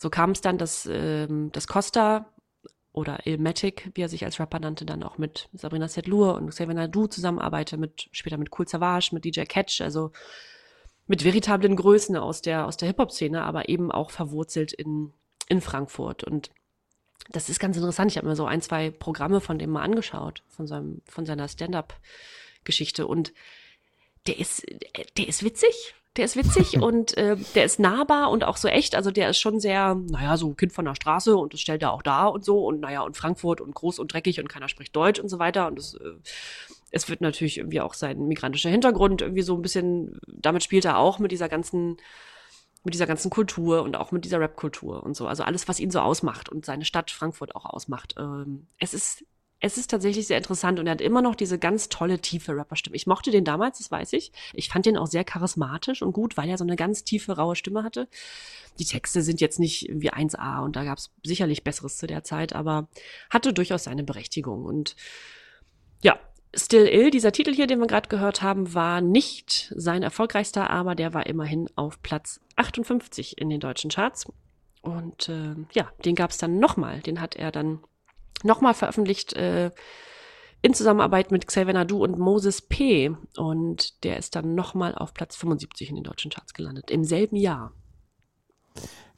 [0.00, 2.26] so kam es dann, dass, ähm, dass Costa
[2.94, 6.74] oder Ilmatic, wie er sich als Rapper nannte, dann auch mit Sabrina Sedlur und Xavier
[6.74, 10.12] Nadu zusammenarbeitet, mit, später mit Cool Savage, mit DJ Catch, also
[11.08, 15.12] mit veritablen Größen aus der, aus der Hip-Hop-Szene, aber eben auch verwurzelt in,
[15.48, 16.22] in Frankfurt.
[16.22, 16.50] Und
[17.30, 18.12] das ist ganz interessant.
[18.12, 21.48] Ich habe mir so ein, zwei Programme von dem mal angeschaut, von, seinem, von seiner
[21.48, 23.08] Stand-up-Geschichte.
[23.08, 23.34] Und
[24.28, 24.64] der ist,
[25.16, 25.96] der ist witzig.
[26.16, 28.94] Der ist witzig und äh, der ist nahbar und auch so echt.
[28.94, 31.92] Also der ist schon sehr, naja, so Kind von der Straße und das stellt er
[31.92, 32.64] auch da und so.
[32.64, 35.66] Und naja, und Frankfurt und groß und dreckig und keiner spricht Deutsch und so weiter.
[35.66, 36.14] Und es, äh,
[36.90, 40.98] es wird natürlich irgendwie auch sein migrantischer Hintergrund irgendwie so ein bisschen, damit spielt er
[40.98, 41.96] auch mit dieser ganzen,
[42.84, 45.26] mit dieser ganzen Kultur und auch mit dieser Rap-Kultur und so.
[45.26, 48.14] Also alles, was ihn so ausmacht und seine Stadt Frankfurt auch ausmacht.
[48.18, 49.24] Ähm, es ist,
[49.64, 52.96] es ist tatsächlich sehr interessant und er hat immer noch diese ganz tolle, tiefe Rapperstimme.
[52.96, 54.30] Ich mochte den damals, das weiß ich.
[54.52, 57.56] Ich fand den auch sehr charismatisch und gut, weil er so eine ganz tiefe, raue
[57.56, 58.06] Stimme hatte.
[58.78, 62.24] Die Texte sind jetzt nicht irgendwie 1A und da gab es sicherlich Besseres zu der
[62.24, 62.88] Zeit, aber
[63.30, 64.66] hatte durchaus seine Berechtigung.
[64.66, 64.96] Und
[66.02, 66.18] ja,
[66.52, 70.94] Still Ill, dieser Titel hier, den wir gerade gehört haben, war nicht sein erfolgreichster, aber
[70.94, 74.26] der war immerhin auf Platz 58 in den deutschen Charts.
[74.82, 77.00] Und äh, ja, den gab es dann nochmal.
[77.00, 77.80] Den hat er dann
[78.42, 79.70] nochmal veröffentlicht äh,
[80.62, 83.14] in Zusammenarbeit mit Xavier Nadu und Moses P.
[83.36, 86.90] Und der ist dann nochmal auf Platz 75 in den deutschen Charts gelandet.
[86.90, 87.72] Im selben Jahr.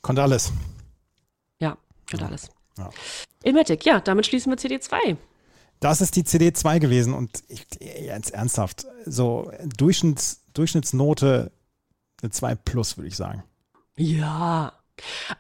[0.03, 0.53] Konnte alles.
[1.59, 1.79] Ja,
[2.13, 2.51] und alles.
[2.79, 2.91] Ja.
[3.43, 5.17] Ilmatic, ja, damit schließen wir CD2.
[5.81, 11.53] Das ist die CD2 gewesen und ich, jetzt ernsthaft, so Durchschnitts, Durchschnittsnote
[12.23, 13.45] eine 2 plus, würde ich sagen.
[13.97, 14.73] Ja.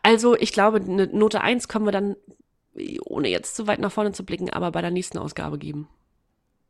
[0.02, 2.16] Also, ich glaube, eine Note 1 können wir dann,
[3.04, 5.88] ohne jetzt zu weit nach vorne zu blicken, aber bei der nächsten Ausgabe geben.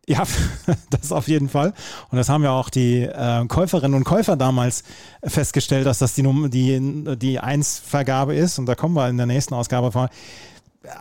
[0.09, 0.23] Ja,
[0.91, 1.73] das auf jeden Fall.
[2.11, 4.85] Und das haben ja auch die äh, Käuferinnen und Käufer damals
[5.25, 8.59] festgestellt, dass das die, Num die, die 1-Vergabe ist.
[8.59, 10.09] Und da kommen wir in der nächsten Ausgabe vor.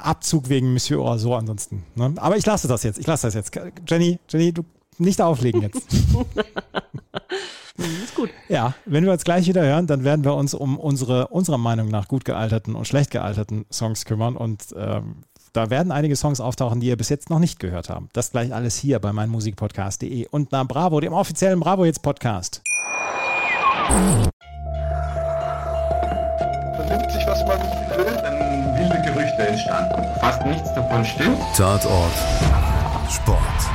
[0.01, 1.83] Abzug wegen Monsieur Oiseau ansonsten.
[1.93, 2.15] Ne?
[2.17, 2.97] Aber ich lasse das jetzt.
[2.97, 3.51] Ich lasse das jetzt.
[3.87, 4.65] Jenny, Jenny, du
[4.97, 5.87] nicht auflegen jetzt.
[7.77, 8.29] Ist gut.
[8.47, 11.89] Ja, wenn wir uns gleich wieder hören, dann werden wir uns um unsere, unserer Meinung
[11.89, 16.79] nach gut gealterten und schlecht gealterten Songs kümmern und ähm, Da werden einige Songs auftauchen,
[16.79, 18.15] die ihr bis jetzt noch nicht gehört habt.
[18.15, 22.61] Das gleich alles hier bei meinmusikpodcast.de und na Bravo, dem offiziellen Bravo jetzt Podcast.
[26.75, 28.05] vernimmt sich, was man will.
[28.21, 30.19] Dann wilde Gerüchte entstanden.
[30.19, 31.37] Fast nichts davon stimmt.
[31.55, 32.11] Tatort
[33.09, 33.74] Sport.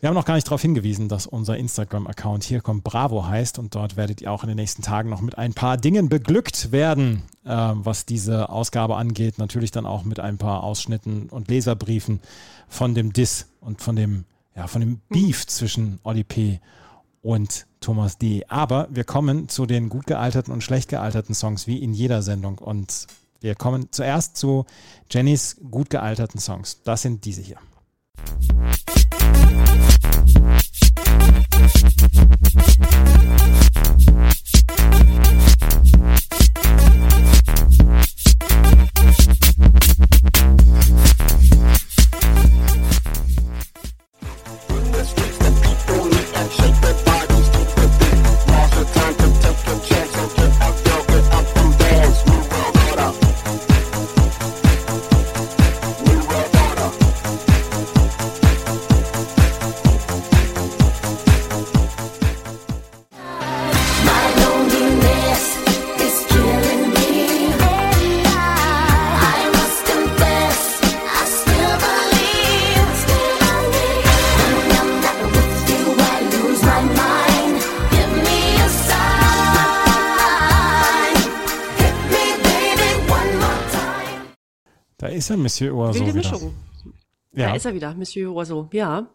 [0.00, 3.74] Wir haben noch gar nicht darauf hingewiesen, dass unser Instagram-Account hier kommt Bravo heißt und
[3.74, 7.24] dort werdet ihr auch in den nächsten Tagen noch mit ein paar Dingen beglückt werden,
[7.44, 9.38] äh, was diese Ausgabe angeht.
[9.38, 12.20] Natürlich dann auch mit ein paar Ausschnitten und Leserbriefen
[12.68, 16.60] von dem Diss und von dem, ja, von dem Beef zwischen Oli P.
[17.20, 18.44] und Thomas D.
[18.48, 22.58] Aber wir kommen zu den gut gealterten und schlecht gealterten Songs, wie in jeder Sendung.
[22.58, 23.08] Und
[23.40, 24.64] wir kommen zuerst zu
[25.10, 26.82] Jennys gut gealterten Songs.
[26.84, 27.58] Das sind diese hier.
[85.28, 86.30] Ist ja Monsieur Oiseau Wilde wieder.
[86.32, 86.54] Mischung.
[87.32, 87.48] Ja.
[87.48, 88.68] Da ist er wieder, Monsieur Oiseau.
[88.72, 89.08] Ja.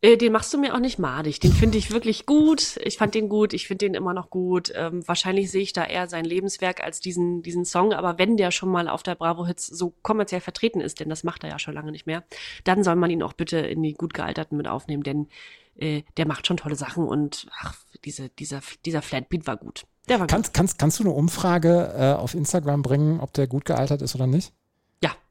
[0.00, 1.40] Äh, Den machst du mir auch nicht madig.
[1.40, 2.76] Den finde ich wirklich gut.
[2.84, 3.52] Ich fand den gut.
[3.52, 4.72] Ich finde den immer noch gut.
[4.74, 7.92] Ähm, wahrscheinlich sehe ich da eher sein Lebenswerk als diesen, diesen Song.
[7.92, 11.24] Aber wenn der schon mal auf der Bravo Hits so kommerziell vertreten ist, denn das
[11.24, 12.24] macht er ja schon lange nicht mehr,
[12.64, 15.28] dann soll man ihn auch bitte in die gut gealterten mit aufnehmen, denn
[15.76, 17.74] äh, der macht schon tolle Sachen und ach,
[18.04, 19.84] diese, dieser, dieser Flatbeat war gut.
[20.08, 23.64] Der war Kannst, kannst, kannst du eine Umfrage äh, auf Instagram bringen, ob der gut
[23.64, 24.52] gealtert ist oder nicht?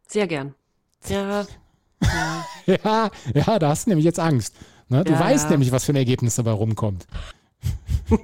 [0.07, 0.55] Ja, sehr gern.
[1.07, 1.45] Ja,
[2.65, 4.55] Ja, ja, da hast du nämlich jetzt Angst.
[4.89, 5.03] Ne?
[5.03, 5.51] Du Ja, weißt ja.
[5.51, 7.07] nämlich, was für ein Ergebnis dabei rumkommt.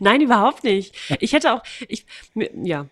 [0.00, 0.94] Nein, überhaupt nicht.
[1.20, 2.86] Ich hätte auch, ich, ja,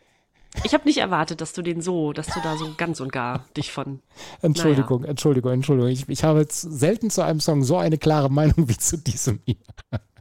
[0.64, 3.46] ich habe nicht erwartet, dass du den so, dass du da so ganz und gar
[3.56, 4.00] dich von.
[4.40, 5.90] Entschuldigung, Entschuldigung, Entschuldigung.
[5.90, 9.40] Ich, ich habe jetzt selten zu einem Song so eine klare Meinung wie zu diesem
[9.44, 9.56] hier.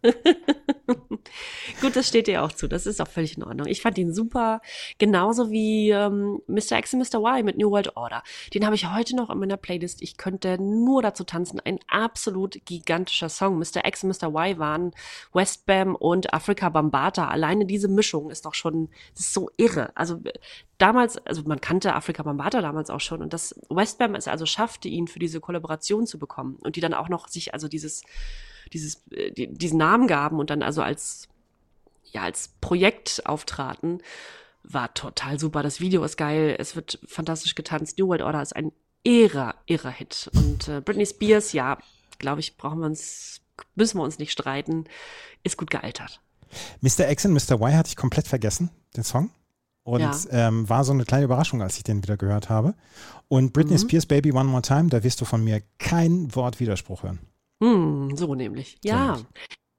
[1.82, 2.68] Gut, das steht dir auch zu.
[2.68, 3.68] Das ist auch völlig in Ordnung.
[3.68, 4.62] Ich fand ihn super,
[4.98, 6.78] genauso wie ähm, Mr.
[6.78, 7.20] X und Mr.
[7.20, 8.24] Y mit New World Order.
[8.54, 10.02] Den habe ich heute noch in meiner Playlist.
[10.02, 11.60] Ich könnte nur dazu tanzen.
[11.60, 13.58] Ein absolut gigantischer Song.
[13.58, 13.86] Mr.
[13.86, 14.30] X und Mr.
[14.30, 14.92] Y waren
[15.34, 17.28] Westbam und Afrika Bambata.
[17.28, 19.92] Alleine diese Mischung ist doch schon, ist so irre.
[19.96, 20.22] Also
[20.78, 24.88] damals, also man kannte Afrika Bambata damals auch schon und das Westbam es also schaffte,
[24.88, 28.04] ihn für diese Kollaboration zu bekommen und die dann auch noch sich also dieses
[28.74, 31.28] dieses äh, die, diesen Namen gaben und dann also als
[32.12, 34.02] ja als Projekt auftraten,
[34.64, 35.64] war total super.
[35.64, 37.98] Das Video ist geil, es wird fantastisch getanzt.
[37.98, 38.72] New World Order ist ein
[39.04, 40.30] irrer, irrer Hit.
[40.34, 41.78] Und äh, Britney Spears, ja,
[42.18, 43.42] glaube ich, brauchen wir uns,
[43.76, 44.86] müssen wir uns nicht streiten,
[45.44, 46.22] ist gut gealtert.
[46.82, 47.10] Mr.
[47.10, 47.56] X und Mr.
[47.62, 49.30] Y hatte ich komplett vergessen, den Song.
[49.84, 50.18] Und Ja.
[50.32, 52.74] ähm, war so eine kleine Überraschung, als ich den wieder gehört habe.
[53.28, 53.80] Und Britney Mhm.
[53.90, 57.20] Spears Baby One More Time, da wirst du von mir kein Wort Widerspruch hören.
[57.62, 58.78] Hm, so nämlich.
[58.84, 59.14] Ja.
[59.14, 59.26] nämlich.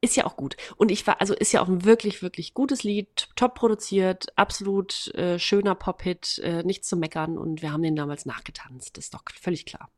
[0.03, 0.57] Ist ja auch gut.
[0.77, 5.13] Und ich war, also ist ja auch ein wirklich, wirklich gutes Lied, top produziert, absolut
[5.15, 8.99] äh, schöner Pop-Hit, äh, nichts zu meckern und wir haben den damals nachgetanzt.
[8.99, 9.91] Ist doch völlig klar.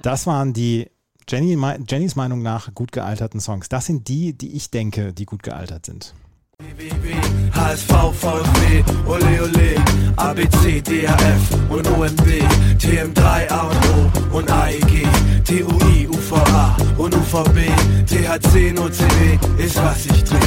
[0.00, 0.90] Das waren die
[1.28, 3.68] Jenny, Jennys Meinung nach gut gealterten Songs.
[3.68, 6.14] Das sind die, die ich denke, die gut gealtert sind.
[6.60, 9.76] HSV, VfB, Ole Ole,
[10.16, 12.26] ABC, DHF und OMB,
[12.80, 15.06] TM3, A und O und AEG,
[15.44, 17.70] TUI, UVA und UVB,
[18.06, 20.38] THC, NOCB ist was ich dreh.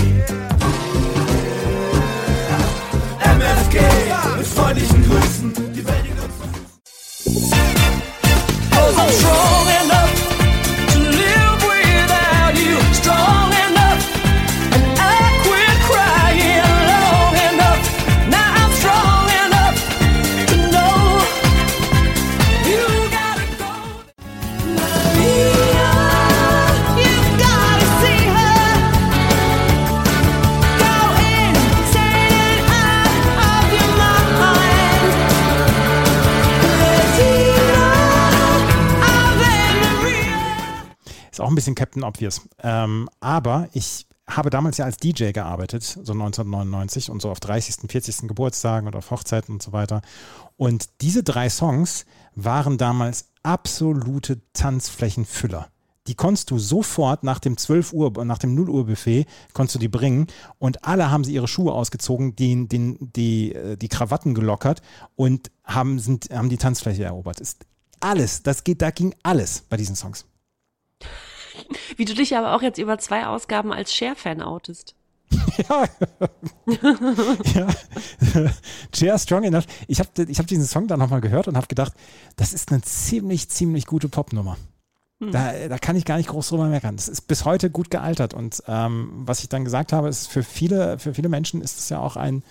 [3.23, 3.79] MFG
[4.37, 6.35] mit freundlichen Grüßen, die Welt in uns
[41.51, 42.41] ein bisschen Captain Obvious.
[42.63, 47.89] Ähm, aber ich habe damals ja als DJ gearbeitet, so 1999 und so auf 30.,
[47.89, 48.27] 40.
[48.27, 50.01] Geburtstagen und auf Hochzeiten und so weiter.
[50.57, 52.05] Und diese drei Songs
[52.35, 55.69] waren damals absolute Tanzflächenfüller.
[56.07, 59.79] Die konntest du sofort nach dem 12 Uhr, nach dem 0 Uhr Buffet, konntest du
[59.79, 64.33] die bringen und alle haben sie ihre Schuhe ausgezogen, den, den, die, äh, die Krawatten
[64.33, 64.81] gelockert
[65.15, 67.39] und haben, sind, haben die Tanzfläche erobert.
[67.39, 67.65] Ist
[67.99, 70.25] alles, das geht, da ging alles bei diesen Songs.
[71.97, 74.95] Wie du dich aber auch jetzt über zwei Ausgaben als Cher-Fan outest.
[75.57, 75.85] Ja.
[77.55, 77.67] ja.
[78.91, 79.65] Chair Strong Enough.
[79.87, 81.93] Ich habe ich hab diesen Song dann nochmal gehört und habe gedacht,
[82.35, 84.57] das ist eine ziemlich, ziemlich gute Popnummer.
[85.29, 86.95] Da, da kann ich gar nicht groß drüber meckern.
[86.95, 88.33] Das ist bis heute gut gealtert.
[88.33, 91.89] Und ähm, was ich dann gesagt habe, ist für viele, für viele Menschen ist es
[91.89, 92.41] ja auch ein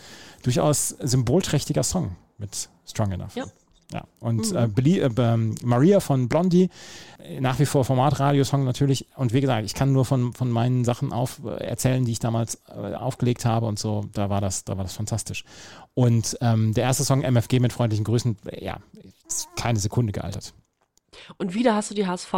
[0.44, 3.34] durchaus symbolträchtiger Song mit Strong Enough.
[3.34, 3.46] Ja.
[3.92, 6.70] Ja, und äh, Belie- äh, ähm, Maria von Blondie,
[7.18, 9.06] äh, nach wie vor Formatradiosong natürlich.
[9.16, 12.20] Und wie gesagt, ich kann nur von, von meinen Sachen auf, äh, erzählen, die ich
[12.20, 14.04] damals äh, aufgelegt habe und so.
[14.12, 15.44] Da war das, da war das fantastisch.
[15.94, 18.78] Und ähm, der erste Song MFG mit freundlichen Grüßen, äh, ja,
[19.26, 20.54] ist keine Sekunde gealtert.
[21.36, 22.32] Und wieder hast du die HSV,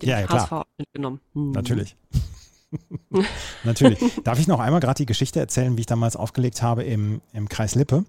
[0.00, 0.50] den Ja, ja, klar.
[0.50, 1.20] HSV mitgenommen.
[1.34, 1.52] Hm.
[1.52, 1.96] Natürlich.
[3.64, 3.98] Natürlich.
[4.24, 7.48] Darf ich noch einmal gerade die Geschichte erzählen, wie ich damals aufgelegt habe im, im
[7.48, 8.04] Kreis Lippe?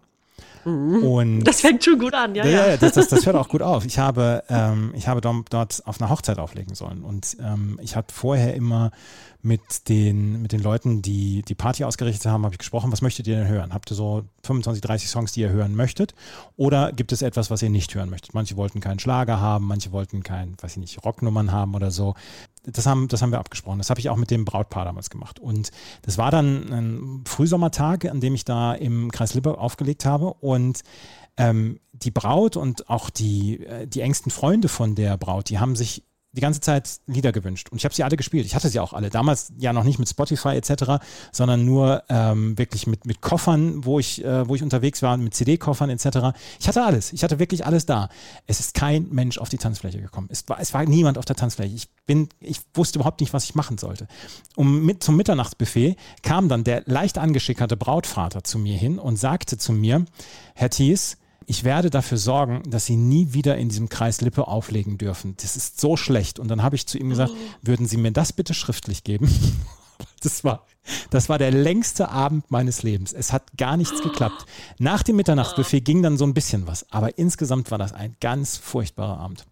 [0.65, 2.77] Und Das fängt schon gut an, ja, ja, ja.
[2.77, 3.85] das, das, das hört auch gut auf.
[3.85, 8.07] Ich habe, ähm, ich habe dort, auf einer Hochzeit auflegen sollen und ähm, ich habe
[8.11, 8.91] vorher immer
[9.45, 13.27] mit den, mit den Leuten, die die Party ausgerichtet haben, habe ich gesprochen, was möchtet
[13.27, 13.75] ihr denn hören?
[13.75, 16.15] Habt ihr so 25, 30 Songs, die ihr hören möchtet?
[16.57, 18.33] Oder gibt es etwas, was ihr nicht hören möchtet?
[18.33, 22.15] Manche wollten keinen Schlager haben, manche wollten kein, weiß ich nicht, Rocknummern haben oder so.
[22.67, 23.77] Das haben, das haben wir abgesprochen.
[23.77, 25.39] Das habe ich auch mit dem Brautpaar damals gemacht.
[25.39, 25.71] Und
[26.01, 30.33] das war dann ein Frühsommertag, an dem ich da im Kreis Lippe aufgelegt habe.
[30.33, 30.81] Und
[31.37, 35.75] ähm, die Braut und auch die, äh, die engsten Freunde von der Braut, die haben
[35.75, 36.03] sich
[36.35, 37.69] die ganze Zeit Lieder gewünscht.
[37.71, 38.45] Und ich habe sie alle gespielt.
[38.45, 39.09] Ich hatte sie auch alle.
[39.09, 43.99] Damals ja noch nicht mit Spotify etc., sondern nur ähm, wirklich mit, mit Koffern, wo
[43.99, 46.37] ich, äh, wo ich unterwegs war, mit CD-Koffern etc.
[46.59, 47.13] Ich hatte alles.
[47.13, 48.09] Ich hatte wirklich alles da.
[48.47, 50.27] Es ist kein Mensch auf die Tanzfläche gekommen.
[50.29, 51.73] Es war, es war niemand auf der Tanzfläche.
[51.73, 54.07] Ich bin, ich wusste überhaupt nicht, was ich machen sollte.
[54.55, 59.57] Um mit zum Mitternachtsbuffet kam dann der leicht angeschickerte Brautvater zu mir hin und sagte
[59.57, 60.05] zu mir,
[60.53, 64.97] Herr Thies, ich werde dafür sorgen, dass Sie nie wieder in diesem Kreis Lippe auflegen
[64.97, 65.35] dürfen.
[65.41, 66.39] Das ist so schlecht.
[66.39, 69.29] Und dann habe ich zu ihm gesagt, würden Sie mir das bitte schriftlich geben?
[70.21, 70.65] Das war,
[71.11, 73.13] das war der längste Abend meines Lebens.
[73.13, 74.45] Es hat gar nichts geklappt.
[74.79, 76.91] Nach dem Mitternachtsbuffet ging dann so ein bisschen was.
[76.91, 79.45] Aber insgesamt war das ein ganz furchtbarer Abend.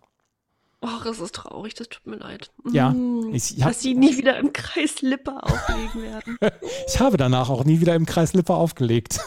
[0.81, 2.51] Ach, es ist traurig, das tut mir leid.
[2.71, 2.93] Ja,
[3.31, 6.37] ich- ich hab- dass sie nie wieder im Kreis Lippe auflegen werden.
[6.87, 9.19] Ich habe danach auch nie wieder im Kreis Lippe aufgelegt.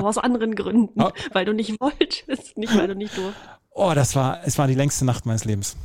[0.00, 1.00] Aber aus anderen Gründen.
[1.00, 1.12] Ah.
[1.32, 3.36] Weil du nicht wolltest, nicht weil du nicht durftest.
[3.70, 5.76] Oh, das war, es war die längste Nacht meines Lebens.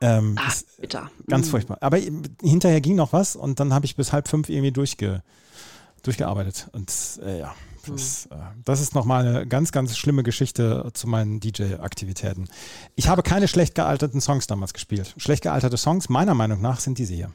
[0.00, 1.10] Ähm, Ach, bitter.
[1.28, 1.50] Ganz Mm.
[1.50, 1.78] furchtbar.
[1.80, 1.98] Aber
[2.42, 5.22] hinterher ging noch was und dann habe ich bis halb fünf irgendwie durchge,
[6.02, 6.68] durchgearbeitet.
[6.72, 6.92] Und
[7.24, 7.54] äh, ja,
[7.86, 12.48] das, äh, das ist nochmal eine ganz, ganz schlimme Geschichte zu meinen DJ-Aktivitäten.
[12.96, 15.14] Ich habe keine schlecht gealterten Songs damals gespielt.
[15.16, 17.30] Schlecht gealterte Songs, meiner Meinung nach, sind diese hier.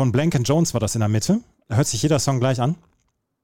[0.00, 1.40] Von Blank Jones war das in der Mitte.
[1.68, 2.76] Hört sich jeder Song gleich an.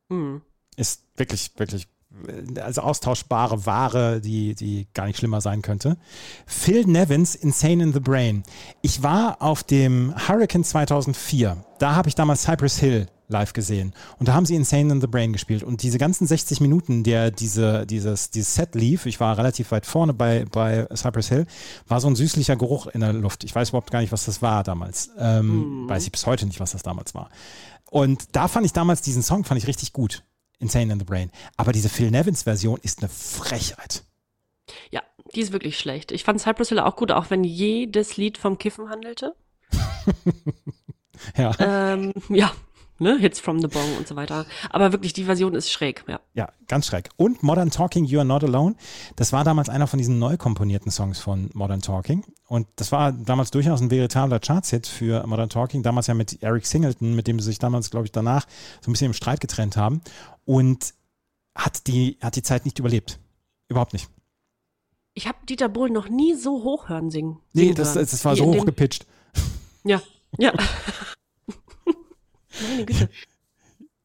[0.09, 0.41] Hm.
[0.75, 1.87] Ist wirklich, wirklich,
[2.27, 5.99] äh, also austauschbare Ware, die, die gar nicht schlimmer sein könnte.
[6.47, 8.43] Phil Nevins, Insane in the Brain.
[8.81, 11.63] Ich war auf dem Hurricane 2004.
[11.79, 13.93] Da habe ich damals Cypress Hill live gesehen.
[14.19, 15.63] Und da haben sie Insane in the Brain gespielt.
[15.63, 19.87] Und diese ganzen 60 Minuten, der diese, dieses, dieses Set lief, ich war relativ weit
[19.87, 21.47] vorne bei, bei Cypress Hill,
[21.89, 23.45] war so ein süßlicher Geruch in der Luft.
[23.45, 25.11] Ich weiß überhaupt gar nicht, was das war damals.
[25.19, 27.31] Ähm, Weiß ich bis heute nicht, was das damals war.
[27.91, 30.23] Und da fand ich damals diesen Song, fand ich richtig gut.
[30.59, 31.31] Insane in the Brain.
[31.57, 34.05] Aber diese Phil Nevins Version ist eine Frechheit.
[34.91, 35.03] Ja,
[35.35, 36.13] die ist wirklich schlecht.
[36.13, 39.35] Ich fand Cypress Hill auch gut, auch wenn jedes Lied vom Kiffen handelte.
[41.37, 41.53] Ja.
[41.59, 42.53] Ähm, ja,
[42.99, 43.19] ne?
[43.19, 44.47] Hits from the Bong und so weiter.
[44.71, 46.21] Aber wirklich, die Version ist schräg, ja.
[46.35, 47.11] Ja, ganz schräg.
[47.17, 48.75] Und Modern Talking, You Are Not Alone.
[49.17, 52.25] Das war damals einer von diesen neu komponierten Songs von Modern Talking.
[52.49, 55.83] Und das war damals durchaus ein veritabler Charts-Hit für Modern Talking.
[55.83, 58.47] Damals ja mit Eric Singleton, mit dem sie sich damals, glaube ich, danach
[58.81, 60.01] so ein bisschen im Streit getrennt haben.
[60.45, 60.95] Und
[61.55, 63.19] hat die, hat die Zeit nicht überlebt.
[63.69, 64.09] Überhaupt nicht.
[65.15, 67.39] Ich habe Dieter Bohlen noch nie so hoch hören singen.
[67.55, 69.07] Nee, das, das war Wie so in dem- hochgepitcht.
[69.85, 70.03] Ja,
[70.39, 70.53] ja.
[72.69, 73.09] Meine Güte.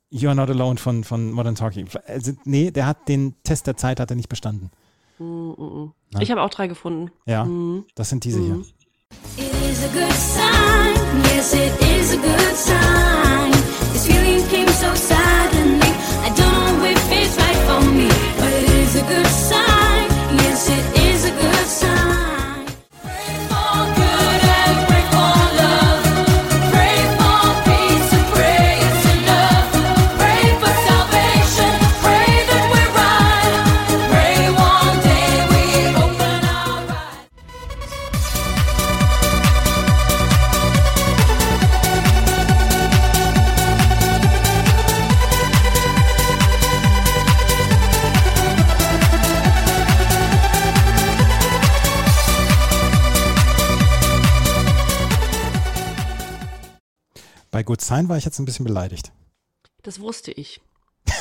[0.09, 1.87] You Are Not Alone von, von Modern Talking.
[2.05, 4.69] Also, nee, der hat den Test der Zeit hat er nicht bestanden.
[5.19, 5.91] Mm, mm, mm.
[6.19, 7.11] Ich habe auch drei gefunden.
[7.25, 7.85] Ja, Mhm.
[7.95, 8.61] das sind diese hier.
[9.37, 13.51] It is a good sign, yes, it is a good sign.
[13.93, 15.91] This feeling came so suddenly.
[16.25, 18.07] I don't know if it's right for me,
[18.37, 19.60] but it is a good sign,
[57.51, 59.11] Bei Good Sign war ich jetzt ein bisschen beleidigt.
[59.83, 60.61] Das wusste ich.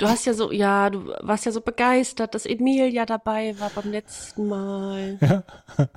[0.00, 3.92] Du hast ja so, ja, du warst ja so begeistert, dass Emilia dabei war beim
[3.92, 5.44] letzten Mal.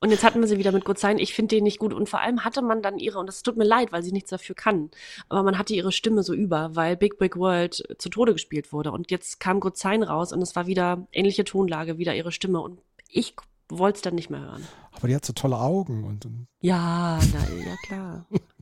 [0.00, 1.18] Und jetzt hatten wir sie wieder mit Good Sign.
[1.18, 1.94] Ich finde den nicht gut.
[1.94, 4.28] Und vor allem hatte man dann ihre, und das tut mir leid, weil sie nichts
[4.28, 4.90] dafür kann,
[5.30, 8.92] aber man hatte ihre Stimme so über, weil Big Big World zu Tode gespielt wurde.
[8.92, 12.60] Und jetzt kam Good Sign raus und es war wieder ähnliche Tonlage, wieder ihre Stimme.
[12.60, 13.34] Und ich
[13.70, 14.68] wollte es dann nicht mehr hören.
[14.92, 18.26] Aber die hat so tolle Augen und, und Ja, na, ja klar.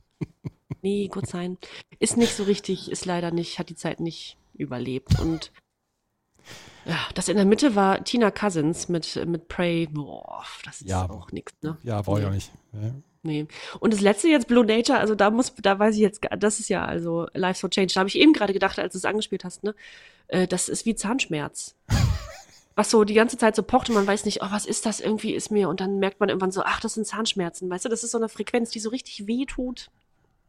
[0.87, 1.57] Nee, Good Sign.
[1.99, 5.19] Ist nicht so richtig, ist leider nicht, hat die Zeit nicht überlebt.
[5.19, 5.51] Und
[6.85, 9.87] ja, das in der Mitte war Tina Cousins mit, mit Prey.
[9.91, 11.09] Boah, das ist Ja.
[11.09, 11.77] auch nix, ne?
[11.83, 12.29] ja, brauche ich Nee.
[12.29, 12.51] auch nicht.
[12.71, 12.91] Ja.
[13.23, 13.47] Nee.
[13.81, 16.69] Und das letzte jetzt Blue Nature, also da muss, da weiß ich jetzt, das ist
[16.69, 17.93] ja also Life so Change.
[17.93, 19.75] Da habe ich eben gerade gedacht, als du es angespielt hast, ne?
[20.29, 21.75] Äh, das ist wie Zahnschmerz.
[22.75, 24.99] Was so die ganze Zeit so pocht und man weiß nicht, oh, was ist das?
[24.99, 25.67] Irgendwie ist mir.
[25.67, 27.67] Und dann merkt man irgendwann so, ach, das sind Zahnschmerzen.
[27.71, 29.89] Weißt du, das ist so eine Frequenz, die so richtig weh tut.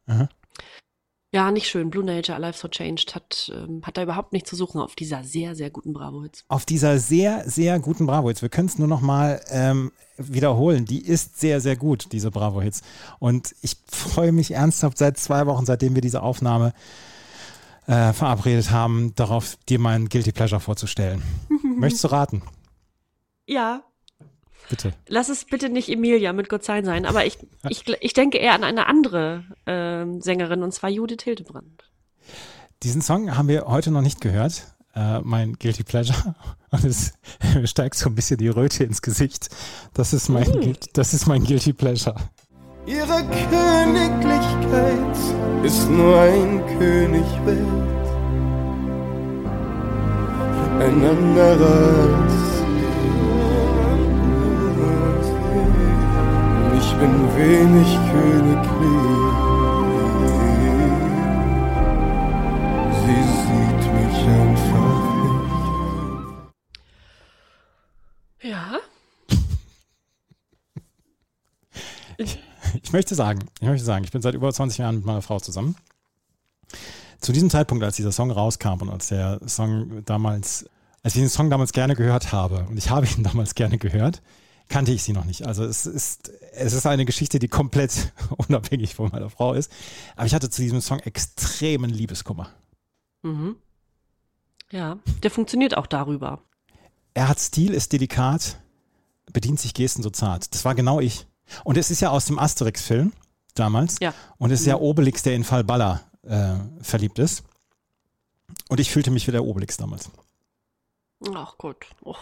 [0.08, 0.28] Aha.
[1.30, 1.90] Ja, nicht schön.
[1.90, 5.24] Blue Nature, Alive So Changed hat, ähm, hat da überhaupt nichts zu suchen auf dieser
[5.24, 6.44] sehr, sehr guten Bravo-Hits.
[6.48, 8.40] Auf dieser sehr, sehr guten Bravo-Hits.
[8.40, 10.86] Wir können es nur noch mal ähm, wiederholen.
[10.86, 12.80] Die ist sehr, sehr gut, diese Bravo-Hits.
[13.18, 16.72] Und ich freue mich ernsthaft seit zwei Wochen, seitdem wir diese Aufnahme
[17.86, 21.22] äh, verabredet haben, darauf dir mein Guilty Pleasure vorzustellen.
[21.76, 22.42] Möchtest du raten?
[23.46, 23.82] Ja,
[24.68, 24.92] Bitte.
[25.06, 27.38] Lass es bitte nicht Emilia mit Gott sein sein, aber ich,
[27.68, 31.84] ich, ich denke eher an eine andere ähm, Sängerin, und zwar Judith Hildebrand.
[32.82, 34.74] Diesen Song haben wir heute noch nicht gehört.
[34.94, 36.34] Äh, mein Guilty Pleasure.
[36.70, 37.12] Und es
[37.64, 39.48] steigt so ein bisschen die Röte ins Gesicht.
[39.94, 42.14] Das ist mein, Guilty- das ist mein Guilty Pleasure.
[42.86, 45.16] Ihre Königlichkeit
[45.64, 47.88] ist nur ein König wert.
[50.80, 52.57] Ein anderer als
[56.98, 59.38] bin wenig königlich.
[63.00, 65.44] Sie sieht mich einfach nicht.
[68.42, 68.78] Ja.
[72.82, 75.38] Ich möchte sagen, ich möchte sagen, ich bin seit über 20 Jahren mit meiner Frau
[75.38, 75.76] zusammen.
[77.20, 80.68] Zu diesem Zeitpunkt, als dieser Song rauskam und als der Song damals,
[81.02, 84.20] als ich den Song damals gerne gehört habe, und ich habe ihn damals gerne gehört,
[84.68, 85.46] kannte ich sie noch nicht.
[85.46, 88.12] Also es ist, es ist eine Geschichte, die komplett
[88.48, 89.72] unabhängig von meiner Frau ist.
[90.16, 92.50] Aber ich hatte zu diesem Song extremen Liebeskummer.
[93.22, 93.56] Mhm.
[94.70, 96.42] Ja, der funktioniert auch darüber.
[97.14, 98.58] Er hat Stil, ist delikat,
[99.32, 100.54] bedient sich Gesten so zart.
[100.54, 101.26] Das war genau ich.
[101.64, 103.12] Und es ist ja aus dem Asterix-Film
[103.54, 103.96] damals.
[104.00, 104.14] Ja.
[104.36, 107.44] Und es ist ja Obelix, der in Falballa äh, verliebt ist.
[108.68, 110.10] Und ich fühlte mich wie der Obelix damals.
[111.34, 111.86] Ach Gott.
[112.04, 112.18] Och.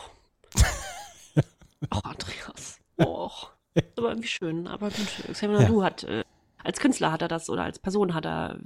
[1.91, 2.79] Ach, Andreas.
[2.99, 3.53] Och.
[3.97, 4.67] Aber irgendwie schön.
[4.67, 5.07] Aber gut.
[5.33, 5.67] Xavier Ja.
[5.69, 6.25] Du hat, äh,
[6.63, 8.59] als Künstler hat er das oder als Person hat er,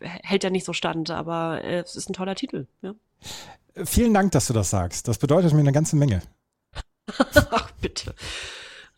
[0.00, 2.66] hält er nicht so stand, aber äh, es ist ein toller Titel.
[2.80, 2.94] Ja.
[3.84, 5.08] Vielen Dank, dass du das sagst.
[5.08, 6.22] Das bedeutet mir eine ganze Menge.
[7.50, 8.14] Ach, bitte.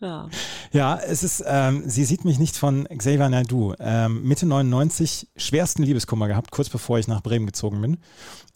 [0.00, 0.28] Ja.
[0.72, 3.74] Ja, es ist, ähm, sie sieht mich nicht von Xavier Naidoo.
[3.78, 7.98] Ähm, Mitte 99 schwersten Liebeskummer gehabt, kurz bevor ich nach Bremen gezogen bin.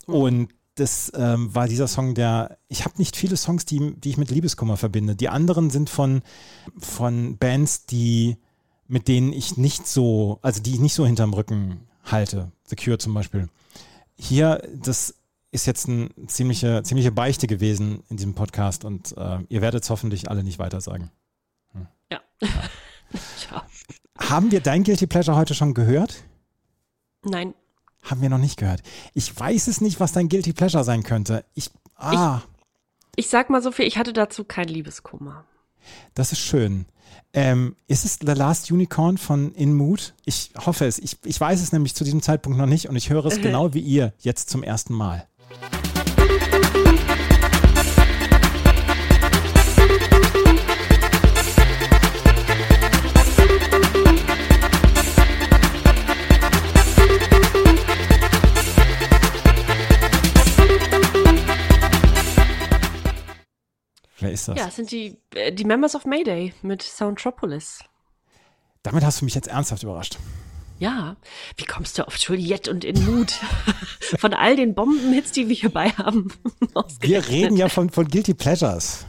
[0.07, 0.49] Und
[0.79, 4.31] das ähm, war dieser Song, der, ich habe nicht viele Songs, die, die ich mit
[4.31, 5.17] Liebeskummer verbinde.
[5.17, 6.23] Die anderen sind von,
[6.79, 8.37] von Bands, die,
[8.87, 12.53] mit denen ich nicht so, also die ich nicht so hinterm Rücken halte.
[12.67, 13.49] The Cure zum Beispiel.
[14.17, 15.15] Hier, das
[15.51, 19.91] ist jetzt eine ziemliche, ziemliche Beichte gewesen in diesem Podcast und äh, ihr werdet es
[19.91, 21.11] hoffentlich alle nicht weiter sagen.
[22.11, 22.21] Ja.
[23.37, 23.63] Ciao.
[24.19, 26.25] Haben wir dein Guilty Pleasure heute schon gehört?
[27.25, 27.55] Nein.
[28.03, 28.83] Haben wir noch nicht gehört.
[29.15, 31.45] Ich weiß es nicht, was dein Guilty Pleasure sein könnte.
[31.55, 32.41] Ich, ah,
[33.17, 35.45] Ich sag mal so viel, ich hatte dazu kein Liebeskummer.
[36.15, 36.87] das ist schön.
[37.33, 40.15] Ähm, ist es The Last Unicorn von In Mood?
[40.25, 40.99] Ich hoffe es.
[40.99, 43.75] Ich, ich weiß es nämlich zu diesem Zeitpunkt noch nicht und ich höre es genau
[43.75, 45.27] wie ihr jetzt zum ersten Mal.
[64.21, 64.59] Wer ist das?
[64.59, 67.81] Ja, es sind die, äh, die Members of Mayday mit Soundtropolis.
[68.83, 70.19] Damit hast du mich jetzt ernsthaft überrascht.
[70.79, 71.17] Ja,
[71.57, 73.33] wie kommst du auf Juliette und in Mut?
[74.19, 76.33] Von all den Bombenhits, die wir hierbei haben.
[77.01, 79.05] Wir reden ja von, von Guilty Pleasures.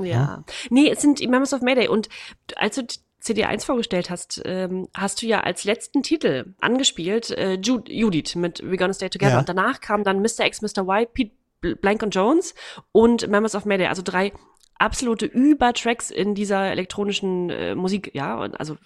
[0.00, 0.44] Ja.
[0.70, 1.88] Nee, es sind die Members of Mayday.
[1.88, 2.08] Und
[2.54, 2.82] als du
[3.22, 8.62] CD1 vorgestellt hast, ähm, hast du ja als letzten Titel angespielt äh, Ju Judith mit
[8.62, 9.32] We're Gonna Stay Together.
[9.32, 9.38] Ja.
[9.40, 10.46] Und danach kam dann Mr.
[10.46, 10.82] X, Mr.
[10.88, 12.54] Y, Pete Bl- Blank und Jones
[12.92, 13.88] und Members of Mayday.
[13.88, 14.32] Also drei
[14.78, 18.12] absolute Übertracks in dieser elektronischen äh, Musik.
[18.14, 18.76] Ja, und also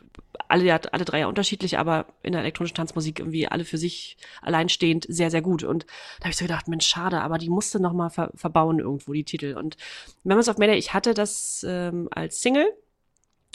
[0.49, 5.07] alle, alle drei ja unterschiedlich, aber in der elektronischen Tanzmusik irgendwie alle für sich alleinstehend
[5.09, 5.63] sehr, sehr gut.
[5.65, 5.85] Und
[6.19, 9.13] da habe ich so gedacht, Mensch, schade, aber die musste noch mal ver verbauen irgendwo,
[9.13, 9.55] die Titel.
[9.57, 9.77] Und
[10.25, 12.67] Members of Mayday, ich hatte das ähm, als Single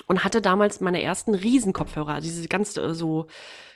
[0.08, 3.28] und hatte damals meine ersten Riesenkopfhörer, also diese ganz äh, so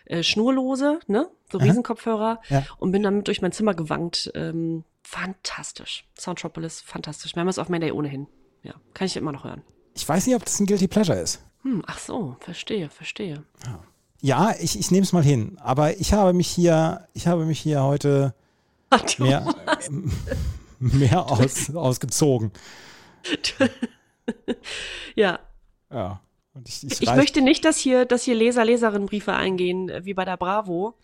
[0.05, 1.65] äh, schnurlose, ne, so Aha.
[1.65, 2.63] Riesenkopfhörer Ja.
[2.77, 4.31] und bin damit durch mein Zimmer gewankt.
[4.35, 6.05] Ähm, fantastisch.
[6.17, 7.35] Soundtropolis, fantastisch.
[7.35, 8.27] Members of Mayday ohnehin.
[8.63, 9.61] Ja, kann ich immer noch hören.
[9.95, 11.43] Ich weiß nicht, ob das ein Guilty Pleasure ist.
[11.63, 13.43] Hm, ach so, verstehe, verstehe.
[14.21, 15.57] Ja, ich, ich nehme es mal hin.
[15.59, 18.33] Aber ich habe mich hier, ich habe mich hier heute
[19.17, 19.53] mehr,
[20.79, 22.51] mehr aus, ausgezogen.
[25.15, 25.39] Ja.
[25.91, 26.21] Ja.
[26.65, 30.13] Ich, ich, Ich möchte nicht, dass hier, dass hier Leser, Leserinnen Briefe eingehen, äh, wie
[30.13, 30.95] bei der Bravo.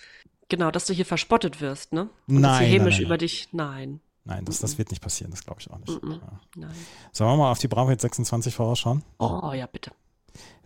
[0.50, 2.10] Genau, dass du hier verspottet wirst, ne?
[2.28, 3.50] Und dass Nein, hier nein, hämisch nein, über dich.
[3.52, 4.00] Nein.
[4.28, 6.04] Nein, das, das wird nicht passieren, das glaube ich auch nicht.
[6.04, 6.12] Mhm.
[6.12, 6.20] Ja.
[6.56, 6.72] Nein.
[7.14, 9.04] Sollen wir mal auf die Bravo jetzt 26 vorausschauen?
[9.20, 9.92] Oh ja, bitte.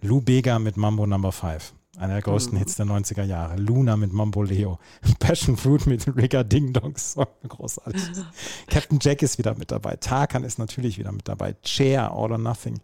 [0.01, 1.73] Lou Bega mit Mambo Number 5.
[1.97, 2.59] Einer der größten Mhm.
[2.59, 3.57] Hits der 90er Jahre.
[3.57, 4.79] Luna mit Mambo Leo.
[5.19, 7.27] Passion Fruit mit Rigga Ding Dong Song.
[7.47, 8.01] Großartig.
[8.67, 9.95] Captain Jack ist wieder mit dabei.
[9.97, 11.53] Tarkan ist natürlich wieder mit dabei.
[11.61, 12.79] Chair, All or Nothing.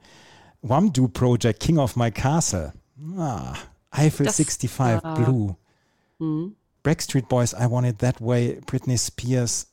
[0.61, 2.73] Wamdu Project, King of My Castle.
[3.17, 3.53] Ah,
[3.91, 5.55] Eiffel Das 65, war- Blue.
[6.19, 6.55] Mhm.
[6.83, 9.67] Backstreet Boys, I Want It That Way, Britney Spears,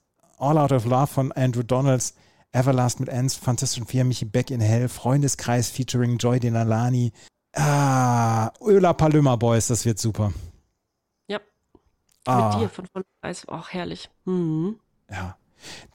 [0.45, 2.15] All Out of Love von Andrew Donalds,
[2.53, 7.12] Everlast mit Ends, Fantastischen Vier, Michi Beck in Hell, Freundeskreis featuring Joy Denalani,
[7.55, 10.35] ah, Öla Palömer Boys, das wird super.
[11.29, 11.41] Ja.
[12.27, 13.49] Ah, Mit dir von voll Eis.
[13.49, 14.11] Auch herrlich.
[14.27, 14.79] Mhm.
[15.11, 15.39] ja.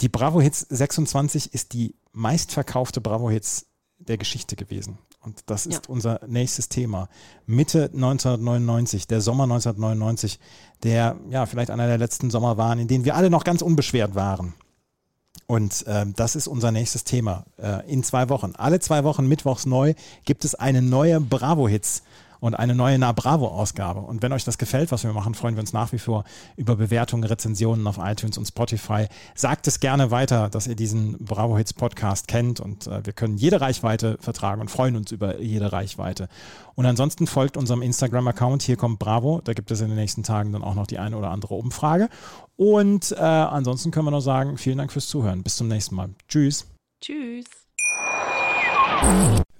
[0.01, 3.67] Die Bravo Hits 26 ist die meistverkaufte Bravo Hits
[3.99, 4.97] der Geschichte gewesen.
[5.29, 5.93] Und das ist Ja.
[5.93, 7.07] unser nächstes Thema.
[7.45, 10.39] Mitte 1999, der Sommer 1999,
[10.81, 14.15] der ja vielleicht einer der letzten Sommer waren, in denen wir alle noch ganz unbeschwert
[14.15, 14.53] waren.
[15.45, 17.45] Und ähm, das ist unser nächstes Thema.
[17.57, 19.93] Äh, in zwei Wochen, alle zwei Wochen mittwochs neu,
[20.25, 22.01] gibt es eine neue Bravo-Hits
[22.39, 23.99] und eine neue Na Bravo-Ausgabe.
[23.99, 26.23] Und wenn euch das gefällt, was wir machen, freuen wir uns nach wie vor
[26.55, 29.07] über Bewertungen, Rezensionen auf iTunes und Spotify.
[29.35, 34.17] Sagt es gerne weiter, dass ihr diesen Bravo-Hits-Podcast kennt und äh, wir können jede Reichweite
[34.19, 36.29] vertragen und freuen uns über jede Reichweite.
[36.75, 39.41] Und ansonsten folgt unserem Instagram-Account, hier kommt Bravo.
[39.43, 42.07] Da gibt es in den nächsten Tagen dann auch noch die eine oder andere Umfrage.
[42.55, 45.43] Und äh, ansonsten können wir noch sagen, vielen Dank fürs Zuhören.
[45.43, 46.09] Bis zum nächsten Mal.
[46.27, 46.67] Tschüss.
[47.01, 47.45] Tschüss.